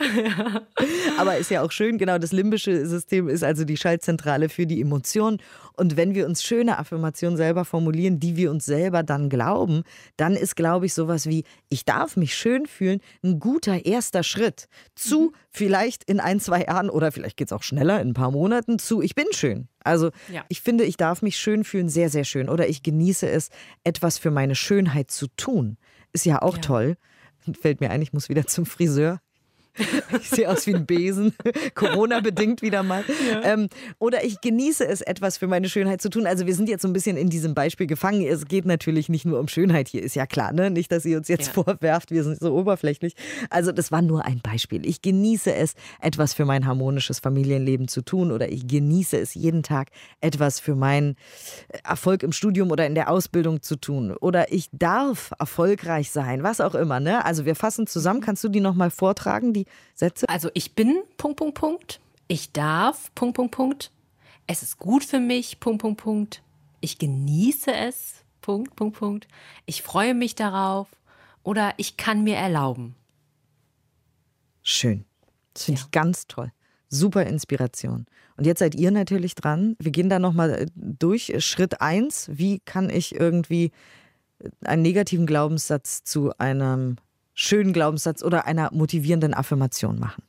Ja. 0.00 0.62
Aber 1.18 1.36
ist 1.36 1.50
ja 1.50 1.62
auch 1.62 1.70
schön, 1.70 1.98
genau, 1.98 2.18
das 2.18 2.32
limbische 2.32 2.86
System 2.86 3.28
ist 3.28 3.44
also 3.44 3.64
die 3.64 3.76
Schaltzentrale 3.76 4.48
für 4.48 4.66
die 4.66 4.80
Emotionen. 4.80 5.38
Und 5.76 5.96
wenn 5.96 6.14
wir 6.14 6.26
uns 6.26 6.42
schöne 6.42 6.78
Affirmationen 6.78 7.36
selber 7.36 7.64
formulieren, 7.64 8.20
die 8.20 8.36
wir 8.36 8.50
uns 8.50 8.64
selber 8.64 9.02
dann 9.02 9.28
glauben, 9.28 9.82
dann 10.16 10.34
ist, 10.34 10.54
glaube 10.54 10.86
ich, 10.86 10.94
sowas 10.94 11.26
wie, 11.26 11.44
ich 11.68 11.84
darf 11.84 12.16
mich 12.16 12.34
schön 12.36 12.66
fühlen, 12.66 13.00
ein 13.22 13.40
guter 13.40 13.84
erster 13.84 14.22
Schritt 14.22 14.68
zu 14.94 15.20
mhm. 15.20 15.36
vielleicht 15.50 16.04
in 16.04 16.20
ein, 16.20 16.38
zwei 16.38 16.62
Jahren 16.62 16.90
oder 16.90 17.10
vielleicht 17.10 17.36
geht 17.36 17.48
es 17.48 17.52
auch 17.52 17.62
schneller, 17.62 18.00
in 18.00 18.08
ein 18.08 18.14
paar 18.14 18.30
Monaten 18.30 18.78
zu, 18.78 19.02
ich 19.02 19.14
bin 19.14 19.26
schön. 19.32 19.68
Also 19.84 20.10
ja. 20.32 20.44
ich 20.48 20.60
finde, 20.60 20.84
ich 20.84 20.96
darf 20.96 21.22
mich 21.22 21.36
schön 21.36 21.62
fühlen, 21.62 21.88
sehr, 21.88 22.08
sehr 22.10 22.24
schön. 22.24 22.48
Oder 22.48 22.68
ich 22.68 22.82
genieße 22.82 23.28
es, 23.28 23.50
etwas 23.84 24.18
für 24.18 24.30
meine 24.30 24.54
Schönheit 24.54 25.10
zu 25.10 25.28
tun. 25.36 25.76
Ist 26.12 26.24
ja 26.24 26.42
auch 26.42 26.56
ja. 26.56 26.62
toll. 26.62 26.96
Fällt 27.60 27.80
mir 27.80 27.90
ein, 27.90 28.02
ich 28.02 28.12
muss 28.12 28.28
wieder 28.28 28.46
zum 28.46 28.66
Friseur. 28.66 29.20
Ich 30.20 30.30
sehe 30.30 30.50
aus 30.50 30.66
wie 30.66 30.74
ein 30.74 30.86
Besen, 30.86 31.34
Corona-bedingt 31.74 32.62
wieder 32.62 32.82
mal. 32.82 33.04
Ja. 33.30 33.42
Ähm, 33.44 33.68
oder 33.98 34.24
ich 34.24 34.40
genieße 34.40 34.86
es, 34.86 35.00
etwas 35.00 35.38
für 35.38 35.46
meine 35.46 35.68
Schönheit 35.68 36.00
zu 36.00 36.08
tun. 36.08 36.26
Also 36.26 36.46
wir 36.46 36.54
sind 36.54 36.68
jetzt 36.68 36.82
so 36.82 36.88
ein 36.88 36.92
bisschen 36.92 37.16
in 37.16 37.28
diesem 37.28 37.54
Beispiel 37.54 37.86
gefangen. 37.86 38.24
Es 38.24 38.46
geht 38.46 38.64
natürlich 38.64 39.08
nicht 39.08 39.24
nur 39.24 39.40
um 39.40 39.48
Schönheit 39.48 39.88
hier, 39.88 40.02
ist 40.02 40.14
ja 40.14 40.26
klar. 40.26 40.52
Ne? 40.52 40.70
Nicht, 40.70 40.92
dass 40.92 41.04
ihr 41.04 41.18
uns 41.18 41.28
jetzt 41.28 41.48
ja. 41.48 41.62
vorwerft, 41.64 42.10
wir 42.10 42.22
sind 42.22 42.38
so 42.38 42.54
oberflächlich. 42.54 43.14
Also 43.50 43.72
das 43.72 43.90
war 43.90 44.02
nur 44.02 44.24
ein 44.24 44.40
Beispiel. 44.40 44.86
Ich 44.86 45.02
genieße 45.02 45.52
es, 45.52 45.74
etwas 46.00 46.34
für 46.34 46.44
mein 46.44 46.66
harmonisches 46.66 47.18
Familienleben 47.18 47.88
zu 47.88 48.02
tun. 48.02 48.30
Oder 48.30 48.50
ich 48.50 48.66
genieße 48.66 49.18
es, 49.18 49.34
jeden 49.34 49.62
Tag 49.62 49.88
etwas 50.20 50.60
für 50.60 50.74
meinen 50.74 51.16
Erfolg 51.82 52.22
im 52.22 52.32
Studium 52.32 52.70
oder 52.70 52.86
in 52.86 52.94
der 52.94 53.10
Ausbildung 53.10 53.62
zu 53.62 53.76
tun. 53.76 54.14
Oder 54.20 54.52
ich 54.52 54.68
darf 54.72 55.32
erfolgreich 55.38 56.10
sein, 56.10 56.42
was 56.42 56.60
auch 56.60 56.74
immer. 56.74 57.00
Ne? 57.00 57.24
Also 57.24 57.44
wir 57.44 57.54
fassen 57.54 57.86
zusammen. 57.86 58.20
Mhm. 58.20 58.24
Kannst 58.24 58.44
du 58.44 58.48
die 58.48 58.60
nochmal 58.60 58.90
vortragen, 58.90 59.52
die 59.52 59.63
Sätze? 59.94 60.28
Also 60.28 60.50
ich 60.54 60.74
bin, 60.74 61.02
Punkt, 61.16 61.38
Punkt, 61.38 61.58
Punkt. 61.58 62.00
Ich 62.28 62.52
darf, 62.52 63.14
Punkt, 63.14 63.36
Punkt, 63.36 63.54
Punkt. 63.54 63.90
Es 64.46 64.62
ist 64.62 64.78
gut 64.78 65.04
für 65.04 65.20
mich, 65.20 65.60
Punkt, 65.60 65.82
Punkt, 65.82 66.02
Punkt. 66.02 66.42
Ich 66.80 66.98
genieße 66.98 67.72
es, 67.72 68.24
Punkt, 68.40 68.76
Punkt, 68.76 68.98
Punkt. 68.98 69.28
Ich 69.66 69.82
freue 69.82 70.14
mich 70.14 70.34
darauf 70.34 70.88
oder 71.42 71.72
ich 71.76 71.96
kann 71.96 72.24
mir 72.24 72.36
erlauben. 72.36 72.94
Schön. 74.62 75.04
Das 75.52 75.64
finde 75.64 75.80
ja. 75.80 75.86
ich 75.86 75.90
ganz 75.92 76.26
toll. 76.26 76.52
Super 76.88 77.24
Inspiration. 77.26 78.06
Und 78.36 78.46
jetzt 78.46 78.58
seid 78.58 78.74
ihr 78.74 78.90
natürlich 78.90 79.34
dran. 79.34 79.76
Wir 79.78 79.92
gehen 79.92 80.08
da 80.08 80.18
nochmal 80.18 80.50
äh, 80.50 80.66
durch. 80.74 81.32
Schritt 81.44 81.80
eins: 81.80 82.28
Wie 82.32 82.60
kann 82.60 82.90
ich 82.90 83.14
irgendwie 83.14 83.72
einen 84.64 84.82
negativen 84.82 85.26
Glaubenssatz 85.26 86.02
zu 86.04 86.36
einem 86.38 86.96
schönen 87.34 87.72
Glaubenssatz 87.72 88.22
oder 88.22 88.46
einer 88.46 88.70
motivierenden 88.72 89.34
Affirmation 89.34 89.98
machen. 89.98 90.22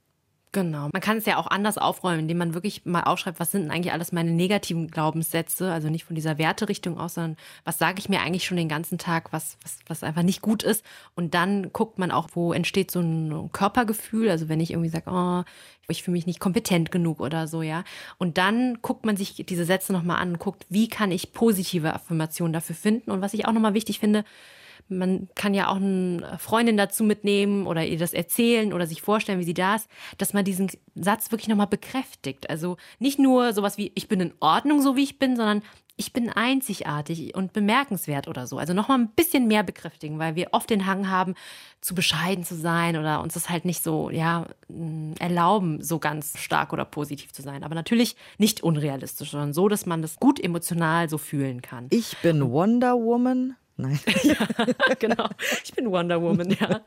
Genau. 0.56 0.88
Man 0.94 1.02
kann 1.02 1.18
es 1.18 1.26
ja 1.26 1.36
auch 1.36 1.48
anders 1.48 1.78
aufräumen, 1.78 2.22
indem 2.22 2.38
man 2.38 2.54
wirklich 2.54 2.86
mal 2.86 3.04
aufschreibt, 3.04 3.42
was 3.42 3.52
sind 3.52 3.64
denn 3.64 3.72
eigentlich 3.72 3.92
alles 3.92 4.14
meine 4.14 4.32
negativen 4.32 4.88
Glaubenssätze, 4.90 5.70
also 5.70 5.90
nicht 5.90 6.06
von 6.06 6.16
dieser 6.16 6.38
Werterichtung 6.38 6.98
aus, 6.98 7.16
sondern 7.16 7.36
was 7.66 7.78
sage 7.78 8.00
ich 8.00 8.08
mir 8.08 8.22
eigentlich 8.22 8.46
schon 8.46 8.56
den 8.56 8.70
ganzen 8.70 8.98
Tag, 8.98 9.34
was, 9.34 9.58
was, 9.64 9.80
was 9.88 10.04
einfach 10.04 10.24
nicht 10.24 10.42
gut 10.42 10.64
ist. 10.64 10.86
Und 11.14 11.34
dann 11.34 11.74
guckt 11.74 12.00
man 12.00 12.10
auch, 12.10 12.30
wo 12.36 12.54
entsteht 12.54 12.90
so 12.90 13.02
ein 13.02 13.50
Körpergefühl, 13.52 14.30
also 14.30 14.48
wenn 14.48 14.62
ich 14.62 14.72
irgendwie 14.72 14.88
sage, 14.88 15.12
oh, 15.12 15.44
ich 15.90 16.04
fühle 16.04 16.14
mich 16.16 16.26
nicht 16.26 16.40
kompetent 16.40 16.90
genug 16.90 17.20
oder 17.20 17.50
so, 17.50 17.62
ja. 17.62 17.84
Und 18.18 18.38
dann 18.38 18.78
guckt 18.82 19.06
man 19.06 19.18
sich 19.18 19.46
diese 19.46 19.66
Sätze 19.66 19.92
nochmal 19.92 20.22
an 20.22 20.30
und 20.30 20.40
guckt, 20.40 20.66
wie 20.70 20.88
kann 20.88 21.12
ich 21.12 21.34
positive 21.34 21.94
Affirmationen 21.94 22.54
dafür 22.54 22.78
finden. 22.78 23.12
Und 23.12 23.20
was 23.20 23.34
ich 23.34 23.46
auch 23.46 23.52
nochmal 23.52 23.74
wichtig 23.74 24.00
finde, 24.00 24.24
man 24.88 25.30
kann 25.36 25.54
ja 25.54 25.70
auch 25.70 25.78
eine 25.78 26.38
Freundin 26.40 26.78
dazu 26.78 27.04
mitnehmen 27.04 27.66
oder 27.68 27.86
ihr 27.86 27.98
das 27.98 28.14
erzählen 28.14 28.74
oder 28.74 28.86
sich 28.88 29.02
vorstellen, 29.02 29.40
wie 29.40 29.46
sie 29.46 29.54
da 29.54 29.76
ist, 29.76 29.88
dass 30.18 30.34
man 30.34 30.46
diesen 30.46 30.70
Satz 30.96 31.32
wirklich 31.32 31.48
nochmal 31.48 31.68
bekräftigt. 31.68 32.50
Also 32.50 32.78
nicht 33.00 33.20
nur 33.20 33.54
sowas 33.54 33.78
wie, 33.78 33.92
ich 33.96 34.08
bin 34.08 34.20
in 34.20 34.34
Ordnung, 34.40 34.82
so 34.82 34.96
wie 34.96 35.04
ich 35.04 35.18
bin, 35.18 35.36
sondern 35.36 35.64
ich 35.98 36.12
bin 36.12 36.30
einzigartig 36.30 37.36
und 37.36 37.54
bemerkenswert 37.54 38.28
oder 38.28 38.48
so. 38.48 38.58
Also 38.58 38.74
nochmal 38.74 39.00
ein 39.00 39.10
bisschen 39.10 39.48
mehr 39.48 39.64
bekräftigen, 39.64 40.20
weil 40.20 40.36
wir 40.36 40.50
oft 40.52 40.70
den 40.70 40.86
Hang 40.86 41.10
haben, 41.10 41.36
zu 41.80 41.96
bescheiden 41.96 42.44
zu 42.44 42.56
sein 42.56 42.98
oder 42.98 43.22
uns 43.22 43.36
das 43.36 43.50
halt 43.50 43.64
nicht 43.64 43.82
so, 43.82 44.10
ja, 44.10 44.46
erlauben, 45.20 45.82
so 45.82 46.00
ganz 46.00 46.38
stark 46.38 46.74
oder 46.74 46.84
positiv 46.84 47.32
zu 47.32 47.42
sein. 47.42 47.64
Aber 47.64 47.76
natürlich 47.76 48.16
nicht 48.38 48.62
unrealistisch, 48.62 49.32
sondern 49.32 49.54
so, 49.54 49.70
dass 49.70 49.86
man 49.86 50.02
das 50.02 50.18
gut 50.18 50.40
emotional 50.40 51.10
so 51.10 51.18
fühlen 51.18 51.62
kann. 51.62 51.88
Ich 51.92 52.18
bin 52.22 52.52
Wonder 52.52 52.96
Woman. 52.96 53.56
Nein. 53.78 54.00
ja, 54.24 54.36
genau. 55.00 55.28
Ich 55.62 55.74
bin 55.74 55.92
Wonder 55.92 56.22
Woman, 56.22 56.50
ja. 56.50 56.80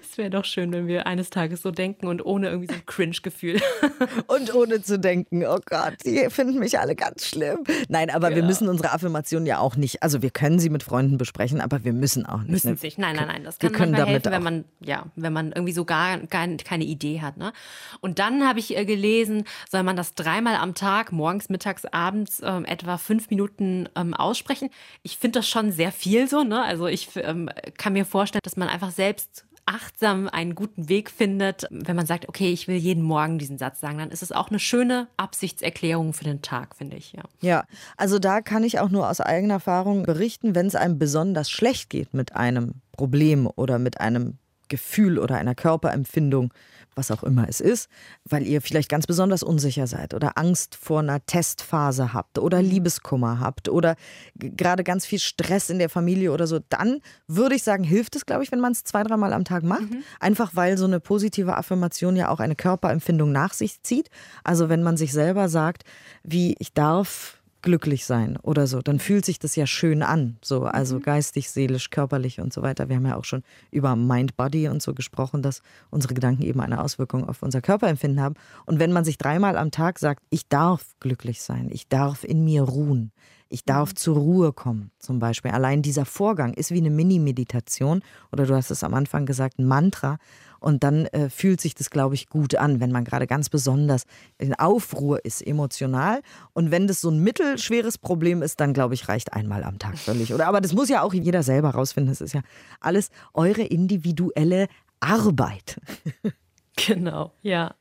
Es 0.00 0.16
wäre 0.16 0.30
doch 0.30 0.44
schön, 0.44 0.72
wenn 0.72 0.86
wir 0.86 1.08
eines 1.08 1.28
Tages 1.28 1.62
so 1.62 1.72
denken 1.72 2.06
und 2.06 2.24
ohne 2.24 2.50
irgendwie 2.50 2.72
so 2.72 2.74
ein 2.74 2.86
Cringe-Gefühl. 2.86 3.60
und 4.28 4.54
ohne 4.54 4.80
zu 4.80 4.96
denken, 5.00 5.44
oh 5.44 5.58
Gott, 5.66 5.94
die 6.04 6.30
finden 6.30 6.60
mich 6.60 6.78
alle 6.78 6.94
ganz 6.94 7.26
schlimm. 7.26 7.64
Nein, 7.88 8.10
aber 8.10 8.30
ja. 8.30 8.36
wir 8.36 8.42
müssen 8.44 8.68
unsere 8.68 8.92
Affirmationen 8.92 9.46
ja 9.46 9.58
auch 9.58 9.74
nicht, 9.74 10.04
also 10.04 10.22
wir 10.22 10.30
können 10.30 10.60
sie 10.60 10.70
mit 10.70 10.84
Freunden 10.84 11.18
besprechen, 11.18 11.60
aber 11.60 11.82
wir 11.82 11.92
müssen 11.92 12.26
auch 12.26 12.42
nicht. 12.42 12.50
Müssen 12.50 12.70
ne? 12.72 12.76
sich. 12.76 12.96
Nein, 12.96 13.16
nein, 13.16 13.26
nein. 13.26 13.42
Das 13.42 13.58
kann 13.58 13.70
wir 13.70 13.76
können 13.76 13.94
helfen, 13.94 14.30
wenn 14.30 14.42
man, 14.42 14.64
ja, 14.80 15.06
wenn 15.16 15.32
man 15.32 15.50
irgendwie 15.50 15.72
so 15.72 15.84
gar, 15.84 16.18
gar 16.18 16.46
keine 16.46 16.84
Idee 16.84 17.22
hat. 17.22 17.38
Ne? 17.38 17.52
Und 18.00 18.20
dann 18.20 18.46
habe 18.46 18.60
ich 18.60 18.76
äh, 18.76 18.84
gelesen, 18.84 19.44
soll 19.68 19.82
man 19.82 19.96
das 19.96 20.14
dreimal 20.14 20.54
am 20.54 20.76
Tag, 20.76 21.10
morgens, 21.10 21.48
mittags, 21.48 21.84
abends, 21.86 22.40
ähm, 22.44 22.64
etwa 22.66 22.98
fünf 22.98 23.30
Minuten 23.30 23.88
ähm, 23.96 24.14
aussprechen. 24.14 24.70
Ich 25.02 25.18
finde 25.18 25.40
das 25.40 25.48
schon 25.48 25.72
sehr 25.72 25.90
viel 25.90 26.03
viel 26.04 26.28
so, 26.28 26.44
ne? 26.44 26.62
Also 26.62 26.86
ich 26.86 27.08
ähm, 27.16 27.48
kann 27.78 27.94
mir 27.94 28.04
vorstellen, 28.04 28.42
dass 28.44 28.58
man 28.58 28.68
einfach 28.68 28.90
selbst 28.90 29.46
achtsam 29.66 30.28
einen 30.28 30.54
guten 30.54 30.90
Weg 30.90 31.10
findet, 31.10 31.66
wenn 31.70 31.96
man 31.96 32.04
sagt, 32.04 32.28
okay, 32.28 32.52
ich 32.52 32.68
will 32.68 32.76
jeden 32.76 33.02
Morgen 33.02 33.38
diesen 33.38 33.56
Satz 33.56 33.80
sagen, 33.80 33.96
dann 33.96 34.10
ist 34.10 34.22
es 34.22 34.30
auch 34.30 34.50
eine 34.50 34.58
schöne 34.58 35.08
Absichtserklärung 35.16 36.12
für 36.12 36.24
den 36.24 36.42
Tag, 36.42 36.76
finde 36.76 36.96
ich, 36.96 37.14
ja. 37.14 37.22
Ja, 37.40 37.64
also 37.96 38.18
da 38.18 38.42
kann 38.42 38.62
ich 38.62 38.78
auch 38.78 38.90
nur 38.90 39.08
aus 39.08 39.22
eigener 39.22 39.54
Erfahrung 39.54 40.02
berichten, 40.02 40.54
wenn 40.54 40.66
es 40.66 40.74
einem 40.74 40.98
besonders 40.98 41.50
schlecht 41.50 41.88
geht 41.88 42.12
mit 42.12 42.36
einem 42.36 42.82
Problem 42.92 43.46
oder 43.46 43.78
mit 43.78 44.00
einem 44.00 44.36
Gefühl 44.68 45.18
oder 45.18 45.36
einer 45.36 45.54
Körperempfindung, 45.54 46.52
was 46.96 47.10
auch 47.10 47.22
immer 47.22 47.48
es 47.48 47.60
ist, 47.60 47.88
weil 48.24 48.46
ihr 48.46 48.60
vielleicht 48.60 48.88
ganz 48.88 49.06
besonders 49.06 49.42
unsicher 49.42 49.86
seid 49.86 50.14
oder 50.14 50.36
Angst 50.36 50.74
vor 50.74 51.00
einer 51.00 51.24
Testphase 51.24 52.12
habt 52.12 52.38
oder 52.38 52.62
mhm. 52.62 52.68
Liebeskummer 52.68 53.40
habt 53.40 53.68
oder 53.68 53.96
gerade 54.34 54.84
ganz 54.84 55.06
viel 55.06 55.18
Stress 55.18 55.70
in 55.70 55.78
der 55.78 55.88
Familie 55.88 56.32
oder 56.32 56.46
so, 56.46 56.60
dann 56.68 57.00
würde 57.26 57.54
ich 57.54 57.62
sagen, 57.62 57.84
hilft 57.84 58.16
es, 58.16 58.26
glaube 58.26 58.44
ich, 58.44 58.52
wenn 58.52 58.60
man 58.60 58.72
es 58.72 58.84
zwei, 58.84 59.02
dreimal 59.02 59.32
am 59.32 59.44
Tag 59.44 59.62
macht. 59.62 59.90
Mhm. 59.90 60.02
Einfach 60.20 60.52
weil 60.54 60.78
so 60.78 60.84
eine 60.84 61.00
positive 61.00 61.56
Affirmation 61.56 62.16
ja 62.16 62.28
auch 62.28 62.40
eine 62.40 62.56
Körperempfindung 62.56 63.32
nach 63.32 63.54
sich 63.54 63.82
zieht. 63.82 64.10
Also 64.42 64.68
wenn 64.68 64.82
man 64.82 64.96
sich 64.96 65.12
selber 65.12 65.48
sagt, 65.48 65.84
wie 66.22 66.54
ich 66.58 66.72
darf 66.72 67.40
glücklich 67.64 68.04
sein 68.04 68.36
oder 68.42 68.66
so, 68.66 68.82
dann 68.82 69.00
fühlt 69.00 69.24
sich 69.24 69.38
das 69.38 69.56
ja 69.56 69.66
schön 69.66 70.02
an. 70.02 70.36
So, 70.42 70.64
also 70.64 70.96
mhm. 70.96 71.02
geistig, 71.02 71.50
seelisch, 71.50 71.90
körperlich 71.90 72.40
und 72.40 72.52
so 72.52 72.62
weiter. 72.62 72.88
Wir 72.88 72.96
haben 72.96 73.06
ja 73.06 73.16
auch 73.16 73.24
schon 73.24 73.42
über 73.70 73.96
Mind, 73.96 74.36
Body 74.36 74.68
und 74.68 74.82
so 74.82 74.94
gesprochen, 74.94 75.42
dass 75.42 75.62
unsere 75.90 76.14
Gedanken 76.14 76.42
eben 76.42 76.60
eine 76.60 76.80
Auswirkung 76.80 77.26
auf 77.26 77.42
unser 77.42 77.62
Körperempfinden 77.62 78.20
haben. 78.20 78.34
Und 78.66 78.78
wenn 78.78 78.92
man 78.92 79.04
sich 79.04 79.18
dreimal 79.18 79.56
am 79.56 79.70
Tag 79.70 79.98
sagt, 79.98 80.22
ich 80.28 80.46
darf 80.48 80.94
glücklich 81.00 81.42
sein, 81.42 81.68
ich 81.72 81.88
darf 81.88 82.22
in 82.22 82.44
mir 82.44 82.62
ruhen, 82.62 83.12
ich 83.48 83.64
darf 83.64 83.90
mhm. 83.90 83.96
zur 83.96 84.16
Ruhe 84.16 84.52
kommen, 84.52 84.90
zum 84.98 85.18
Beispiel. 85.18 85.50
Allein 85.50 85.82
dieser 85.82 86.04
Vorgang 86.04 86.54
ist 86.54 86.70
wie 86.70 86.78
eine 86.78 86.90
Mini-Meditation 86.90 88.02
oder 88.32 88.46
du 88.46 88.54
hast 88.54 88.70
es 88.70 88.84
am 88.84 88.94
Anfang 88.94 89.26
gesagt, 89.26 89.58
ein 89.58 89.66
Mantra. 89.66 90.18
Und 90.60 90.82
dann 90.82 91.04
äh, 91.06 91.28
fühlt 91.28 91.60
sich 91.60 91.74
das, 91.74 91.90
glaube 91.90 92.14
ich, 92.14 92.30
gut 92.30 92.54
an, 92.54 92.80
wenn 92.80 92.90
man 92.90 93.04
gerade 93.04 93.26
ganz 93.26 93.50
besonders 93.50 94.04
in 94.38 94.54
Aufruhr 94.54 95.22
ist, 95.22 95.46
emotional. 95.46 96.22
Und 96.54 96.70
wenn 96.70 96.86
das 96.86 97.02
so 97.02 97.10
ein 97.10 97.18
mittelschweres 97.18 97.98
Problem 97.98 98.40
ist, 98.40 98.60
dann, 98.60 98.72
glaube 98.72 98.94
ich, 98.94 99.06
reicht 99.06 99.34
einmal 99.34 99.62
am 99.62 99.78
Tag 99.78 99.98
völlig. 99.98 100.32
Oder 100.32 100.46
aber 100.46 100.62
das 100.62 100.72
muss 100.72 100.88
ja 100.88 101.02
auch 101.02 101.12
jeder 101.12 101.42
selber 101.42 101.70
rausfinden. 101.70 102.10
Das 102.10 102.22
ist 102.22 102.32
ja 102.32 102.40
alles 102.80 103.10
eure 103.34 103.62
individuelle 103.62 104.68
Arbeit. 105.00 105.80
Genau, 106.76 107.32
ja. 107.42 107.74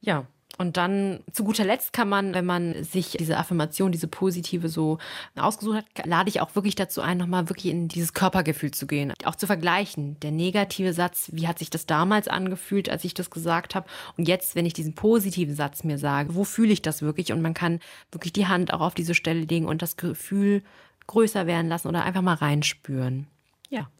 Ja, 0.00 0.26
Und 0.56 0.76
dann 0.76 1.20
zu 1.32 1.44
guter 1.44 1.64
Letzt 1.64 1.92
kann 1.92 2.08
man, 2.08 2.32
wenn 2.34 2.44
man 2.44 2.84
sich 2.84 3.16
diese 3.18 3.38
Affirmation, 3.38 3.90
diese 3.90 4.06
positive 4.06 4.68
so 4.68 4.98
ausgesucht 5.36 5.78
hat, 5.78 6.06
lade 6.06 6.28
ich 6.28 6.40
auch 6.40 6.54
wirklich 6.54 6.76
dazu 6.76 7.00
ein, 7.00 7.18
nochmal 7.18 7.48
wirklich 7.48 7.72
in 7.72 7.88
dieses 7.88 8.12
Körpergefühl 8.12 8.70
zu 8.70 8.86
gehen. 8.86 9.12
Auch 9.24 9.34
zu 9.34 9.46
vergleichen. 9.46 10.18
Der 10.20 10.30
negative 10.30 10.92
Satz, 10.92 11.30
wie 11.32 11.48
hat 11.48 11.58
sich 11.58 11.70
das 11.70 11.86
damals 11.86 12.28
angefühlt, 12.28 12.88
als 12.88 13.04
ich 13.04 13.14
das 13.14 13.30
gesagt 13.30 13.74
habe? 13.74 13.86
Und 14.16 14.28
jetzt, 14.28 14.54
wenn 14.54 14.66
ich 14.66 14.74
diesen 14.74 14.94
positiven 14.94 15.56
Satz 15.56 15.82
mir 15.82 15.98
sage, 15.98 16.34
wo 16.34 16.44
fühle 16.44 16.72
ich 16.72 16.82
das 16.82 17.02
wirklich? 17.02 17.32
Und 17.32 17.42
man 17.42 17.54
kann 17.54 17.80
wirklich 18.12 18.32
die 18.32 18.46
Hand 18.46 18.72
auch 18.72 18.80
auf 18.80 18.94
diese 18.94 19.14
Stelle 19.14 19.40
legen 19.40 19.66
und 19.66 19.82
das 19.82 19.96
Gefühl 19.96 20.62
größer 21.06 21.46
werden 21.46 21.68
lassen 21.68 21.88
oder 21.88 22.04
einfach 22.04 22.22
mal 22.22 22.34
reinspüren. 22.34 23.26
Ja. 23.70 23.90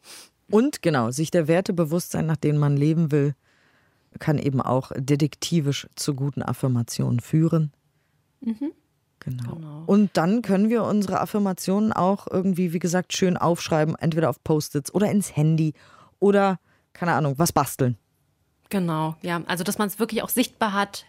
Und 0.50 0.82
genau, 0.82 1.10
sich 1.10 1.30
der 1.30 1.48
Werte 1.48 1.72
bewusst 1.72 2.12
sein, 2.12 2.26
nach 2.26 2.36
denen 2.36 2.58
man 2.58 2.76
leben 2.76 3.10
will, 3.10 3.34
kann 4.18 4.38
eben 4.38 4.60
auch 4.60 4.92
detektivisch 4.96 5.88
zu 5.96 6.14
guten 6.14 6.42
Affirmationen 6.42 7.20
führen. 7.20 7.72
Mhm. 8.40 8.72
Genau. 9.20 9.54
genau. 9.54 9.82
Und 9.86 10.16
dann 10.16 10.42
können 10.42 10.68
wir 10.68 10.84
unsere 10.84 11.20
Affirmationen 11.20 11.92
auch 11.92 12.26
irgendwie, 12.30 12.72
wie 12.72 12.78
gesagt, 12.78 13.16
schön 13.16 13.36
aufschreiben, 13.36 13.96
entweder 13.96 14.28
auf 14.28 14.42
Post-its 14.44 14.92
oder 14.94 15.10
ins 15.10 15.34
Handy 15.34 15.72
oder, 16.18 16.58
keine 16.92 17.12
Ahnung, 17.12 17.34
was 17.38 17.52
basteln. 17.52 17.96
Genau, 18.70 19.16
ja. 19.22 19.42
Also, 19.46 19.64
dass 19.64 19.78
man 19.78 19.88
es 19.88 19.98
wirklich 19.98 20.22
auch 20.22 20.28
sichtbar 20.28 20.72
hat, 20.72 21.06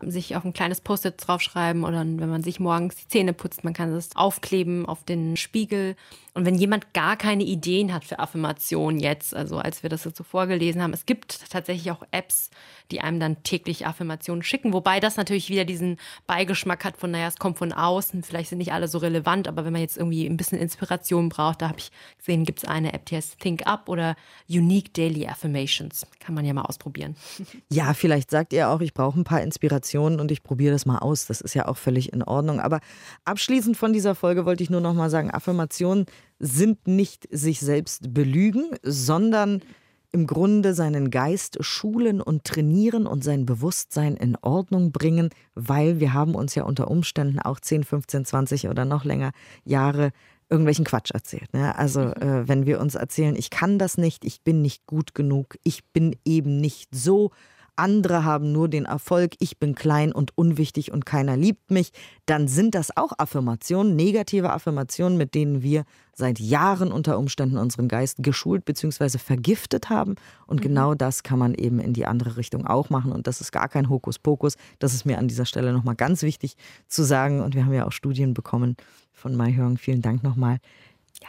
sich 0.00 0.36
auf 0.36 0.44
ein 0.44 0.52
kleines 0.52 0.80
Post-it 0.80 1.14
draufschreiben 1.18 1.84
oder 1.84 2.00
wenn 2.00 2.28
man 2.28 2.42
sich 2.42 2.60
morgens 2.60 2.96
die 2.96 3.08
Zähne 3.08 3.32
putzt, 3.32 3.64
man 3.64 3.74
kann 3.74 3.92
es 3.92 4.14
aufkleben 4.14 4.86
auf 4.86 5.04
den 5.04 5.36
Spiegel. 5.36 5.96
Und 6.34 6.44
wenn 6.44 6.54
jemand 6.54 6.94
gar 6.94 7.16
keine 7.16 7.42
Ideen 7.42 7.92
hat 7.92 8.04
für 8.04 8.20
Affirmationen 8.20 9.00
jetzt, 9.00 9.34
also 9.34 9.58
als 9.58 9.82
wir 9.82 9.90
das 9.90 10.04
jetzt 10.04 10.16
so 10.16 10.22
vorgelesen 10.22 10.80
haben, 10.80 10.92
es 10.92 11.04
gibt 11.04 11.50
tatsächlich 11.50 11.90
auch 11.90 12.04
Apps, 12.12 12.50
die 12.92 13.00
einem 13.00 13.18
dann 13.18 13.42
täglich 13.42 13.86
Affirmationen 13.86 14.44
schicken, 14.44 14.72
wobei 14.72 15.00
das 15.00 15.16
natürlich 15.16 15.50
wieder 15.50 15.64
diesen 15.64 15.96
Beigeschmack 16.28 16.84
hat 16.84 16.96
von, 16.96 17.10
naja, 17.10 17.26
es 17.26 17.38
kommt 17.38 17.58
von 17.58 17.72
außen, 17.72 18.22
vielleicht 18.22 18.50
sind 18.50 18.58
nicht 18.58 18.72
alle 18.72 18.86
so 18.86 18.98
relevant, 18.98 19.48
aber 19.48 19.64
wenn 19.64 19.72
man 19.72 19.82
jetzt 19.82 19.96
irgendwie 19.96 20.26
ein 20.26 20.36
bisschen 20.36 20.60
Inspiration 20.60 21.28
braucht, 21.28 21.60
da 21.60 21.70
habe 21.70 21.80
ich 21.80 21.90
gesehen, 22.18 22.44
gibt 22.44 22.60
es 22.60 22.64
eine 22.64 22.92
App, 22.92 23.06
die 23.06 23.16
heißt 23.16 23.40
Think 23.40 23.66
Up 23.66 23.88
oder 23.88 24.14
Unique 24.48 24.94
Daily 24.94 25.26
Affirmations. 25.26 26.06
Kann 26.20 26.36
man 26.36 26.44
ja 26.44 26.52
mal 26.52 26.62
ausprobieren. 26.62 27.16
Ja, 27.70 27.92
vielleicht 27.92 28.30
sagt 28.30 28.52
ihr 28.52 28.70
auch, 28.70 28.80
ich 28.80 28.94
brauche 28.94 29.18
ein 29.18 29.24
paar 29.24 29.42
Inspirationen 29.42 29.87
und 29.96 30.30
ich 30.30 30.42
probiere 30.42 30.72
das 30.72 30.86
mal 30.86 30.98
aus. 30.98 31.26
Das 31.26 31.40
ist 31.40 31.54
ja 31.54 31.66
auch 31.66 31.76
völlig 31.76 32.12
in 32.12 32.22
Ordnung. 32.22 32.60
Aber 32.60 32.80
abschließend 33.24 33.76
von 33.76 33.92
dieser 33.92 34.14
Folge 34.14 34.44
wollte 34.44 34.62
ich 34.62 34.70
nur 34.70 34.80
noch 34.80 34.94
mal 34.94 35.10
sagen, 35.10 35.30
Affirmationen 35.30 36.06
sind 36.38 36.86
nicht 36.86 37.28
sich 37.30 37.60
selbst 37.60 38.12
belügen, 38.12 38.70
sondern 38.82 39.62
im 40.10 40.26
Grunde 40.26 40.72
seinen 40.74 41.10
Geist 41.10 41.58
schulen 41.60 42.20
und 42.20 42.44
trainieren 42.44 43.06
und 43.06 43.22
sein 43.22 43.44
Bewusstsein 43.44 44.16
in 44.16 44.36
Ordnung 44.40 44.90
bringen, 44.90 45.30
weil 45.54 46.00
wir 46.00 46.14
haben 46.14 46.34
uns 46.34 46.54
ja 46.54 46.64
unter 46.64 46.90
Umständen 46.90 47.38
auch 47.38 47.60
10, 47.60 47.84
15, 47.84 48.24
20 48.24 48.68
oder 48.68 48.84
noch 48.84 49.04
länger 49.04 49.32
Jahre 49.64 50.12
irgendwelchen 50.48 50.86
Quatsch 50.86 51.10
erzählt. 51.10 51.52
Ne? 51.52 51.76
Also 51.76 52.00
mhm. 52.00 52.12
äh, 52.20 52.48
wenn 52.48 52.66
wir 52.66 52.80
uns 52.80 52.94
erzählen, 52.94 53.36
ich 53.36 53.50
kann 53.50 53.78
das 53.78 53.98
nicht, 53.98 54.24
ich 54.24 54.42
bin 54.42 54.62
nicht 54.62 54.86
gut 54.86 55.14
genug, 55.14 55.56
ich 55.62 55.84
bin 55.92 56.16
eben 56.24 56.58
nicht 56.58 56.94
so, 56.94 57.32
andere 57.78 58.24
haben 58.24 58.52
nur 58.52 58.68
den 58.68 58.84
Erfolg, 58.84 59.34
ich 59.38 59.58
bin 59.58 59.74
klein 59.74 60.12
und 60.12 60.36
unwichtig 60.36 60.92
und 60.92 61.06
keiner 61.06 61.36
liebt 61.36 61.70
mich, 61.70 61.92
dann 62.26 62.48
sind 62.48 62.74
das 62.74 62.96
auch 62.96 63.12
Affirmationen, 63.18 63.96
negative 63.96 64.52
Affirmationen, 64.52 65.16
mit 65.16 65.34
denen 65.34 65.62
wir 65.62 65.84
seit 66.14 66.40
Jahren 66.40 66.90
unter 66.90 67.18
Umständen 67.18 67.58
unseren 67.58 67.88
Geist 67.88 68.16
geschult 68.18 68.64
bzw. 68.64 69.18
vergiftet 69.18 69.88
haben. 69.88 70.16
Und 70.46 70.60
mhm. 70.60 70.64
genau 70.64 70.94
das 70.94 71.22
kann 71.22 71.38
man 71.38 71.54
eben 71.54 71.78
in 71.78 71.92
die 71.92 72.06
andere 72.06 72.36
Richtung 72.36 72.66
auch 72.66 72.90
machen. 72.90 73.12
Und 73.12 73.26
das 73.26 73.40
ist 73.40 73.52
gar 73.52 73.68
kein 73.68 73.88
Hokuspokus. 73.88 74.56
Das 74.80 74.94
ist 74.94 75.04
mir 75.04 75.18
an 75.18 75.28
dieser 75.28 75.46
Stelle 75.46 75.72
nochmal 75.72 75.94
ganz 75.94 76.22
wichtig 76.22 76.56
zu 76.88 77.04
sagen. 77.04 77.40
Und 77.40 77.54
wir 77.54 77.64
haben 77.64 77.72
ja 77.72 77.86
auch 77.86 77.92
Studien 77.92 78.34
bekommen 78.34 78.76
von 79.12 79.36
MyHörn. 79.36 79.76
Vielen 79.76 80.02
Dank 80.02 80.24
nochmal. 80.24 80.58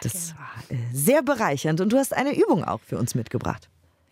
Das 0.02 0.36
war 0.36 0.76
äh, 0.76 0.78
sehr 0.92 1.22
bereichernd. 1.22 1.82
Und 1.82 1.94
du 1.94 1.98
hast 1.98 2.16
eine 2.16 2.36
Übung 2.36 2.64
auch 2.64 2.82
für 2.82 2.98
uns 2.98 3.16
mitgebracht. 3.16 3.70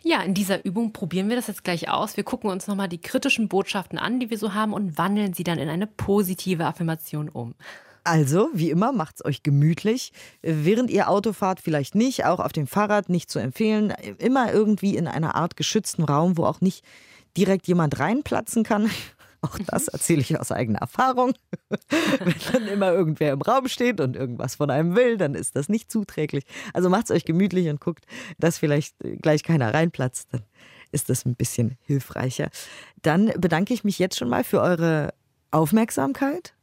Ja, 0.10 0.22
in 0.22 0.34
dieser 0.34 0.64
Übung 0.64 0.94
probieren 0.94 1.28
wir 1.28 1.36
das 1.36 1.48
jetzt 1.48 1.66
gleich 1.66 1.90
aus. 1.90 2.16
Wir 2.16 2.24
gucken 2.24 2.50
uns 2.50 2.66
nochmal 2.66 2.88
die 2.88 3.02
kritischen 3.02 3.50
Botschaften 3.50 4.00
an, 4.00 4.22
die 4.22 4.30
wir 4.30 4.38
so 4.38 4.54
haben 4.54 4.72
und 4.72 4.98
wandeln 4.98 5.34
sie 5.34 5.44
dann 5.44 5.60
in 5.60 5.68
eine 5.68 5.86
positive 5.86 6.66
Affirmation 6.66 7.28
um. 7.28 7.56
Also, 8.06 8.48
wie 8.54 8.70
immer, 8.70 8.94
macht 8.94 9.16
es 9.18 9.26
euch 9.26 9.44
gemütlich. 9.44 10.14
Während 10.42 10.90
ihr 10.92 11.10
Auto 11.10 11.34
fahrt, 11.34 11.60
vielleicht 11.60 11.94
nicht, 11.94 12.24
auch 12.24 12.40
auf 12.40 12.54
dem 12.54 12.68
Fahrrad 12.68 13.10
nicht 13.10 13.30
zu 13.30 13.40
empfehlen. 13.40 13.94
Immer 14.18 14.54
irgendwie 14.54 14.96
in 14.96 15.08
einer 15.10 15.36
Art 15.36 15.58
geschützten 15.58 16.06
Raum, 16.06 16.38
wo 16.38 16.46
auch 16.46 16.62
nicht 16.62 16.86
direkt 17.36 17.68
jemand 17.68 18.00
reinplatzen 18.00 18.64
kann. 18.64 18.90
Auch 19.42 19.58
das 19.60 19.88
erzähle 19.88 20.22
ich 20.22 20.40
aus 20.40 20.52
eigener 20.52 20.80
Erfahrung. 20.80 21.34
Wenn 21.90 22.36
dann 22.52 22.68
immer 22.68 22.92
irgendwer 22.92 23.34
im 23.34 23.42
Raum 23.42 23.68
steht 23.68 24.02
und 24.02 24.16
irgendwas 24.16 24.56
von 24.56 24.70
einem 24.70 24.96
will, 24.96 25.18
dann 25.18 25.36
ist 25.36 25.56
das 25.56 25.70
nicht 25.70 25.92
zuträglich. 25.92 26.46
Also 26.74 26.90
macht 26.90 27.06
es 27.06 27.12
euch 27.12 27.26
gemütlich 27.26 27.70
und 27.70 27.80
guckt, 27.80 28.06
dass 28.40 28.58
vielleicht 28.58 28.96
gleich 29.22 29.44
keiner 29.44 29.74
reinplatzt. 29.74 30.34
Dann 30.34 30.44
ist 30.92 31.10
das 31.10 31.26
ein 31.26 31.36
bisschen 31.36 31.78
hilfreicher. 31.82 32.50
Dann 33.02 33.28
bedanke 33.38 33.74
ich 33.74 33.84
mich 33.84 34.00
jetzt 34.00 34.18
schon 34.18 34.30
mal 34.30 34.44
für 34.44 34.62
eure 34.62 35.14
Aufmerksamkeit. 35.52 36.54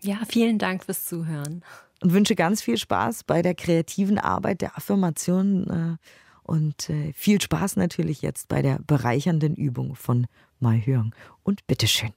Ja, 0.00 0.20
vielen 0.28 0.58
Dank 0.58 0.84
fürs 0.84 1.06
Zuhören. 1.06 1.62
Und 2.02 2.12
wünsche 2.12 2.34
ganz 2.34 2.62
viel 2.62 2.78
Spaß 2.78 3.24
bei 3.24 3.42
der 3.42 3.54
kreativen 3.54 4.18
Arbeit 4.18 4.60
der 4.60 4.76
Affirmation 4.76 5.98
äh, 6.00 6.08
und 6.42 6.90
äh, 6.90 7.12
viel 7.12 7.40
Spaß 7.40 7.76
natürlich 7.76 8.22
jetzt 8.22 8.48
bei 8.48 8.62
der 8.62 8.80
bereichernden 8.80 9.54
Übung 9.54 9.94
von 9.94 10.26
Mai 10.58 10.82
Hörn. 10.84 11.14
Und 11.44 11.66
bitteschön. 11.68 12.12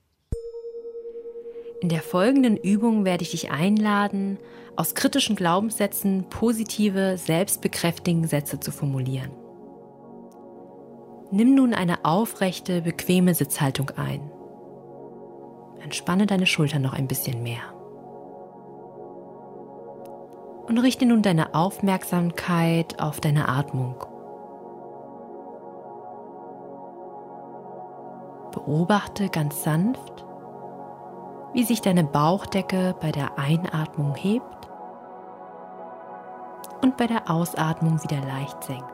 In 1.80 1.88
der 1.90 2.00
folgenden 2.00 2.56
Übung 2.56 3.04
werde 3.04 3.22
ich 3.22 3.32
dich 3.32 3.50
einladen, 3.50 4.38
aus 4.76 4.94
kritischen 4.94 5.36
Glaubenssätzen 5.36 6.24
positive, 6.30 7.18
selbstbekräftigende 7.18 8.28
Sätze 8.28 8.60
zu 8.60 8.72
formulieren. 8.72 9.30
Nimm 11.30 11.54
nun 11.54 11.74
eine 11.74 12.04
aufrechte, 12.04 12.82
bequeme 12.82 13.34
Sitzhaltung 13.34 13.90
ein. 13.96 14.30
Entspanne 15.82 16.26
deine 16.26 16.46
Schultern 16.46 16.82
noch 16.82 16.94
ein 16.94 17.08
bisschen 17.08 17.42
mehr. 17.42 17.62
Und 20.66 20.78
richte 20.78 21.04
nun 21.04 21.22
deine 21.22 21.54
Aufmerksamkeit 21.54 23.00
auf 23.00 23.20
deine 23.20 23.48
Atmung. 23.48 23.96
Beobachte 28.52 29.28
ganz 29.28 29.62
sanft, 29.62 30.25
wie 31.56 31.64
sich 31.64 31.80
deine 31.80 32.04
Bauchdecke 32.04 32.94
bei 33.00 33.10
der 33.10 33.38
Einatmung 33.38 34.14
hebt 34.14 34.68
und 36.82 36.98
bei 36.98 37.06
der 37.06 37.30
Ausatmung 37.30 38.02
wieder 38.02 38.20
leicht 38.20 38.62
senkt. 38.62 38.84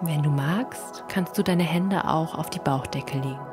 Wenn 0.00 0.22
du 0.22 0.30
magst, 0.30 1.04
kannst 1.08 1.36
du 1.36 1.42
deine 1.42 1.64
Hände 1.64 2.08
auch 2.08 2.34
auf 2.38 2.48
die 2.48 2.60
Bauchdecke 2.60 3.18
legen. 3.18 3.46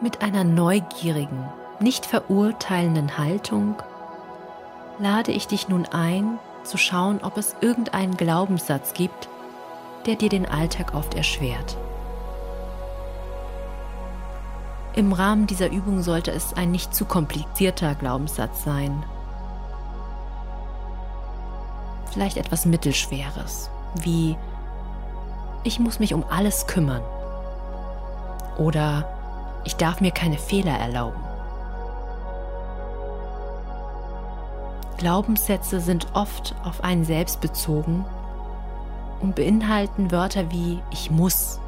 Mit 0.00 0.22
einer 0.22 0.44
neugierigen, 0.44 1.48
nicht 1.80 2.06
verurteilenden 2.06 3.18
Haltung 3.18 3.74
lade 5.00 5.32
ich 5.32 5.48
dich 5.48 5.68
nun 5.68 5.86
ein, 5.86 6.38
zu 6.66 6.76
schauen, 6.78 7.20
ob 7.22 7.36
es 7.36 7.56
irgendeinen 7.60 8.16
Glaubenssatz 8.16 8.92
gibt, 8.94 9.28
der 10.06 10.16
dir 10.16 10.28
den 10.28 10.46
Alltag 10.46 10.94
oft 10.94 11.14
erschwert. 11.14 11.76
Im 14.94 15.12
Rahmen 15.12 15.46
dieser 15.46 15.70
Übung 15.70 16.02
sollte 16.02 16.30
es 16.30 16.54
ein 16.54 16.70
nicht 16.70 16.94
zu 16.94 17.04
komplizierter 17.04 17.94
Glaubenssatz 17.94 18.64
sein. 18.64 19.04
Vielleicht 22.10 22.38
etwas 22.38 22.64
Mittelschweres, 22.64 23.70
wie 23.96 24.36
ich 25.64 25.78
muss 25.80 25.98
mich 25.98 26.14
um 26.14 26.24
alles 26.30 26.66
kümmern 26.66 27.02
oder 28.58 29.04
ich 29.64 29.76
darf 29.76 30.00
mir 30.00 30.12
keine 30.12 30.38
Fehler 30.38 30.78
erlauben. 30.78 31.25
Glaubenssätze 34.96 35.80
sind 35.80 36.08
oft 36.14 36.54
auf 36.64 36.82
einen 36.82 37.04
selbst 37.04 37.40
bezogen 37.40 38.04
und 39.20 39.34
beinhalten 39.34 40.10
Wörter 40.10 40.50
wie 40.50 40.82
ich 40.90 41.10
muss 41.10 41.60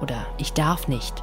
oder 0.00 0.26
ich 0.38 0.52
darf 0.52 0.88
nicht. 0.88 1.22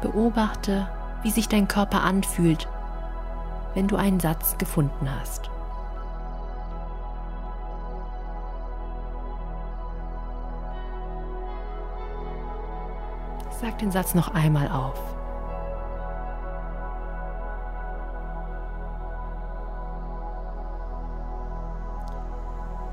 Beobachte, 0.00 0.88
wie 1.22 1.30
sich 1.30 1.48
dein 1.48 1.68
Körper 1.68 2.02
anfühlt, 2.02 2.68
wenn 3.74 3.88
du 3.88 3.96
einen 3.96 4.20
Satz 4.20 4.56
gefunden 4.58 5.08
hast. 5.20 5.50
Sag 13.60 13.78
den 13.78 13.90
Satz 13.90 14.14
noch 14.14 14.34
einmal 14.34 14.68
auf. 14.68 15.00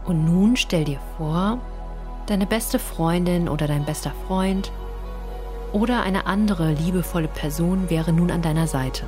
Und 0.06 0.26
nun 0.26 0.56
stell 0.56 0.84
dir 0.84 0.99
vor, 1.18 1.60
deine 2.26 2.45
beste 2.45 2.80
Freundin 2.80 3.47
oder 3.49 3.68
dein 3.68 3.86
bester 3.86 4.12
Freund 4.28 4.72
oder 5.74 6.04
eine 6.04 6.26
andere 6.26 6.72
liebevolle 6.74 7.28
Person 7.28 7.89
wäre 7.89 8.12
nun 8.12 8.32
an 8.32 8.41
deiner 8.41 8.68
Seite. 8.68 9.06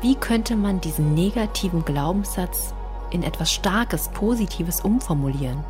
Wie 0.00 0.14
könnte 0.14 0.56
man 0.56 0.80
diesen 0.80 1.14
negativen 1.14 1.84
Glaubenssatz 1.84 2.74
in 3.10 3.22
etwas 3.22 3.52
Starkes, 3.52 4.08
Positives 4.08 4.80
umformulieren? 4.80 5.62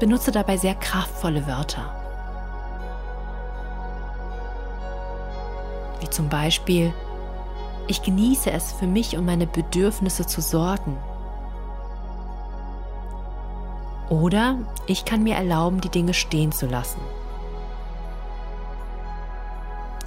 Benutze 0.00 0.32
dabei 0.32 0.56
sehr 0.56 0.74
kraftvolle 0.74 1.46
Wörter. 1.46 1.84
Wie 6.00 6.10
zum 6.10 6.28
Beispiel, 6.28 6.92
ich 7.88 8.02
genieße 8.02 8.50
es 8.50 8.72
für 8.72 8.86
mich 8.86 9.16
und 9.16 9.24
meine 9.24 9.46
Bedürfnisse 9.46 10.26
zu 10.26 10.40
sorgen. 10.40 10.96
Oder 14.08 14.56
ich 14.86 15.04
kann 15.04 15.22
mir 15.22 15.36
erlauben, 15.36 15.80
die 15.80 15.88
Dinge 15.88 16.14
stehen 16.14 16.52
zu 16.52 16.66
lassen. 16.66 17.00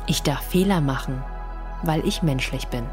Ich 0.07 0.21
darf 0.21 0.41
Fehler 0.41 0.81
machen, 0.81 1.23
weil 1.83 2.05
ich 2.05 2.21
menschlich 2.21 2.67
bin. 2.67 2.85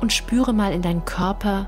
Und 0.00 0.12
spüre 0.12 0.52
mal 0.52 0.72
in 0.72 0.82
deinen 0.82 1.04
Körper, 1.04 1.66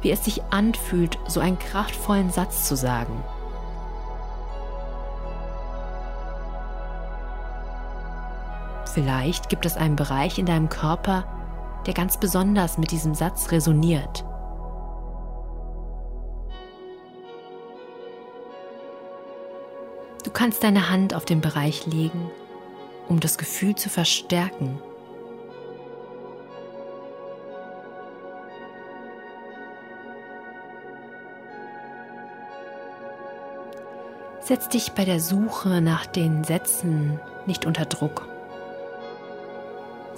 wie 0.00 0.10
es 0.10 0.24
sich 0.24 0.42
anfühlt, 0.50 1.18
so 1.26 1.40
einen 1.40 1.58
kraftvollen 1.58 2.30
Satz 2.30 2.66
zu 2.66 2.76
sagen. 2.76 3.24
Vielleicht 8.92 9.48
gibt 9.48 9.64
es 9.64 9.78
einen 9.78 9.96
Bereich 9.96 10.38
in 10.38 10.44
deinem 10.44 10.68
Körper, 10.68 11.24
der 11.86 11.94
ganz 11.94 12.18
besonders 12.18 12.76
mit 12.76 12.90
diesem 12.90 13.14
Satz 13.14 13.50
resoniert. 13.50 14.24
Du 20.24 20.30
kannst 20.30 20.62
deine 20.62 20.90
Hand 20.90 21.14
auf 21.14 21.24
den 21.24 21.40
Bereich 21.40 21.86
legen, 21.86 22.30
um 23.08 23.18
das 23.18 23.38
Gefühl 23.38 23.74
zu 23.76 23.88
verstärken. 23.88 24.78
Setz 34.40 34.68
dich 34.68 34.92
bei 34.92 35.06
der 35.06 35.20
Suche 35.20 35.80
nach 35.80 36.04
den 36.04 36.44
Sätzen 36.44 37.18
nicht 37.46 37.64
unter 37.64 37.86
Druck. 37.86 38.31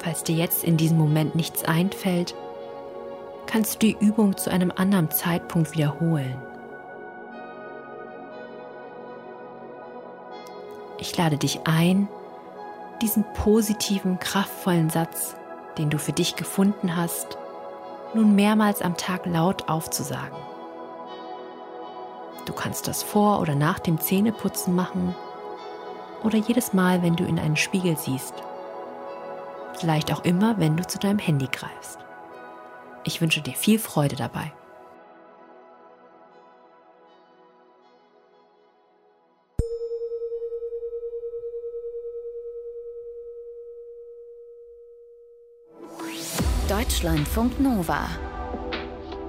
Falls 0.04 0.22
dir 0.22 0.34
jetzt 0.34 0.64
in 0.64 0.76
diesem 0.76 0.98
Moment 0.98 1.34
nichts 1.34 1.64
einfällt, 1.64 2.34
kannst 3.46 3.76
du 3.76 3.78
die 3.86 3.96
Übung 3.98 4.36
zu 4.36 4.50
einem 4.50 4.70
anderen 4.76 5.10
Zeitpunkt 5.10 5.72
wiederholen. 5.72 6.36
Ich 10.98 11.16
lade 11.16 11.38
dich 11.38 11.60
ein, 11.64 12.08
diesen 13.00 13.24
positiven, 13.32 14.18
kraftvollen 14.18 14.90
Satz, 14.90 15.36
den 15.78 15.88
du 15.88 15.98
für 15.98 16.12
dich 16.12 16.36
gefunden 16.36 16.96
hast, 16.96 17.38
nun 18.12 18.34
mehrmals 18.34 18.82
am 18.82 18.98
Tag 18.98 19.24
laut 19.24 19.70
aufzusagen. 19.70 20.36
Du 22.44 22.52
kannst 22.52 22.88
das 22.88 23.02
vor 23.02 23.40
oder 23.40 23.54
nach 23.54 23.78
dem 23.78 23.98
Zähneputzen 23.98 24.74
machen 24.74 25.14
oder 26.22 26.36
jedes 26.36 26.74
Mal, 26.74 27.02
wenn 27.02 27.16
du 27.16 27.24
in 27.24 27.38
einen 27.38 27.56
Spiegel 27.56 27.96
siehst 27.96 28.44
vielleicht 29.84 30.10
auch 30.14 30.24
immer, 30.24 30.58
wenn 30.58 30.78
du 30.78 30.86
zu 30.86 30.98
deinem 30.98 31.18
Handy 31.18 31.46
greifst. 31.46 31.98
Ich 33.04 33.20
wünsche 33.20 33.42
dir 33.42 33.52
viel 33.52 33.78
Freude 33.78 34.16
dabei. 34.16 34.50
Deutschlandfunk 46.66 47.60
Nova. 47.60 48.08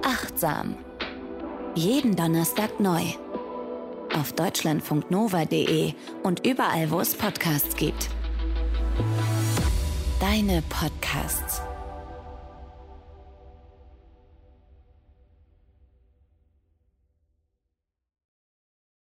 Achtsam. 0.02 0.74
Jeden 1.74 2.16
Donnerstag 2.16 2.80
neu. 2.80 3.02
Auf 4.18 4.32
deutschlandfunknova.de 4.32 5.92
und 6.22 6.46
überall, 6.46 6.90
wo 6.90 7.00
es 7.00 7.14
Podcasts 7.14 7.76
gibt. 7.76 8.15
Deine 10.28 10.60
Podcasts. 10.60 11.62